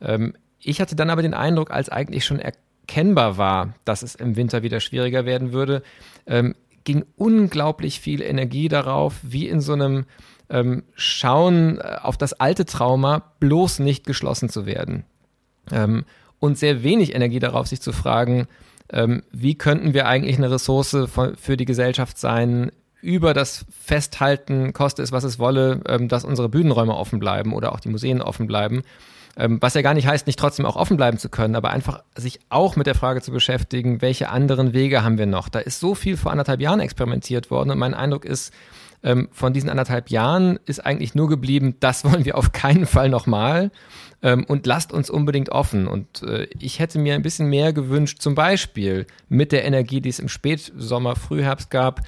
ähm, 0.00 0.32
ich 0.58 0.80
hatte 0.80 0.96
dann 0.96 1.10
aber 1.10 1.20
den 1.20 1.34
Eindruck, 1.34 1.70
als 1.70 1.90
eigentlich 1.90 2.24
schon 2.24 2.38
erkennbar 2.38 3.36
war, 3.36 3.74
dass 3.84 4.00
es 4.00 4.14
im 4.14 4.36
Winter 4.36 4.62
wieder 4.62 4.80
schwieriger 4.80 5.26
werden 5.26 5.52
würde, 5.52 5.82
ähm, 6.26 6.54
ging 6.84 7.04
unglaublich 7.16 8.00
viel 8.00 8.22
Energie 8.22 8.68
darauf, 8.68 9.16
wie 9.22 9.46
in 9.46 9.60
so 9.60 9.74
einem 9.74 10.06
ähm, 10.48 10.84
Schauen 10.94 11.76
äh, 11.76 11.98
auf 12.00 12.16
das 12.16 12.32
alte 12.32 12.64
Trauma, 12.64 13.34
bloß 13.40 13.80
nicht 13.80 14.06
geschlossen 14.06 14.48
zu 14.48 14.64
werden. 14.64 15.04
Ähm, 15.70 16.06
und 16.38 16.56
sehr 16.56 16.82
wenig 16.82 17.14
Energie 17.14 17.40
darauf, 17.40 17.66
sich 17.66 17.82
zu 17.82 17.92
fragen, 17.92 18.48
ähm, 18.92 19.22
wie 19.32 19.56
könnten 19.56 19.94
wir 19.94 20.06
eigentlich 20.06 20.38
eine 20.38 20.50
Ressource 20.50 20.96
für 21.36 21.56
die 21.56 21.64
Gesellschaft 21.64 22.18
sein, 22.18 22.70
über 23.00 23.32
das 23.32 23.64
Festhalten, 23.70 24.72
koste 24.72 25.02
es, 25.02 25.12
was 25.12 25.24
es 25.24 25.38
wolle, 25.38 25.80
ähm, 25.86 26.08
dass 26.08 26.24
unsere 26.24 26.48
Bühnenräume 26.48 26.94
offen 26.94 27.18
bleiben 27.18 27.52
oder 27.52 27.72
auch 27.72 27.80
die 27.80 27.88
Museen 27.88 28.20
offen 28.20 28.46
bleiben. 28.46 28.82
Ähm, 29.36 29.58
was 29.60 29.74
ja 29.74 29.82
gar 29.82 29.94
nicht 29.94 30.08
heißt, 30.08 30.26
nicht 30.26 30.38
trotzdem 30.38 30.66
auch 30.66 30.74
offen 30.74 30.96
bleiben 30.96 31.18
zu 31.18 31.28
können, 31.28 31.54
aber 31.54 31.70
einfach 31.70 32.02
sich 32.16 32.40
auch 32.48 32.74
mit 32.74 32.88
der 32.88 32.96
Frage 32.96 33.22
zu 33.22 33.30
beschäftigen, 33.30 34.02
welche 34.02 34.30
anderen 34.30 34.72
Wege 34.72 35.04
haben 35.04 35.16
wir 35.16 35.26
noch. 35.26 35.48
Da 35.48 35.60
ist 35.60 35.78
so 35.78 35.94
viel 35.94 36.16
vor 36.16 36.32
anderthalb 36.32 36.60
Jahren 36.60 36.80
experimentiert 36.80 37.50
worden 37.50 37.70
und 37.70 37.78
mein 37.78 37.94
Eindruck 37.94 38.24
ist, 38.24 38.52
ähm, 39.02 39.28
von 39.32 39.52
diesen 39.52 39.70
anderthalb 39.70 40.10
Jahren 40.10 40.58
ist 40.66 40.84
eigentlich 40.84 41.14
nur 41.14 41.28
geblieben, 41.28 41.76
das 41.80 42.04
wollen 42.04 42.24
wir 42.24 42.36
auf 42.36 42.52
keinen 42.52 42.86
Fall 42.86 43.08
nochmal 43.08 43.70
ähm, 44.22 44.44
und 44.44 44.66
lasst 44.66 44.92
uns 44.92 45.10
unbedingt 45.10 45.50
offen. 45.50 45.86
Und 45.86 46.22
äh, 46.22 46.48
ich 46.58 46.78
hätte 46.78 46.98
mir 46.98 47.14
ein 47.14 47.22
bisschen 47.22 47.48
mehr 47.48 47.72
gewünscht, 47.72 48.20
zum 48.20 48.34
Beispiel 48.34 49.06
mit 49.28 49.52
der 49.52 49.64
Energie, 49.64 50.00
die 50.00 50.08
es 50.08 50.18
im 50.18 50.28
Spätsommer, 50.28 51.16
Frühherbst 51.16 51.70
gab, 51.70 52.00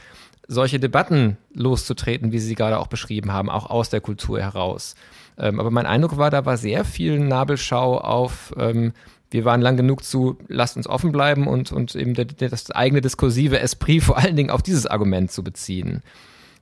solche 0.48 0.80
Debatten 0.80 1.36
loszutreten, 1.54 2.32
wie 2.32 2.40
Sie 2.40 2.56
gerade 2.56 2.80
auch 2.80 2.88
beschrieben 2.88 3.32
haben, 3.32 3.48
auch 3.48 3.70
aus 3.70 3.88
der 3.88 4.00
Kultur 4.00 4.40
heraus. 4.40 4.96
Ähm, 5.38 5.60
aber 5.60 5.70
mein 5.70 5.86
Eindruck 5.86 6.16
war, 6.16 6.30
da 6.30 6.44
war 6.44 6.56
sehr 6.56 6.84
viel 6.84 7.20
Nabelschau 7.20 7.98
auf, 7.98 8.52
ähm, 8.58 8.92
wir 9.30 9.44
waren 9.44 9.60
lang 9.60 9.76
genug 9.76 10.02
zu, 10.02 10.38
lasst 10.48 10.76
uns 10.76 10.88
offen 10.88 11.12
bleiben 11.12 11.46
und, 11.46 11.70
und 11.70 11.94
eben 11.94 12.14
der, 12.14 12.24
der, 12.24 12.48
das 12.48 12.70
eigene 12.72 13.00
diskursive 13.00 13.60
Esprit 13.60 14.02
vor 14.02 14.18
allen 14.18 14.34
Dingen 14.34 14.50
auf 14.50 14.62
dieses 14.62 14.86
Argument 14.86 15.30
zu 15.30 15.44
beziehen. 15.44 16.02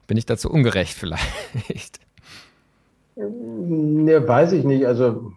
Bin 0.09 0.17
ich 0.17 0.27
dazu 0.27 0.51
ungerecht 0.51 0.95
vielleicht? 0.95 2.01
Ne, 3.15 4.27
weiß 4.27 4.53
ich 4.53 4.65
nicht. 4.65 4.87
Also 4.87 5.33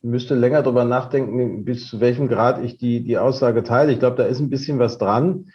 müsste 0.00 0.34
länger 0.34 0.62
darüber 0.62 0.84
nachdenken, 0.84 1.64
bis 1.64 1.86
zu 1.86 2.00
welchem 2.00 2.28
Grad 2.28 2.64
ich 2.64 2.78
die, 2.78 3.04
die 3.04 3.18
Aussage 3.18 3.62
teile. 3.62 3.92
Ich 3.92 3.98
glaube, 3.98 4.16
da 4.16 4.24
ist 4.24 4.40
ein 4.40 4.48
bisschen 4.48 4.78
was 4.78 4.98
dran. 4.98 5.50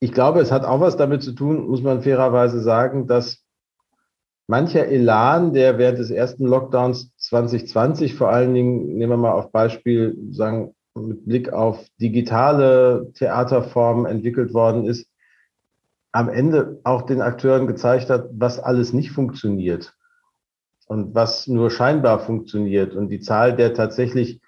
Ich 0.00 0.12
glaube, 0.12 0.40
es 0.40 0.50
hat 0.50 0.64
auch 0.64 0.80
was 0.80 0.96
damit 0.96 1.22
zu 1.22 1.32
tun, 1.32 1.68
muss 1.68 1.82
man 1.82 2.02
fairerweise 2.02 2.60
sagen, 2.60 3.06
dass 3.06 3.44
mancher 4.46 4.86
Elan, 4.86 5.52
der 5.52 5.78
während 5.78 5.98
des 5.98 6.10
ersten 6.10 6.46
Lockdowns 6.46 7.14
2020 7.16 8.14
vor 8.14 8.30
allen 8.30 8.54
Dingen, 8.54 8.96
nehmen 8.96 9.12
wir 9.12 9.16
mal 9.16 9.32
auf 9.32 9.52
Beispiel, 9.52 10.16
sagen, 10.30 10.74
mit 10.94 11.26
Blick 11.26 11.52
auf 11.52 11.84
digitale 12.00 13.10
Theaterformen 13.14 14.06
entwickelt 14.06 14.54
worden 14.54 14.86
ist, 14.86 15.08
am 16.16 16.30
Ende 16.30 16.80
auch 16.82 17.02
den 17.02 17.20
Akteuren 17.20 17.66
gezeigt 17.66 18.08
hat, 18.08 18.30
was 18.32 18.58
alles 18.58 18.94
nicht 18.94 19.10
funktioniert 19.10 19.94
und 20.86 21.14
was 21.14 21.46
nur 21.46 21.70
scheinbar 21.70 22.20
funktioniert. 22.20 22.94
Und 22.94 23.10
die 23.10 23.20
Zahl 23.20 23.54
der 23.54 23.74
tatsächlich 23.74 24.40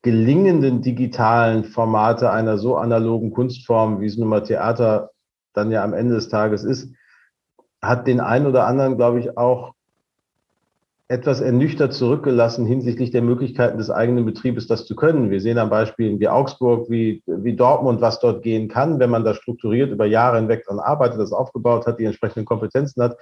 gelingenden 0.00 0.80
digitalen 0.80 1.64
Formate 1.64 2.30
einer 2.30 2.56
so 2.56 2.78
analogen 2.78 3.32
Kunstform, 3.32 4.00
wie 4.00 4.06
es 4.06 4.16
nun 4.16 4.28
mal 4.28 4.42
Theater 4.42 5.10
dann 5.52 5.70
ja 5.70 5.84
am 5.84 5.92
Ende 5.92 6.14
des 6.14 6.30
Tages 6.30 6.64
ist, 6.64 6.94
hat 7.82 8.06
den 8.06 8.20
einen 8.20 8.46
oder 8.46 8.66
anderen, 8.66 8.96
glaube 8.96 9.20
ich, 9.20 9.36
auch 9.36 9.74
etwas 11.10 11.40
ernüchtert 11.40 11.92
zurückgelassen 11.92 12.64
hinsichtlich 12.64 13.10
der 13.10 13.20
Möglichkeiten 13.20 13.78
des 13.78 13.90
eigenen 13.90 14.24
Betriebes, 14.24 14.68
das 14.68 14.86
zu 14.86 14.94
können. 14.94 15.28
Wir 15.28 15.40
sehen 15.40 15.58
an 15.58 15.68
Beispielen 15.68 16.20
wie 16.20 16.28
Augsburg, 16.28 16.88
wie, 16.88 17.24
wie 17.26 17.56
Dortmund, 17.56 18.00
was 18.00 18.20
dort 18.20 18.44
gehen 18.44 18.68
kann, 18.68 19.00
wenn 19.00 19.10
man 19.10 19.24
da 19.24 19.34
strukturiert 19.34 19.90
über 19.90 20.06
Jahre 20.06 20.36
hinweg 20.36 20.64
daran 20.64 20.78
arbeitet, 20.78 21.18
das 21.18 21.32
aufgebaut 21.32 21.88
hat, 21.88 21.98
die 21.98 22.04
entsprechenden 22.04 22.44
Kompetenzen 22.44 23.02
hat, 23.02 23.18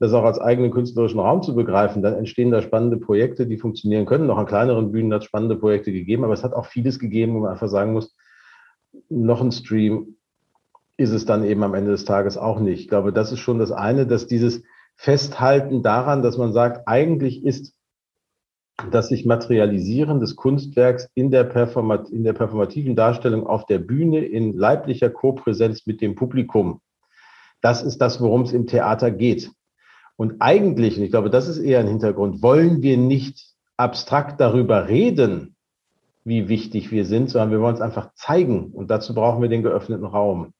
das 0.00 0.14
auch 0.14 0.24
als 0.24 0.40
eigenen 0.40 0.72
künstlerischen 0.72 1.20
Raum 1.20 1.44
zu 1.44 1.54
begreifen, 1.54 2.02
dann 2.02 2.14
entstehen 2.14 2.50
da 2.50 2.60
spannende 2.60 2.96
Projekte, 2.96 3.46
die 3.46 3.56
funktionieren 3.56 4.04
können. 4.04 4.26
Noch 4.26 4.38
an 4.38 4.46
kleineren 4.46 4.90
Bühnen 4.90 5.14
hat 5.14 5.20
es 5.22 5.28
spannende 5.28 5.54
Projekte 5.54 5.92
gegeben, 5.92 6.24
aber 6.24 6.34
es 6.34 6.42
hat 6.42 6.54
auch 6.54 6.66
vieles 6.66 6.98
gegeben, 6.98 7.34
wo 7.34 7.40
man 7.40 7.52
einfach 7.52 7.68
sagen 7.68 7.92
muss, 7.92 8.16
noch 9.08 9.40
ein 9.40 9.52
Stream 9.52 10.16
ist 10.96 11.12
es 11.12 11.24
dann 11.24 11.44
eben 11.44 11.62
am 11.62 11.74
Ende 11.74 11.92
des 11.92 12.04
Tages 12.04 12.36
auch 12.36 12.58
nicht. 12.58 12.80
Ich 12.80 12.88
glaube, 12.88 13.12
das 13.12 13.30
ist 13.30 13.38
schon 13.38 13.60
das 13.60 13.70
eine, 13.70 14.08
dass 14.08 14.26
dieses 14.26 14.64
Festhalten 15.00 15.84
daran, 15.84 16.22
dass 16.22 16.36
man 16.38 16.52
sagt, 16.52 16.88
eigentlich 16.88 17.44
ist 17.44 17.72
das 18.90 19.08
sich 19.08 19.24
Materialisieren 19.24 20.18
des 20.18 20.34
Kunstwerks 20.34 21.08
in 21.14 21.30
der, 21.30 21.44
Performat 21.44 22.10
in 22.10 22.24
der 22.24 22.32
performativen 22.32 22.96
Darstellung 22.96 23.46
auf 23.46 23.64
der 23.66 23.78
Bühne 23.78 24.24
in 24.24 24.56
leiblicher 24.56 25.08
Kopräsenz 25.08 25.86
mit 25.86 26.00
dem 26.00 26.16
Publikum. 26.16 26.80
Das 27.60 27.82
ist 27.82 27.98
das, 27.98 28.20
worum 28.20 28.42
es 28.42 28.52
im 28.52 28.66
Theater 28.66 29.12
geht. 29.12 29.52
Und 30.16 30.36
eigentlich, 30.40 30.98
und 30.98 31.04
ich 31.04 31.10
glaube, 31.10 31.30
das 31.30 31.46
ist 31.46 31.58
eher 31.58 31.78
ein 31.78 31.88
Hintergrund, 31.88 32.42
wollen 32.42 32.82
wir 32.82 32.98
nicht 32.98 33.54
abstrakt 33.76 34.40
darüber 34.40 34.88
reden, 34.88 35.54
wie 36.24 36.48
wichtig 36.48 36.90
wir 36.90 37.04
sind, 37.04 37.30
sondern 37.30 37.52
wir 37.52 37.60
wollen 37.60 37.76
es 37.76 37.80
einfach 37.80 38.12
zeigen. 38.14 38.72
Und 38.72 38.90
dazu 38.90 39.14
brauchen 39.14 39.42
wir 39.42 39.48
den 39.48 39.62
geöffneten 39.62 40.04
Raum. 40.04 40.54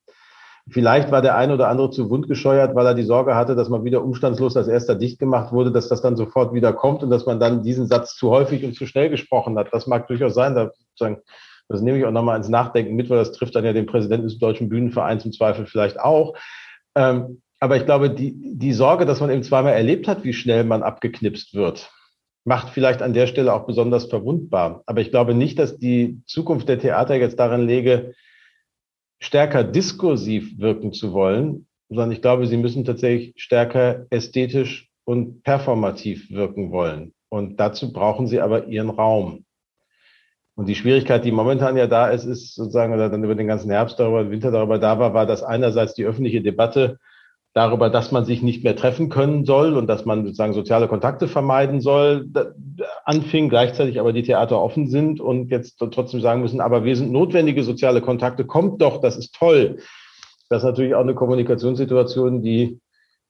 Vielleicht 0.70 1.10
war 1.10 1.22
der 1.22 1.36
eine 1.36 1.54
oder 1.54 1.68
andere 1.68 1.90
zu 1.90 2.10
wundgescheuert, 2.10 2.74
weil 2.74 2.86
er 2.86 2.94
die 2.94 3.02
Sorge 3.02 3.34
hatte, 3.34 3.56
dass 3.56 3.70
man 3.70 3.84
wieder 3.84 4.02
umstandslos 4.02 4.56
als 4.56 4.68
erster 4.68 4.94
dicht 4.94 5.18
gemacht 5.18 5.52
wurde, 5.52 5.72
dass 5.72 5.88
das 5.88 6.02
dann 6.02 6.16
sofort 6.16 6.52
wieder 6.52 6.72
kommt 6.72 7.02
und 7.02 7.10
dass 7.10 7.24
man 7.24 7.40
dann 7.40 7.62
diesen 7.62 7.86
Satz 7.86 8.16
zu 8.16 8.30
häufig 8.30 8.64
und 8.64 8.74
zu 8.74 8.86
schnell 8.86 9.08
gesprochen 9.08 9.58
hat. 9.58 9.68
Das 9.72 9.86
mag 9.86 10.06
durchaus 10.08 10.34
sein. 10.34 10.70
Das 11.68 11.80
nehme 11.80 11.98
ich 11.98 12.04
auch 12.04 12.10
nochmal 12.10 12.36
ins 12.36 12.48
Nachdenken 12.48 12.96
mit, 12.96 13.08
weil 13.08 13.18
das 13.18 13.32
trifft 13.32 13.54
dann 13.54 13.64
ja 13.64 13.72
den 13.72 13.86
Präsidenten 13.86 14.26
des 14.26 14.38
Deutschen 14.38 14.68
Bühnenvereins 14.68 15.24
im 15.24 15.32
Zweifel 15.32 15.66
vielleicht 15.66 16.00
auch. 16.00 16.34
Ähm, 16.94 17.40
aber 17.60 17.76
ich 17.76 17.86
glaube, 17.86 18.10
die, 18.10 18.34
die 18.36 18.72
Sorge, 18.72 19.06
dass 19.06 19.20
man 19.20 19.30
eben 19.30 19.42
zweimal 19.42 19.72
erlebt 19.72 20.06
hat, 20.06 20.24
wie 20.24 20.32
schnell 20.32 20.64
man 20.64 20.82
abgeknipst 20.82 21.54
wird, 21.54 21.90
macht 22.44 22.70
vielleicht 22.70 23.02
an 23.02 23.12
der 23.12 23.26
Stelle 23.26 23.52
auch 23.52 23.66
besonders 23.66 24.06
verwundbar. 24.06 24.82
Aber 24.86 25.00
ich 25.00 25.10
glaube 25.10 25.34
nicht, 25.34 25.58
dass 25.58 25.78
die 25.78 26.22
Zukunft 26.26 26.68
der 26.68 26.78
Theater 26.78 27.16
jetzt 27.16 27.38
darin 27.38 27.66
lege, 27.66 28.14
stärker 29.20 29.64
diskursiv 29.64 30.58
wirken 30.58 30.92
zu 30.92 31.12
wollen, 31.12 31.66
sondern 31.88 32.12
ich 32.12 32.22
glaube, 32.22 32.46
sie 32.46 32.56
müssen 32.56 32.84
tatsächlich 32.84 33.34
stärker 33.36 34.06
ästhetisch 34.10 34.90
und 35.04 35.42
performativ 35.42 36.30
wirken 36.30 36.70
wollen. 36.70 37.12
Und 37.30 37.58
dazu 37.58 37.92
brauchen 37.92 38.26
sie 38.26 38.40
aber 38.40 38.66
ihren 38.66 38.90
Raum. 38.90 39.44
Und 40.54 40.66
die 40.66 40.74
Schwierigkeit, 40.74 41.24
die 41.24 41.30
momentan 41.30 41.76
ja 41.76 41.86
da 41.86 42.08
ist, 42.08 42.24
ist 42.24 42.54
sozusagen, 42.54 42.92
oder 42.92 43.08
dann 43.08 43.22
über 43.22 43.34
den 43.34 43.46
ganzen 43.46 43.70
Herbst 43.70 43.98
darüber, 44.00 44.30
Winter 44.30 44.50
darüber 44.50 44.78
da 44.78 44.98
war, 44.98 45.14
war, 45.14 45.24
dass 45.24 45.42
einerseits 45.42 45.94
die 45.94 46.04
öffentliche 46.04 46.42
Debatte 46.42 46.98
darüber, 47.58 47.90
dass 47.90 48.12
man 48.12 48.24
sich 48.24 48.40
nicht 48.40 48.62
mehr 48.62 48.76
treffen 48.76 49.08
können 49.08 49.44
soll 49.44 49.76
und 49.76 49.88
dass 49.88 50.04
man 50.04 50.24
sozusagen 50.24 50.52
soziale 50.52 50.86
Kontakte 50.86 51.26
vermeiden 51.26 51.80
soll, 51.80 52.28
anfing, 53.04 53.48
gleichzeitig 53.48 53.98
aber 53.98 54.12
die 54.12 54.22
Theater 54.22 54.62
offen 54.62 54.88
sind 54.88 55.20
und 55.20 55.50
jetzt 55.50 55.76
trotzdem 55.78 56.20
sagen 56.20 56.40
müssen, 56.40 56.60
aber 56.60 56.84
wir 56.84 56.94
sind 56.94 57.10
notwendige 57.10 57.64
soziale 57.64 58.00
Kontakte, 58.00 58.44
kommt 58.44 58.80
doch, 58.80 59.00
das 59.00 59.16
ist 59.16 59.34
toll. 59.34 59.78
Das 60.48 60.62
ist 60.62 60.66
natürlich 60.66 60.94
auch 60.94 61.00
eine 61.00 61.16
Kommunikationssituation, 61.16 62.42
die 62.42 62.78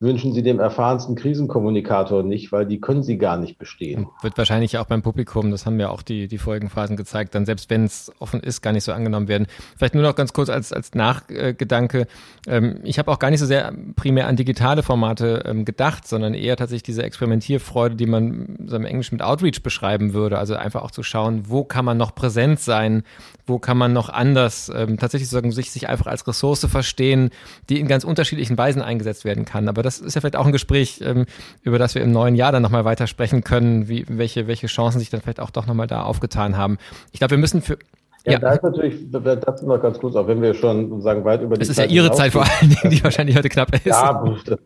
wünschen 0.01 0.31
Sie 0.31 0.43
dem 0.43 0.59
erfahrensten 0.59 1.15
Krisenkommunikator 1.15 2.23
nicht, 2.23 2.53
weil 2.53 2.65
die 2.65 2.79
können 2.79 3.03
Sie 3.03 3.17
gar 3.17 3.35
nicht 3.35 3.57
bestehen. 3.57 4.07
Wird 4.21 4.37
wahrscheinlich 4.37 4.77
auch 4.77 4.85
beim 4.85 5.01
Publikum, 5.01 5.51
das 5.51 5.65
haben 5.65 5.77
ja 5.77 5.89
auch 5.89 6.01
die, 6.01 6.29
die 6.29 6.37
Folgenphasen 6.37 6.95
gezeigt, 6.95 7.35
dann 7.35 7.45
selbst 7.45 7.69
wenn 7.69 7.83
es 7.83 8.09
offen 8.19 8.39
ist, 8.39 8.61
gar 8.61 8.71
nicht 8.71 8.85
so 8.85 8.93
angenommen 8.93 9.27
werden. 9.27 9.47
Vielleicht 9.77 9.95
nur 9.95 10.03
noch 10.03 10.15
ganz 10.15 10.31
kurz 10.31 10.47
als, 10.49 10.71
als 10.71 10.93
Nachgedanke. 10.93 12.07
Ähm, 12.47 12.79
ich 12.83 12.97
habe 12.97 13.11
auch 13.11 13.19
gar 13.19 13.29
nicht 13.29 13.41
so 13.41 13.45
sehr 13.45 13.73
primär 13.97 14.27
an 14.27 14.37
digitale 14.37 14.83
Formate 14.83 15.43
ähm, 15.45 15.65
gedacht, 15.65 16.07
sondern 16.07 16.33
eher 16.33 16.55
tatsächlich 16.55 16.83
diese 16.83 17.03
Experimentierfreude, 17.03 17.97
die 17.97 18.05
man 18.05 18.57
so 18.67 18.77
im 18.77 18.85
Englisch 18.85 19.11
mit 19.11 19.21
Outreach 19.21 19.63
beschreiben 19.63 20.13
würde. 20.13 20.37
Also 20.37 20.55
einfach 20.55 20.81
auch 20.81 20.91
zu 20.91 21.03
schauen, 21.03 21.43
wo 21.49 21.65
kann 21.65 21.83
man 21.83 21.97
noch 21.97 22.15
präsent 22.15 22.61
sein, 22.61 23.03
wo 23.45 23.59
kann 23.59 23.77
man 23.77 23.91
noch 23.91 24.07
anders 24.07 24.71
ähm, 24.73 24.97
tatsächlich 24.97 25.27
sozusagen 25.27 25.51
sich, 25.51 25.71
sich 25.71 25.89
einfach 25.89 26.07
als 26.07 26.25
Ressource 26.25 26.65
verstehen, 26.65 27.31
die 27.67 27.81
in 27.81 27.89
ganz 27.89 28.05
unterschiedlichen 28.05 28.57
Weisen 28.57 28.81
eingesetzt 28.81 29.25
werden 29.25 29.43
kann. 29.43 29.67
Aber 29.67 29.83
das 29.97 29.99
ist 29.99 30.15
ja 30.15 30.21
vielleicht 30.21 30.35
auch 30.35 30.45
ein 30.45 30.51
Gespräch, 30.51 31.01
ähm, 31.03 31.25
über 31.61 31.79
das 31.79 31.95
wir 31.95 32.01
im 32.01 32.11
neuen 32.11 32.35
Jahr 32.35 32.51
dann 32.51 32.61
nochmal 32.61 32.85
weiter 32.85 33.07
sprechen 33.07 33.43
können, 33.43 33.87
wie, 33.87 34.05
welche, 34.07 34.47
welche 34.47 34.67
Chancen 34.67 34.99
sich 34.99 35.09
dann 35.09 35.21
vielleicht 35.21 35.39
auch 35.39 35.49
doch 35.49 35.65
nochmal 35.65 35.87
da 35.87 36.03
aufgetan 36.03 36.57
haben. 36.57 36.77
Ich 37.11 37.19
glaube, 37.19 37.31
wir 37.31 37.37
müssen 37.37 37.61
für, 37.61 37.77
ja, 38.25 38.33
ja, 38.33 38.39
da 38.39 38.51
ist 38.53 38.63
natürlich, 38.63 39.09
das 39.09 39.61
noch 39.63 39.81
ganz 39.81 39.97
kurz, 39.97 40.15
auch 40.15 40.27
wenn 40.27 40.41
wir 40.41 40.53
schon 40.53 41.01
sagen, 41.01 41.23
weit 41.23 41.41
über 41.41 41.55
die 41.55 41.59
Das 41.59 41.69
ist 41.69 41.77
Zeit 41.77 41.89
ja 41.89 42.03
Ihre 42.03 42.11
Zeit 42.11 42.33
vor 42.33 42.43
allen 42.43 42.69
Dingen, 42.69 42.91
die 42.93 43.03
wahrscheinlich 43.03 43.35
heute 43.35 43.49
knapp 43.49 43.73
ist. 43.73 43.85
Ja, 43.85 44.23
das, 44.45 44.59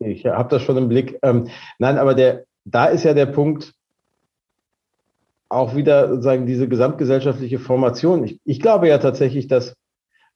ich 0.00 0.26
habe 0.26 0.48
das 0.50 0.62
schon 0.62 0.76
im 0.76 0.88
Blick. 0.88 1.18
Ähm, 1.22 1.48
nein, 1.78 1.96
aber 1.96 2.14
der, 2.14 2.44
da 2.64 2.86
ist 2.86 3.04
ja 3.04 3.14
der 3.14 3.26
Punkt, 3.26 3.72
auch 5.48 5.74
wieder 5.74 6.08
sozusagen 6.08 6.46
diese 6.46 6.68
gesamtgesellschaftliche 6.68 7.58
Formation. 7.58 8.24
Ich, 8.24 8.40
ich 8.44 8.60
glaube 8.60 8.88
ja 8.88 8.98
tatsächlich, 8.98 9.48
dass 9.48 9.74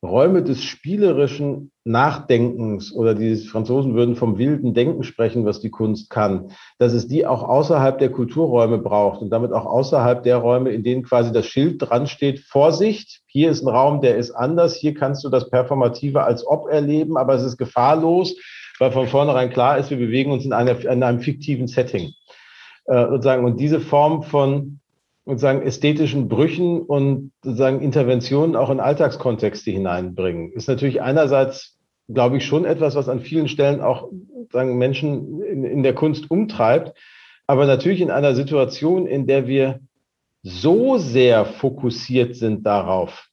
Räume 0.05 0.43
des 0.43 0.65
spielerischen 0.65 1.71
Nachdenkens 1.85 2.93
oder 2.93 3.15
die 3.15 3.37
Franzosen 3.37 3.95
würden 3.95 4.17
vom 4.17 4.37
wilden 4.37 4.75
Denken 4.75 5.05
sprechen, 5.05 5.45
was 5.45 5.61
die 5.61 5.71
Kunst 5.71 6.11
kann, 6.11 6.51
dass 6.79 6.93
es 6.93 7.07
die 7.07 7.25
auch 7.25 7.45
außerhalb 7.45 7.99
der 7.99 8.11
Kulturräume 8.11 8.79
braucht 8.79 9.23
und 9.23 9.31
damit 9.31 9.53
auch 9.53 9.65
außerhalb 9.65 10.25
der 10.25 10.39
Räume, 10.39 10.71
in 10.71 10.83
denen 10.83 11.05
quasi 11.05 11.33
das 11.33 11.47
Schild 11.47 11.81
dran 11.81 12.09
steht, 12.09 12.41
Vorsicht, 12.41 13.21
hier 13.27 13.51
ist 13.51 13.63
ein 13.63 13.69
Raum, 13.69 14.01
der 14.01 14.17
ist 14.17 14.33
anders, 14.33 14.75
hier 14.75 14.95
kannst 14.95 15.23
du 15.23 15.29
das 15.29 15.49
Performative 15.49 16.25
als 16.25 16.45
ob 16.45 16.69
erleben, 16.69 17.17
aber 17.17 17.35
es 17.35 17.45
ist 17.45 17.57
gefahrlos, 17.57 18.35
weil 18.81 18.91
von 18.91 19.07
vornherein 19.07 19.51
klar 19.51 19.79
ist, 19.79 19.91
wir 19.91 19.99
bewegen 19.99 20.33
uns 20.33 20.45
in, 20.45 20.53
einer, 20.53 20.81
in 20.85 21.05
einem 21.05 21.21
fiktiven 21.21 21.69
Setting. 21.69 22.13
Äh. 22.87 23.05
Und 23.05 23.61
diese 23.61 23.79
Form 23.79 24.25
von 24.25 24.81
sozusagen 25.25 25.63
ästhetischen 25.63 26.29
Brüchen 26.29 26.83
und 26.83 27.33
sozusagen 27.43 27.81
Interventionen 27.81 28.57
auch 28.57 28.71
in 28.71 28.81
Alltagskontexte 28.81 29.71
hineinbringen. 29.71 30.53
Ist 30.53 30.69
natürlich 30.69 31.01
einerseits, 31.01 31.79
glaube 32.09 32.39
ich, 32.39 32.47
schon 32.47 32.65
etwas, 32.65 32.95
was 32.95 33.09
an 33.09 33.21
vielen 33.21 33.49
Stellen 33.49 33.81
auch 33.81 34.09
sagen 34.51 34.79
Menschen 34.79 35.43
in, 35.43 35.65
in 35.65 35.83
der 35.83 35.95
Kunst 35.95 36.31
umtreibt, 36.31 36.97
aber 37.47 37.67
natürlich 37.67 38.01
in 38.01 38.11
einer 38.11 38.35
Situation, 38.35 39.07
in 39.07 39.27
der 39.27 39.47
wir 39.47 39.81
so 40.43 40.99
sehr 40.99 41.45
fokussiert 41.45 42.35
sind 42.35 42.67
darauf, 42.67 43.29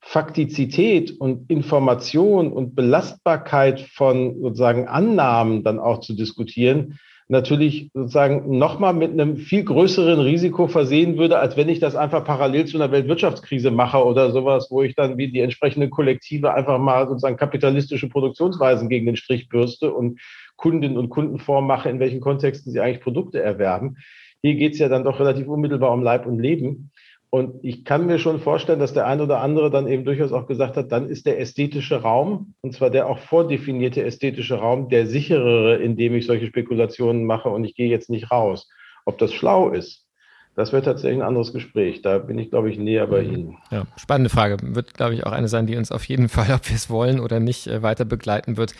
Faktizität 0.00 1.20
und 1.20 1.50
Information 1.50 2.52
und 2.52 2.74
Belastbarkeit 2.74 3.80
von 3.80 4.40
sozusagen 4.40 4.88
Annahmen 4.88 5.62
dann 5.62 5.78
auch 5.78 6.00
zu 6.00 6.14
diskutieren, 6.14 6.98
natürlich 7.30 7.90
sozusagen 7.94 8.58
nochmal 8.58 8.92
mit 8.92 9.12
einem 9.12 9.36
viel 9.36 9.62
größeren 9.62 10.18
Risiko 10.18 10.66
versehen 10.66 11.16
würde, 11.16 11.38
als 11.38 11.56
wenn 11.56 11.68
ich 11.68 11.78
das 11.78 11.94
einfach 11.94 12.24
parallel 12.24 12.66
zu 12.66 12.76
einer 12.76 12.90
Weltwirtschaftskrise 12.90 13.70
mache 13.70 14.04
oder 14.04 14.32
sowas, 14.32 14.66
wo 14.70 14.82
ich 14.82 14.96
dann 14.96 15.16
wie 15.16 15.30
die 15.30 15.40
entsprechenden 15.40 15.90
Kollektive 15.90 16.52
einfach 16.52 16.78
mal 16.78 17.06
sozusagen 17.06 17.36
kapitalistische 17.36 18.08
Produktionsweisen 18.08 18.88
gegen 18.88 19.06
den 19.06 19.16
Strich 19.16 19.48
bürste 19.48 19.92
und 19.92 20.20
Kundinnen 20.56 20.98
und 20.98 21.08
Kunden 21.08 21.38
vormache, 21.38 21.88
in 21.88 22.00
welchen 22.00 22.20
Kontexten 22.20 22.72
sie 22.72 22.80
eigentlich 22.80 23.00
Produkte 23.00 23.40
erwerben. 23.40 23.96
Hier 24.42 24.56
geht 24.56 24.72
es 24.72 24.80
ja 24.80 24.88
dann 24.88 25.04
doch 25.04 25.20
relativ 25.20 25.46
unmittelbar 25.46 25.92
um 25.92 26.02
Leib 26.02 26.26
und 26.26 26.40
Leben. 26.40 26.90
Und 27.30 27.62
ich 27.62 27.84
kann 27.84 28.06
mir 28.06 28.18
schon 28.18 28.40
vorstellen, 28.40 28.80
dass 28.80 28.92
der 28.92 29.06
ein 29.06 29.20
oder 29.20 29.40
andere 29.40 29.70
dann 29.70 29.86
eben 29.86 30.04
durchaus 30.04 30.32
auch 30.32 30.48
gesagt 30.48 30.76
hat, 30.76 30.90
dann 30.90 31.08
ist 31.08 31.26
der 31.26 31.38
ästhetische 31.38 32.02
Raum, 32.02 32.54
und 32.60 32.74
zwar 32.74 32.90
der 32.90 33.06
auch 33.06 33.20
vordefinierte 33.20 34.02
ästhetische 34.02 34.56
Raum, 34.56 34.88
der 34.88 35.06
sicherere, 35.06 35.76
in 35.76 35.96
dem 35.96 36.14
ich 36.14 36.26
solche 36.26 36.46
Spekulationen 36.46 37.24
mache 37.24 37.48
und 37.48 37.64
ich 37.64 37.76
gehe 37.76 37.88
jetzt 37.88 38.10
nicht 38.10 38.32
raus. 38.32 38.68
Ob 39.06 39.18
das 39.18 39.32
schlau 39.32 39.70
ist, 39.70 40.08
das 40.56 40.72
wird 40.72 40.84
tatsächlich 40.84 41.20
ein 41.20 41.26
anderes 41.26 41.52
Gespräch. 41.52 42.02
Da 42.02 42.18
bin 42.18 42.38
ich, 42.38 42.50
glaube 42.50 42.70
ich, 42.70 42.78
näher 42.78 43.06
bei. 43.06 43.22
Ihnen. 43.22 43.56
Ja, 43.70 43.84
spannende 43.96 44.30
Frage. 44.30 44.56
Wird, 44.74 44.94
glaube 44.94 45.14
ich, 45.14 45.24
auch 45.24 45.32
eine 45.32 45.48
sein, 45.48 45.66
die 45.66 45.76
uns 45.76 45.92
auf 45.92 46.04
jeden 46.04 46.28
Fall, 46.28 46.52
ob 46.52 46.68
wir 46.68 46.76
es 46.76 46.90
wollen 46.90 47.20
oder 47.20 47.38
nicht, 47.38 47.68
äh, 47.68 47.82
weiter 47.82 48.04
begleiten 48.04 48.56
wird. 48.56 48.74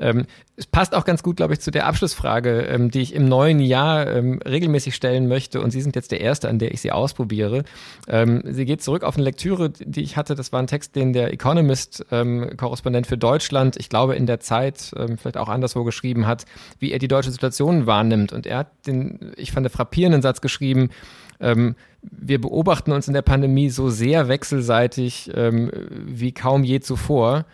Ähm, 0.00 0.26
es 0.56 0.66
passt 0.66 0.94
auch 0.94 1.04
ganz 1.04 1.22
gut, 1.22 1.36
glaube 1.36 1.52
ich, 1.52 1.60
zu 1.60 1.70
der 1.70 1.86
Abschlussfrage, 1.86 2.62
ähm, 2.62 2.90
die 2.90 3.00
ich 3.00 3.14
im 3.14 3.28
neuen 3.28 3.60
Jahr 3.60 4.06
ähm, 4.06 4.40
regelmäßig 4.46 4.94
stellen 4.94 5.28
möchte. 5.28 5.60
Und 5.60 5.70
Sie 5.70 5.80
sind 5.80 5.94
jetzt 5.94 6.10
der 6.10 6.20
Erste, 6.20 6.48
an 6.48 6.58
der 6.58 6.72
ich 6.72 6.80
sie 6.80 6.90
ausprobiere. 6.90 7.64
Ähm, 8.08 8.42
sie 8.44 8.64
geht 8.64 8.82
zurück 8.82 9.04
auf 9.04 9.16
eine 9.16 9.24
Lektüre, 9.24 9.70
die 9.70 10.02
ich 10.02 10.16
hatte. 10.16 10.34
Das 10.34 10.52
war 10.52 10.60
ein 10.60 10.66
Text, 10.66 10.96
den 10.96 11.12
der 11.12 11.32
Economist, 11.32 12.04
ähm, 12.10 12.50
für 13.04 13.18
Deutschland, 13.18 13.76
ich 13.78 13.88
glaube 13.88 14.16
in 14.16 14.26
der 14.26 14.40
Zeit, 14.40 14.92
ähm, 14.96 15.18
vielleicht 15.18 15.36
auch 15.36 15.48
anderswo 15.48 15.84
geschrieben 15.84 16.26
hat, 16.26 16.44
wie 16.78 16.92
er 16.92 16.98
die 16.98 17.08
deutsche 17.08 17.30
Situation 17.30 17.86
wahrnimmt. 17.86 18.32
Und 18.32 18.46
er 18.46 18.58
hat 18.58 18.86
den, 18.86 19.32
ich 19.36 19.52
fand, 19.52 19.70
frappierenden 19.70 20.22
Satz 20.22 20.40
geschrieben, 20.40 20.90
wir 21.42 22.38
beobachten 22.38 22.92
uns 22.92 23.08
in 23.08 23.14
der 23.14 23.22
Pandemie 23.22 23.70
so 23.70 23.88
sehr 23.88 24.28
wechselseitig 24.28 25.30
wie 25.34 26.32
kaum 26.32 26.64
je 26.64 26.80
zuvor. 26.80 27.46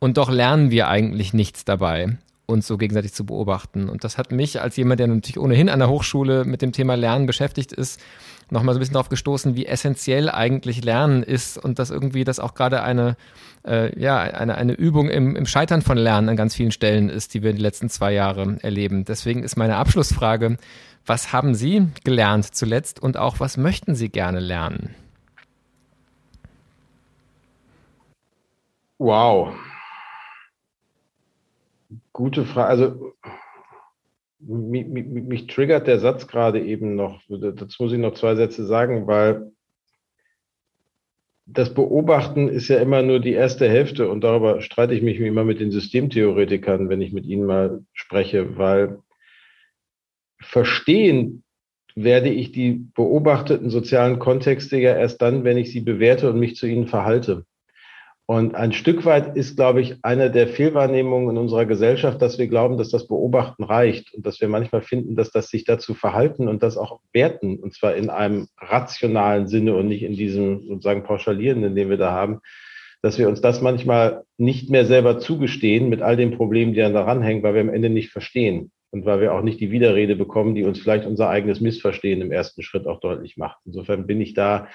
Und 0.00 0.16
doch 0.16 0.30
lernen 0.30 0.70
wir 0.70 0.88
eigentlich 0.88 1.34
nichts 1.34 1.64
dabei, 1.66 2.16
uns 2.46 2.66
so 2.66 2.78
gegenseitig 2.78 3.12
zu 3.12 3.26
beobachten. 3.26 3.90
Und 3.90 4.02
das 4.02 4.16
hat 4.16 4.32
mich 4.32 4.60
als 4.60 4.76
jemand, 4.76 4.98
der 4.98 5.06
natürlich 5.06 5.38
ohnehin 5.38 5.68
an 5.68 5.78
der 5.78 5.90
Hochschule 5.90 6.46
mit 6.46 6.62
dem 6.62 6.72
Thema 6.72 6.94
Lernen 6.94 7.26
beschäftigt 7.26 7.70
ist, 7.72 8.00
nochmal 8.48 8.74
so 8.74 8.78
ein 8.78 8.80
bisschen 8.80 8.94
darauf 8.94 9.10
gestoßen, 9.10 9.54
wie 9.56 9.66
essentiell 9.66 10.30
eigentlich 10.30 10.82
Lernen 10.82 11.22
ist 11.22 11.58
und 11.58 11.78
dass 11.78 11.90
irgendwie 11.90 12.24
das 12.24 12.40
auch 12.40 12.54
gerade 12.54 12.82
eine, 12.82 13.16
äh, 13.66 13.96
ja, 14.00 14.18
eine, 14.20 14.56
eine 14.56 14.72
Übung 14.72 15.10
im, 15.10 15.36
im 15.36 15.44
Scheitern 15.44 15.82
von 15.82 15.98
Lernen 15.98 16.30
an 16.30 16.36
ganz 16.36 16.54
vielen 16.54 16.72
Stellen 16.72 17.10
ist, 17.10 17.34
die 17.34 17.42
wir 17.42 17.50
in 17.50 17.56
den 17.56 17.62
letzten 17.62 17.90
zwei 17.90 18.14
Jahren 18.14 18.58
erleben. 18.58 19.04
Deswegen 19.04 19.42
ist 19.42 19.56
meine 19.56 19.76
Abschlussfrage, 19.76 20.56
was 21.04 21.34
haben 21.34 21.54
Sie 21.54 21.88
gelernt 22.04 22.54
zuletzt 22.54 23.02
und 23.02 23.18
auch 23.18 23.38
was 23.38 23.58
möchten 23.58 23.94
Sie 23.94 24.08
gerne 24.08 24.40
lernen? 24.40 24.94
Wow. 28.98 29.54
Gute 32.20 32.44
Frage. 32.44 32.68
Also 32.68 33.12
mich, 34.40 34.86
mich, 34.86 35.06
mich, 35.06 35.46
triggert 35.46 35.86
der 35.86 36.00
Satz 36.00 36.26
gerade 36.26 36.62
eben 36.62 36.94
noch. 36.94 37.22
Dazu 37.30 37.82
muss 37.82 37.94
ich 37.94 37.98
noch 37.98 38.12
zwei 38.12 38.34
Sätze 38.34 38.66
sagen, 38.66 39.06
weil 39.06 39.52
das 41.46 41.72
Beobachten 41.72 42.48
ist 42.48 42.68
ja 42.68 42.78
immer 42.78 43.00
nur 43.00 43.20
die 43.20 43.32
erste 43.32 43.70
Hälfte 43.70 44.10
und 44.10 44.20
darüber 44.20 44.60
streite 44.60 44.92
ich 44.92 45.00
mich 45.00 45.18
immer 45.18 45.44
mit 45.44 45.60
den 45.60 45.70
Systemtheoretikern, 45.70 46.90
wenn 46.90 47.00
ich 47.00 47.14
mit 47.14 47.24
ihnen 47.24 47.46
mal 47.46 47.86
spreche, 47.94 48.58
weil 48.58 48.98
verstehen 50.42 51.42
werde 51.94 52.28
ich 52.28 52.52
die 52.52 52.84
beobachteten 52.94 53.70
sozialen 53.70 54.18
Kontexte 54.18 54.76
ja 54.76 54.94
erst 54.94 55.22
dann, 55.22 55.44
wenn 55.44 55.56
ich 55.56 55.72
sie 55.72 55.80
bewerte 55.80 56.28
und 56.28 56.38
mich 56.38 56.56
zu 56.56 56.66
ihnen 56.66 56.86
verhalte. 56.86 57.46
Und 58.30 58.54
ein 58.54 58.72
Stück 58.72 59.04
weit 59.06 59.36
ist, 59.36 59.56
glaube 59.56 59.80
ich, 59.80 59.96
eine 60.02 60.30
der 60.30 60.46
Fehlwahrnehmungen 60.46 61.30
in 61.30 61.36
unserer 61.36 61.66
Gesellschaft, 61.66 62.22
dass 62.22 62.38
wir 62.38 62.46
glauben, 62.46 62.78
dass 62.78 62.88
das 62.88 63.08
Beobachten 63.08 63.64
reicht 63.64 64.14
und 64.14 64.24
dass 64.24 64.40
wir 64.40 64.46
manchmal 64.46 64.82
finden, 64.82 65.16
dass 65.16 65.32
das 65.32 65.48
sich 65.48 65.64
dazu 65.64 65.94
verhalten 65.94 66.46
und 66.46 66.62
das 66.62 66.76
auch 66.76 67.00
werten, 67.12 67.56
und 67.56 67.74
zwar 67.74 67.96
in 67.96 68.08
einem 68.08 68.46
rationalen 68.56 69.48
Sinne 69.48 69.74
und 69.74 69.88
nicht 69.88 70.04
in 70.04 70.12
diesem 70.12 70.62
sozusagen 70.62 71.02
pauschalierenden, 71.02 71.74
den 71.74 71.90
wir 71.90 71.96
da 71.96 72.12
haben, 72.12 72.38
dass 73.02 73.18
wir 73.18 73.28
uns 73.28 73.40
das 73.40 73.62
manchmal 73.62 74.22
nicht 74.38 74.70
mehr 74.70 74.84
selber 74.84 75.18
zugestehen 75.18 75.88
mit 75.88 76.00
all 76.00 76.16
den 76.16 76.30
Problemen, 76.30 76.72
die 76.72 76.78
dann 76.78 76.94
daran 76.94 77.22
hängen, 77.22 77.42
weil 77.42 77.54
wir 77.54 77.62
am 77.62 77.68
Ende 77.68 77.90
nicht 77.90 78.12
verstehen 78.12 78.70
und 78.92 79.06
weil 79.06 79.20
wir 79.20 79.34
auch 79.34 79.42
nicht 79.42 79.58
die 79.58 79.72
Widerrede 79.72 80.14
bekommen, 80.14 80.54
die 80.54 80.62
uns 80.62 80.78
vielleicht 80.78 81.04
unser 81.04 81.28
eigenes 81.28 81.60
Missverstehen 81.60 82.20
im 82.20 82.30
ersten 82.30 82.62
Schritt 82.62 82.86
auch 82.86 83.00
deutlich 83.00 83.36
macht. 83.36 83.58
Insofern 83.66 84.06
bin 84.06 84.20
ich 84.20 84.34
da 84.34 84.68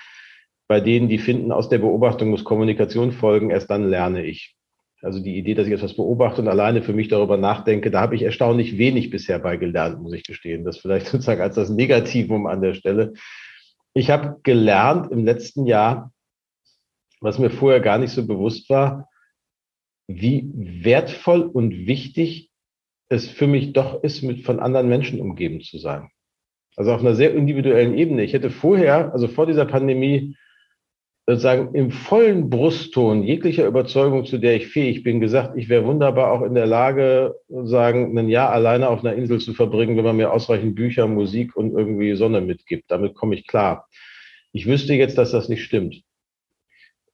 bei 0.67 0.79
denen, 0.79 1.09
die 1.09 1.19
finden, 1.19 1.51
aus 1.51 1.69
der 1.69 1.77
Beobachtung 1.77 2.29
muss 2.29 2.43
Kommunikation 2.43 3.11
folgen, 3.11 3.49
erst 3.49 3.69
dann 3.69 3.89
lerne 3.89 4.25
ich. 4.25 4.55
Also 5.01 5.19
die 5.19 5.37
Idee, 5.37 5.53
dass 5.53 5.67
ich 5.67 5.73
etwas 5.73 5.95
beobachte 5.95 6.41
und 6.41 6.47
alleine 6.47 6.81
für 6.81 6.93
mich 6.93 7.09
darüber 7.09 7.37
nachdenke, 7.37 7.91
da 7.91 8.01
habe 8.01 8.15
ich 8.15 8.23
erstaunlich 8.23 8.77
wenig 8.79 9.11
bisher 9.11 9.37
bei 9.37 9.57
gelernt, 9.57 10.01
muss 10.01 10.13
ich 10.13 10.23
gestehen. 10.23 10.65
Das 10.65 10.77
vielleicht 10.77 11.07
sozusagen 11.07 11.41
als 11.41 11.55
das 11.55 11.69
Negativum 11.69 12.47
an 12.47 12.61
der 12.61 12.73
Stelle. 12.73 13.13
Ich 13.93 14.09
habe 14.09 14.39
gelernt 14.43 15.11
im 15.11 15.23
letzten 15.23 15.67
Jahr, 15.67 16.11
was 17.21 17.39
mir 17.39 17.49
vorher 17.49 17.81
gar 17.81 17.97
nicht 17.97 18.11
so 18.11 18.25
bewusst 18.25 18.69
war, 18.69 19.07
wie 20.07 20.49
wertvoll 20.55 21.41
und 21.41 21.87
wichtig 21.87 22.49
es 23.09 23.29
für 23.29 23.47
mich 23.47 23.73
doch 23.73 24.03
ist, 24.03 24.23
mit 24.23 24.43
von 24.43 24.59
anderen 24.59 24.89
Menschen 24.89 25.21
umgeben 25.21 25.61
zu 25.61 25.77
sein. 25.77 26.09
Also 26.75 26.91
auf 26.91 27.01
einer 27.01 27.15
sehr 27.15 27.33
individuellen 27.33 27.97
Ebene. 27.97 28.23
Ich 28.23 28.33
hätte 28.33 28.49
vorher, 28.49 29.13
also 29.13 29.27
vor 29.27 29.45
dieser 29.45 29.65
Pandemie, 29.65 30.35
sozusagen 31.27 31.73
im 31.73 31.89
vollen 31.89 32.49
Brustton 32.49 33.23
jeglicher 33.23 33.65
Überzeugung, 33.65 34.25
zu 34.25 34.37
der 34.37 34.55
ich 34.55 34.67
fähig 34.67 35.03
bin, 35.03 35.19
gesagt, 35.19 35.57
ich 35.57 35.69
wäre 35.69 35.85
wunderbar 35.85 36.31
auch 36.31 36.43
in 36.43 36.53
der 36.53 36.67
Lage, 36.67 37.35
sagen, 37.49 38.17
ein 38.17 38.29
Jahr 38.29 38.51
alleine 38.51 38.89
auf 38.89 39.03
einer 39.03 39.15
Insel 39.15 39.39
zu 39.39 39.53
verbringen, 39.53 39.97
wenn 39.97 40.03
man 40.03 40.17
mir 40.17 40.31
ausreichend 40.31 40.75
Bücher, 40.75 41.07
Musik 41.07 41.55
und 41.55 41.71
irgendwie 41.71 42.15
Sonne 42.15 42.41
mitgibt. 42.41 42.91
Damit 42.91 43.15
komme 43.15 43.35
ich 43.35 43.47
klar. 43.47 43.87
Ich 44.51 44.67
wüsste 44.67 44.93
jetzt, 44.93 45.17
dass 45.17 45.31
das 45.31 45.49
nicht 45.49 45.63
stimmt. 45.63 46.03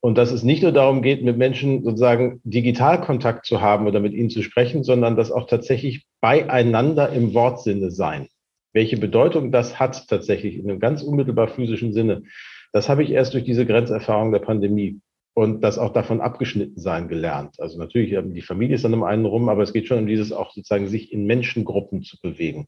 Und 0.02 0.18
dass 0.18 0.32
es 0.32 0.44
nicht 0.44 0.64
nur 0.64 0.72
darum 0.72 1.02
geht, 1.04 1.24
mit 1.24 1.38
Menschen 1.38 1.84
sozusagen 1.84 2.42
Digitalkontakt 2.44 3.46
zu 3.46 3.62
haben 3.62 3.88
oder 3.88 4.00
mit 4.00 4.14
ihnen 4.14 4.32
zu 4.32 4.42
sprechen, 4.42 4.84
sondern 4.84 5.16
dass 5.16 5.32
auch 5.32 5.48
tatsächlich 5.48 6.06
beieinander 6.20 7.10
im 7.10 7.34
Wortsinne 7.34 7.92
sein. 7.92 8.28
Welche 8.74 8.98
Bedeutung 8.98 9.52
das 9.52 9.80
hat 9.80 10.08
tatsächlich 10.08 10.58
in 10.58 10.70
einem 10.70 10.80
ganz 10.80 11.02
unmittelbar 11.02 11.48
physischen 11.48 11.94
Sinne. 11.94 12.24
Das 12.72 12.90
habe 12.90 13.04
ich 13.04 13.12
erst 13.12 13.34
durch 13.34 13.44
diese 13.44 13.66
Grenzerfahrung 13.66 14.32
der 14.32 14.40
Pandemie 14.40 15.02
und 15.34 15.62
das 15.62 15.78
auch 15.78 15.94
davon 15.94 16.22
abgeschnitten 16.22 16.80
sein 16.80 17.08
gelernt. 17.08 17.60
Also 17.60 17.78
natürlich, 17.78 18.12
ähm, 18.14 18.34
die 18.34 18.42
Familie 18.42 18.76
ist 18.76 18.86
dann 18.86 18.94
um 18.94 19.04
einen 19.04 19.26
rum, 19.26 19.50
aber 19.50 19.64
es 19.64 19.74
geht 19.74 19.88
schon 19.88 20.00
um 20.00 20.08
dieses 20.08 20.32
auch 20.32 20.52
sozusagen 20.52 20.88
sich 20.88 21.12
in 21.12 21.26
Menschengruppen 21.26 22.04
zu 22.04 22.20
bewegen. 22.22 22.68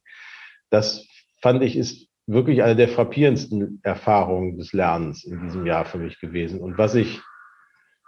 Das 0.69 1.07
fand 1.41 1.61
ich 1.63 1.75
ist 1.75 2.09
wirklich 2.25 2.63
eine 2.63 2.75
der 2.75 2.87
frappierendsten 2.87 3.79
Erfahrungen 3.83 4.57
des 4.57 4.71
Lernens 4.71 5.25
in 5.25 5.41
diesem 5.41 5.65
Jahr 5.65 5.85
für 5.85 5.97
mich 5.97 6.19
gewesen. 6.19 6.61
Und 6.61 6.77
was 6.77 6.95
ich, 6.95 7.21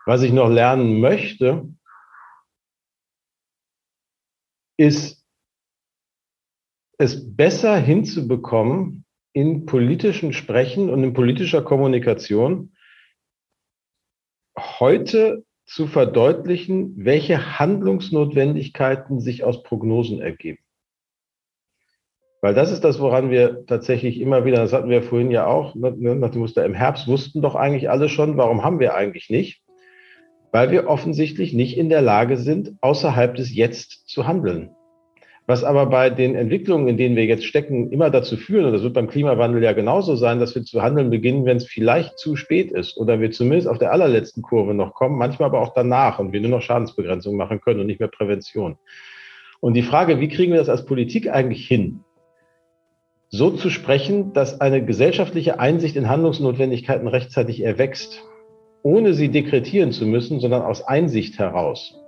was 0.05 0.21
ich 0.21 0.31
noch 0.31 0.49
lernen 0.49 1.01
möchte, 1.01 1.67
ist 4.77 5.25
es 6.97 7.35
besser 7.35 7.77
hinzubekommen, 7.77 9.04
in 9.35 9.65
politischen 9.65 10.31
Sprechen 10.31 10.89
und 10.89 11.03
in 11.03 11.13
politischer 11.13 11.61
Kommunikation 11.61 12.71
heute 14.57 15.43
zu 15.65 15.87
verdeutlichen, 15.87 16.93
welche 16.95 17.59
Handlungsnotwendigkeiten 17.59 19.19
sich 19.19 19.43
aus 19.43 19.61
Prognosen 19.61 20.21
ergeben. 20.21 20.59
Weil 22.41 22.53
das 22.53 22.71
ist 22.71 22.85
das, 22.85 23.01
woran 23.01 23.29
wir 23.29 23.65
tatsächlich 23.65 24.21
immer 24.21 24.45
wieder, 24.45 24.57
das 24.57 24.71
hatten 24.71 24.89
wir 24.89 25.03
vorhin 25.03 25.31
ja 25.31 25.47
auch, 25.47 25.75
ne, 25.75 25.91
ne, 25.91 26.15
nach 26.15 26.29
dem 26.29 26.39
Muster 26.39 26.63
im 26.63 26.73
Herbst 26.73 27.05
wussten 27.07 27.41
doch 27.41 27.55
eigentlich 27.55 27.89
alle 27.89 28.07
schon, 28.07 28.37
warum 28.37 28.63
haben 28.63 28.79
wir 28.79 28.95
eigentlich 28.95 29.29
nicht? 29.29 29.63
Weil 30.53 30.71
wir 30.71 30.87
offensichtlich 30.87 31.53
nicht 31.53 31.77
in 31.77 31.89
der 31.89 32.01
Lage 32.01 32.37
sind, 32.37 32.75
außerhalb 32.79 33.35
des 33.35 33.53
Jetzt 33.53 34.07
zu 34.07 34.27
handeln. 34.27 34.73
Was 35.47 35.63
aber 35.63 35.85
bei 35.85 36.09
den 36.09 36.33
Entwicklungen, 36.33 36.87
in 36.87 36.97
denen 36.97 37.15
wir 37.15 37.25
jetzt 37.25 37.45
stecken, 37.45 37.91
immer 37.91 38.09
dazu 38.09 38.35
führen, 38.35 38.65
und 38.65 38.73
das 38.73 38.81
wird 38.81 38.95
beim 38.95 39.07
Klimawandel 39.07 39.61
ja 39.61 39.73
genauso 39.73 40.15
sein, 40.15 40.39
dass 40.39 40.55
wir 40.55 40.63
zu 40.63 40.81
handeln 40.81 41.11
beginnen, 41.11 41.45
wenn 41.45 41.57
es 41.57 41.67
vielleicht 41.67 42.17
zu 42.17 42.35
spät 42.35 42.71
ist 42.71 42.97
oder 42.97 43.19
wir 43.19 43.29
zumindest 43.29 43.67
auf 43.67 43.77
der 43.77 43.91
allerletzten 43.91 44.41
Kurve 44.41 44.73
noch 44.73 44.95
kommen, 44.95 45.19
manchmal 45.19 45.49
aber 45.49 45.61
auch 45.61 45.73
danach 45.75 46.17
und 46.17 46.33
wir 46.33 46.41
nur 46.41 46.49
noch 46.49 46.63
Schadensbegrenzung 46.63 47.37
machen 47.37 47.61
können 47.61 47.79
und 47.79 47.85
nicht 47.85 47.99
mehr 47.99 48.09
Prävention. 48.09 48.77
Und 49.59 49.75
die 49.75 49.83
Frage, 49.83 50.19
wie 50.19 50.29
kriegen 50.29 50.51
wir 50.51 50.59
das 50.59 50.69
als 50.69 50.85
Politik 50.85 51.29
eigentlich 51.29 51.67
hin? 51.67 51.99
So 53.29 53.51
zu 53.51 53.69
sprechen, 53.69 54.33
dass 54.33 54.61
eine 54.61 54.83
gesellschaftliche 54.83 55.59
Einsicht 55.59 55.95
in 55.95 56.09
Handlungsnotwendigkeiten 56.09 57.07
rechtzeitig 57.07 57.61
erwächst, 57.61 58.23
ohne 58.81 59.13
sie 59.13 59.29
dekretieren 59.29 59.91
zu 59.91 60.07
müssen, 60.07 60.39
sondern 60.39 60.63
aus 60.63 60.81
Einsicht 60.83 61.37
heraus. 61.37 61.99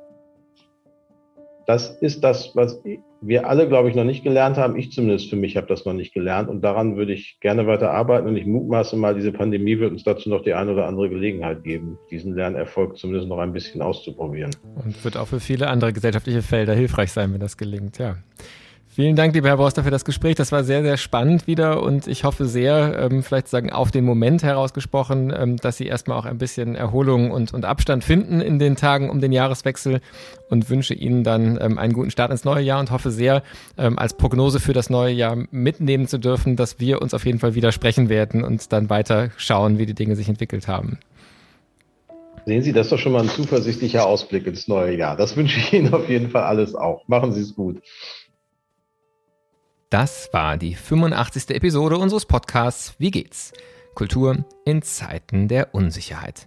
Das 1.68 1.90
ist 2.02 2.24
das, 2.24 2.56
was 2.56 2.82
wir 3.22 3.48
alle, 3.48 3.68
glaube 3.68 3.90
ich, 3.90 3.96
noch 3.96 4.04
nicht 4.04 4.24
gelernt 4.24 4.58
haben. 4.58 4.76
Ich 4.76 4.92
zumindest 4.92 5.30
für 5.30 5.36
mich 5.36 5.58
habe 5.58 5.68
das 5.68 5.86
noch 5.86 5.94
nicht 5.94 6.14
gelernt 6.14 6.50
und 6.50 6.62
daran 6.62 6.98
würde 6.98 7.14
ich 7.14 7.40
gerne 7.40 7.68
weiter 7.68 7.92
arbeiten 7.92 8.28
und 8.28 8.36
ich 8.36 8.46
mutmaße 8.46 8.96
mal, 8.96 9.16
diese 9.16 9.32
Pandemie 9.32 9.80
wird 9.80 9.92
uns 9.92 10.04
dazu 10.04 10.30
noch 10.30 10.42
die 10.42 10.54
eine 10.54 10.74
oder 10.74 10.88
andere 10.88 11.10
Gelegenheit 11.10 11.64
geben, 11.64 11.98
diesen 12.12 12.36
Lernerfolg 12.36 12.98
zumindest 12.98 13.28
noch 13.28 13.40
ein 13.40 13.54
bisschen 13.54 13.82
auszuprobieren. 13.82 14.52
Und 14.84 15.04
wird 15.04 15.18
auch 15.18 15.28
für 15.28 15.40
viele 15.40 15.68
andere 15.68 15.94
gesellschaftliche 15.94 16.42
Felder 16.42 16.74
hilfreich 16.74 17.12
sein, 17.12 17.34
wenn 17.34 17.40
das 17.40 17.58
gelingt, 17.58 17.98
ja. 17.98 18.18
Vielen 18.98 19.16
Dank, 19.16 19.36
lieber 19.36 19.50
Herr 19.50 19.58
Borster, 19.58 19.84
für 19.84 19.92
das 19.92 20.06
Gespräch. 20.06 20.34
Das 20.34 20.52
war 20.52 20.64
sehr, 20.64 20.82
sehr 20.82 20.98
spannend 20.98 21.46
wieder 21.46 21.84
und 21.84 22.08
ich 22.08 22.24
hoffe 22.24 22.48
sehr, 22.48 22.98
ähm, 22.98 23.22
vielleicht 23.22 23.48
sagen 23.48 23.72
auf 23.72 23.92
den 23.92 24.04
Moment 24.04 24.42
herausgesprochen, 24.42 25.32
ähm, 25.38 25.58
dass 25.58 25.78
Sie 25.78 25.86
erstmal 25.86 26.18
auch 26.18 26.26
ein 26.26 26.40
bisschen 26.40 26.74
Erholung 26.74 27.30
und, 27.30 27.54
und 27.54 27.64
Abstand 27.64 28.04
finden 28.04 28.42
in 28.42 28.58
den 28.58 28.76
Tagen 28.76 29.12
um 29.12 29.22
den 29.22 29.32
Jahreswechsel 29.32 30.02
und 30.50 30.72
wünsche 30.72 30.96
Ihnen 30.96 31.24
dann 31.24 31.60
ähm, 31.62 31.78
einen 31.78 31.94
guten 31.94 32.10
Start 32.10 32.32
ins 32.32 32.44
neue 32.44 32.64
Jahr 32.64 32.80
und 32.80 32.90
hoffe 32.90 33.12
sehr, 33.12 33.44
als 33.76 34.16
Prognose 34.16 34.60
für 34.60 34.74
das 34.74 34.90
neue 34.90 35.14
Jahr 35.14 35.38
mitnehmen 35.52 36.08
zu 36.08 36.18
dürfen, 36.18 36.56
dass 36.56 36.80
wir 36.80 37.00
uns 37.00 37.14
auf 37.14 37.24
jeden 37.24 37.38
Fall 37.38 37.54
wieder 37.54 37.72
sprechen 37.72 38.10
werden 38.10 38.44
und 38.44 38.74
dann 38.74 38.90
weiter 38.90 39.30
schauen, 39.38 39.78
wie 39.78 39.86
die 39.86 39.94
Dinge 39.94 40.16
sich 40.16 40.28
entwickelt 40.28 40.68
haben. 40.68 40.98
Sehen 42.48 42.64
Sie, 42.64 42.74
das 42.74 42.88
ist 42.88 42.92
doch 42.92 42.98
schon 42.98 43.12
mal 43.12 43.22
ein 43.22 43.30
zuversichtlicher 43.30 44.08
Ausblick 44.08 44.48
ins 44.48 44.68
neue 44.68 44.98
Jahr. 44.98 45.16
Das 45.16 45.38
wünsche 45.38 45.60
ich 45.60 45.72
Ihnen 45.72 45.94
auf 45.94 46.10
jeden 46.10 46.32
Fall 46.32 46.44
alles 46.44 46.74
auch. 46.74 47.08
Machen 47.08 47.32
Sie 47.34 47.42
es 47.42 47.54
gut. 47.54 47.84
Das 49.90 50.28
war 50.34 50.58
die 50.58 50.76
85. 50.76 51.52
Episode 51.52 51.98
unseres 51.98 52.26
Podcasts 52.26 52.96
Wie 52.98 53.10
geht's? 53.10 53.54
Kultur 53.96 54.44
in 54.66 54.82
Zeiten 54.82 55.48
der 55.48 55.74
Unsicherheit. 55.74 56.46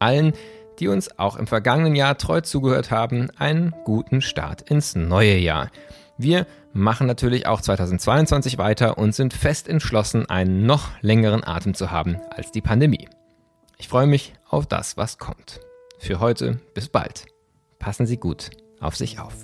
Allen, 0.00 0.32
die 0.80 0.88
uns 0.88 1.20
auch 1.20 1.36
im 1.36 1.46
vergangenen 1.46 1.94
Jahr 1.94 2.18
treu 2.18 2.40
zugehört 2.40 2.90
haben, 2.90 3.30
einen 3.36 3.72
guten 3.84 4.22
Start 4.22 4.68
ins 4.68 4.96
neue 4.96 5.36
Jahr. 5.36 5.70
Wir 6.18 6.48
machen 6.72 7.06
natürlich 7.06 7.46
auch 7.46 7.60
2022 7.60 8.58
weiter 8.58 8.98
und 8.98 9.14
sind 9.14 9.34
fest 9.34 9.68
entschlossen, 9.68 10.28
einen 10.28 10.66
noch 10.66 11.00
längeren 11.00 11.44
Atem 11.44 11.74
zu 11.74 11.92
haben 11.92 12.16
als 12.30 12.50
die 12.50 12.60
Pandemie. 12.60 13.06
Ich 13.78 13.88
freue 13.88 14.06
mich 14.06 14.34
auf 14.48 14.66
das, 14.66 14.96
was 14.96 15.18
kommt. 15.18 15.60
Für 15.98 16.20
heute 16.20 16.60
bis 16.74 16.88
bald. 16.88 17.26
Passen 17.78 18.06
Sie 18.06 18.16
gut 18.16 18.50
auf 18.80 18.96
sich 18.96 19.18
auf. 19.18 19.34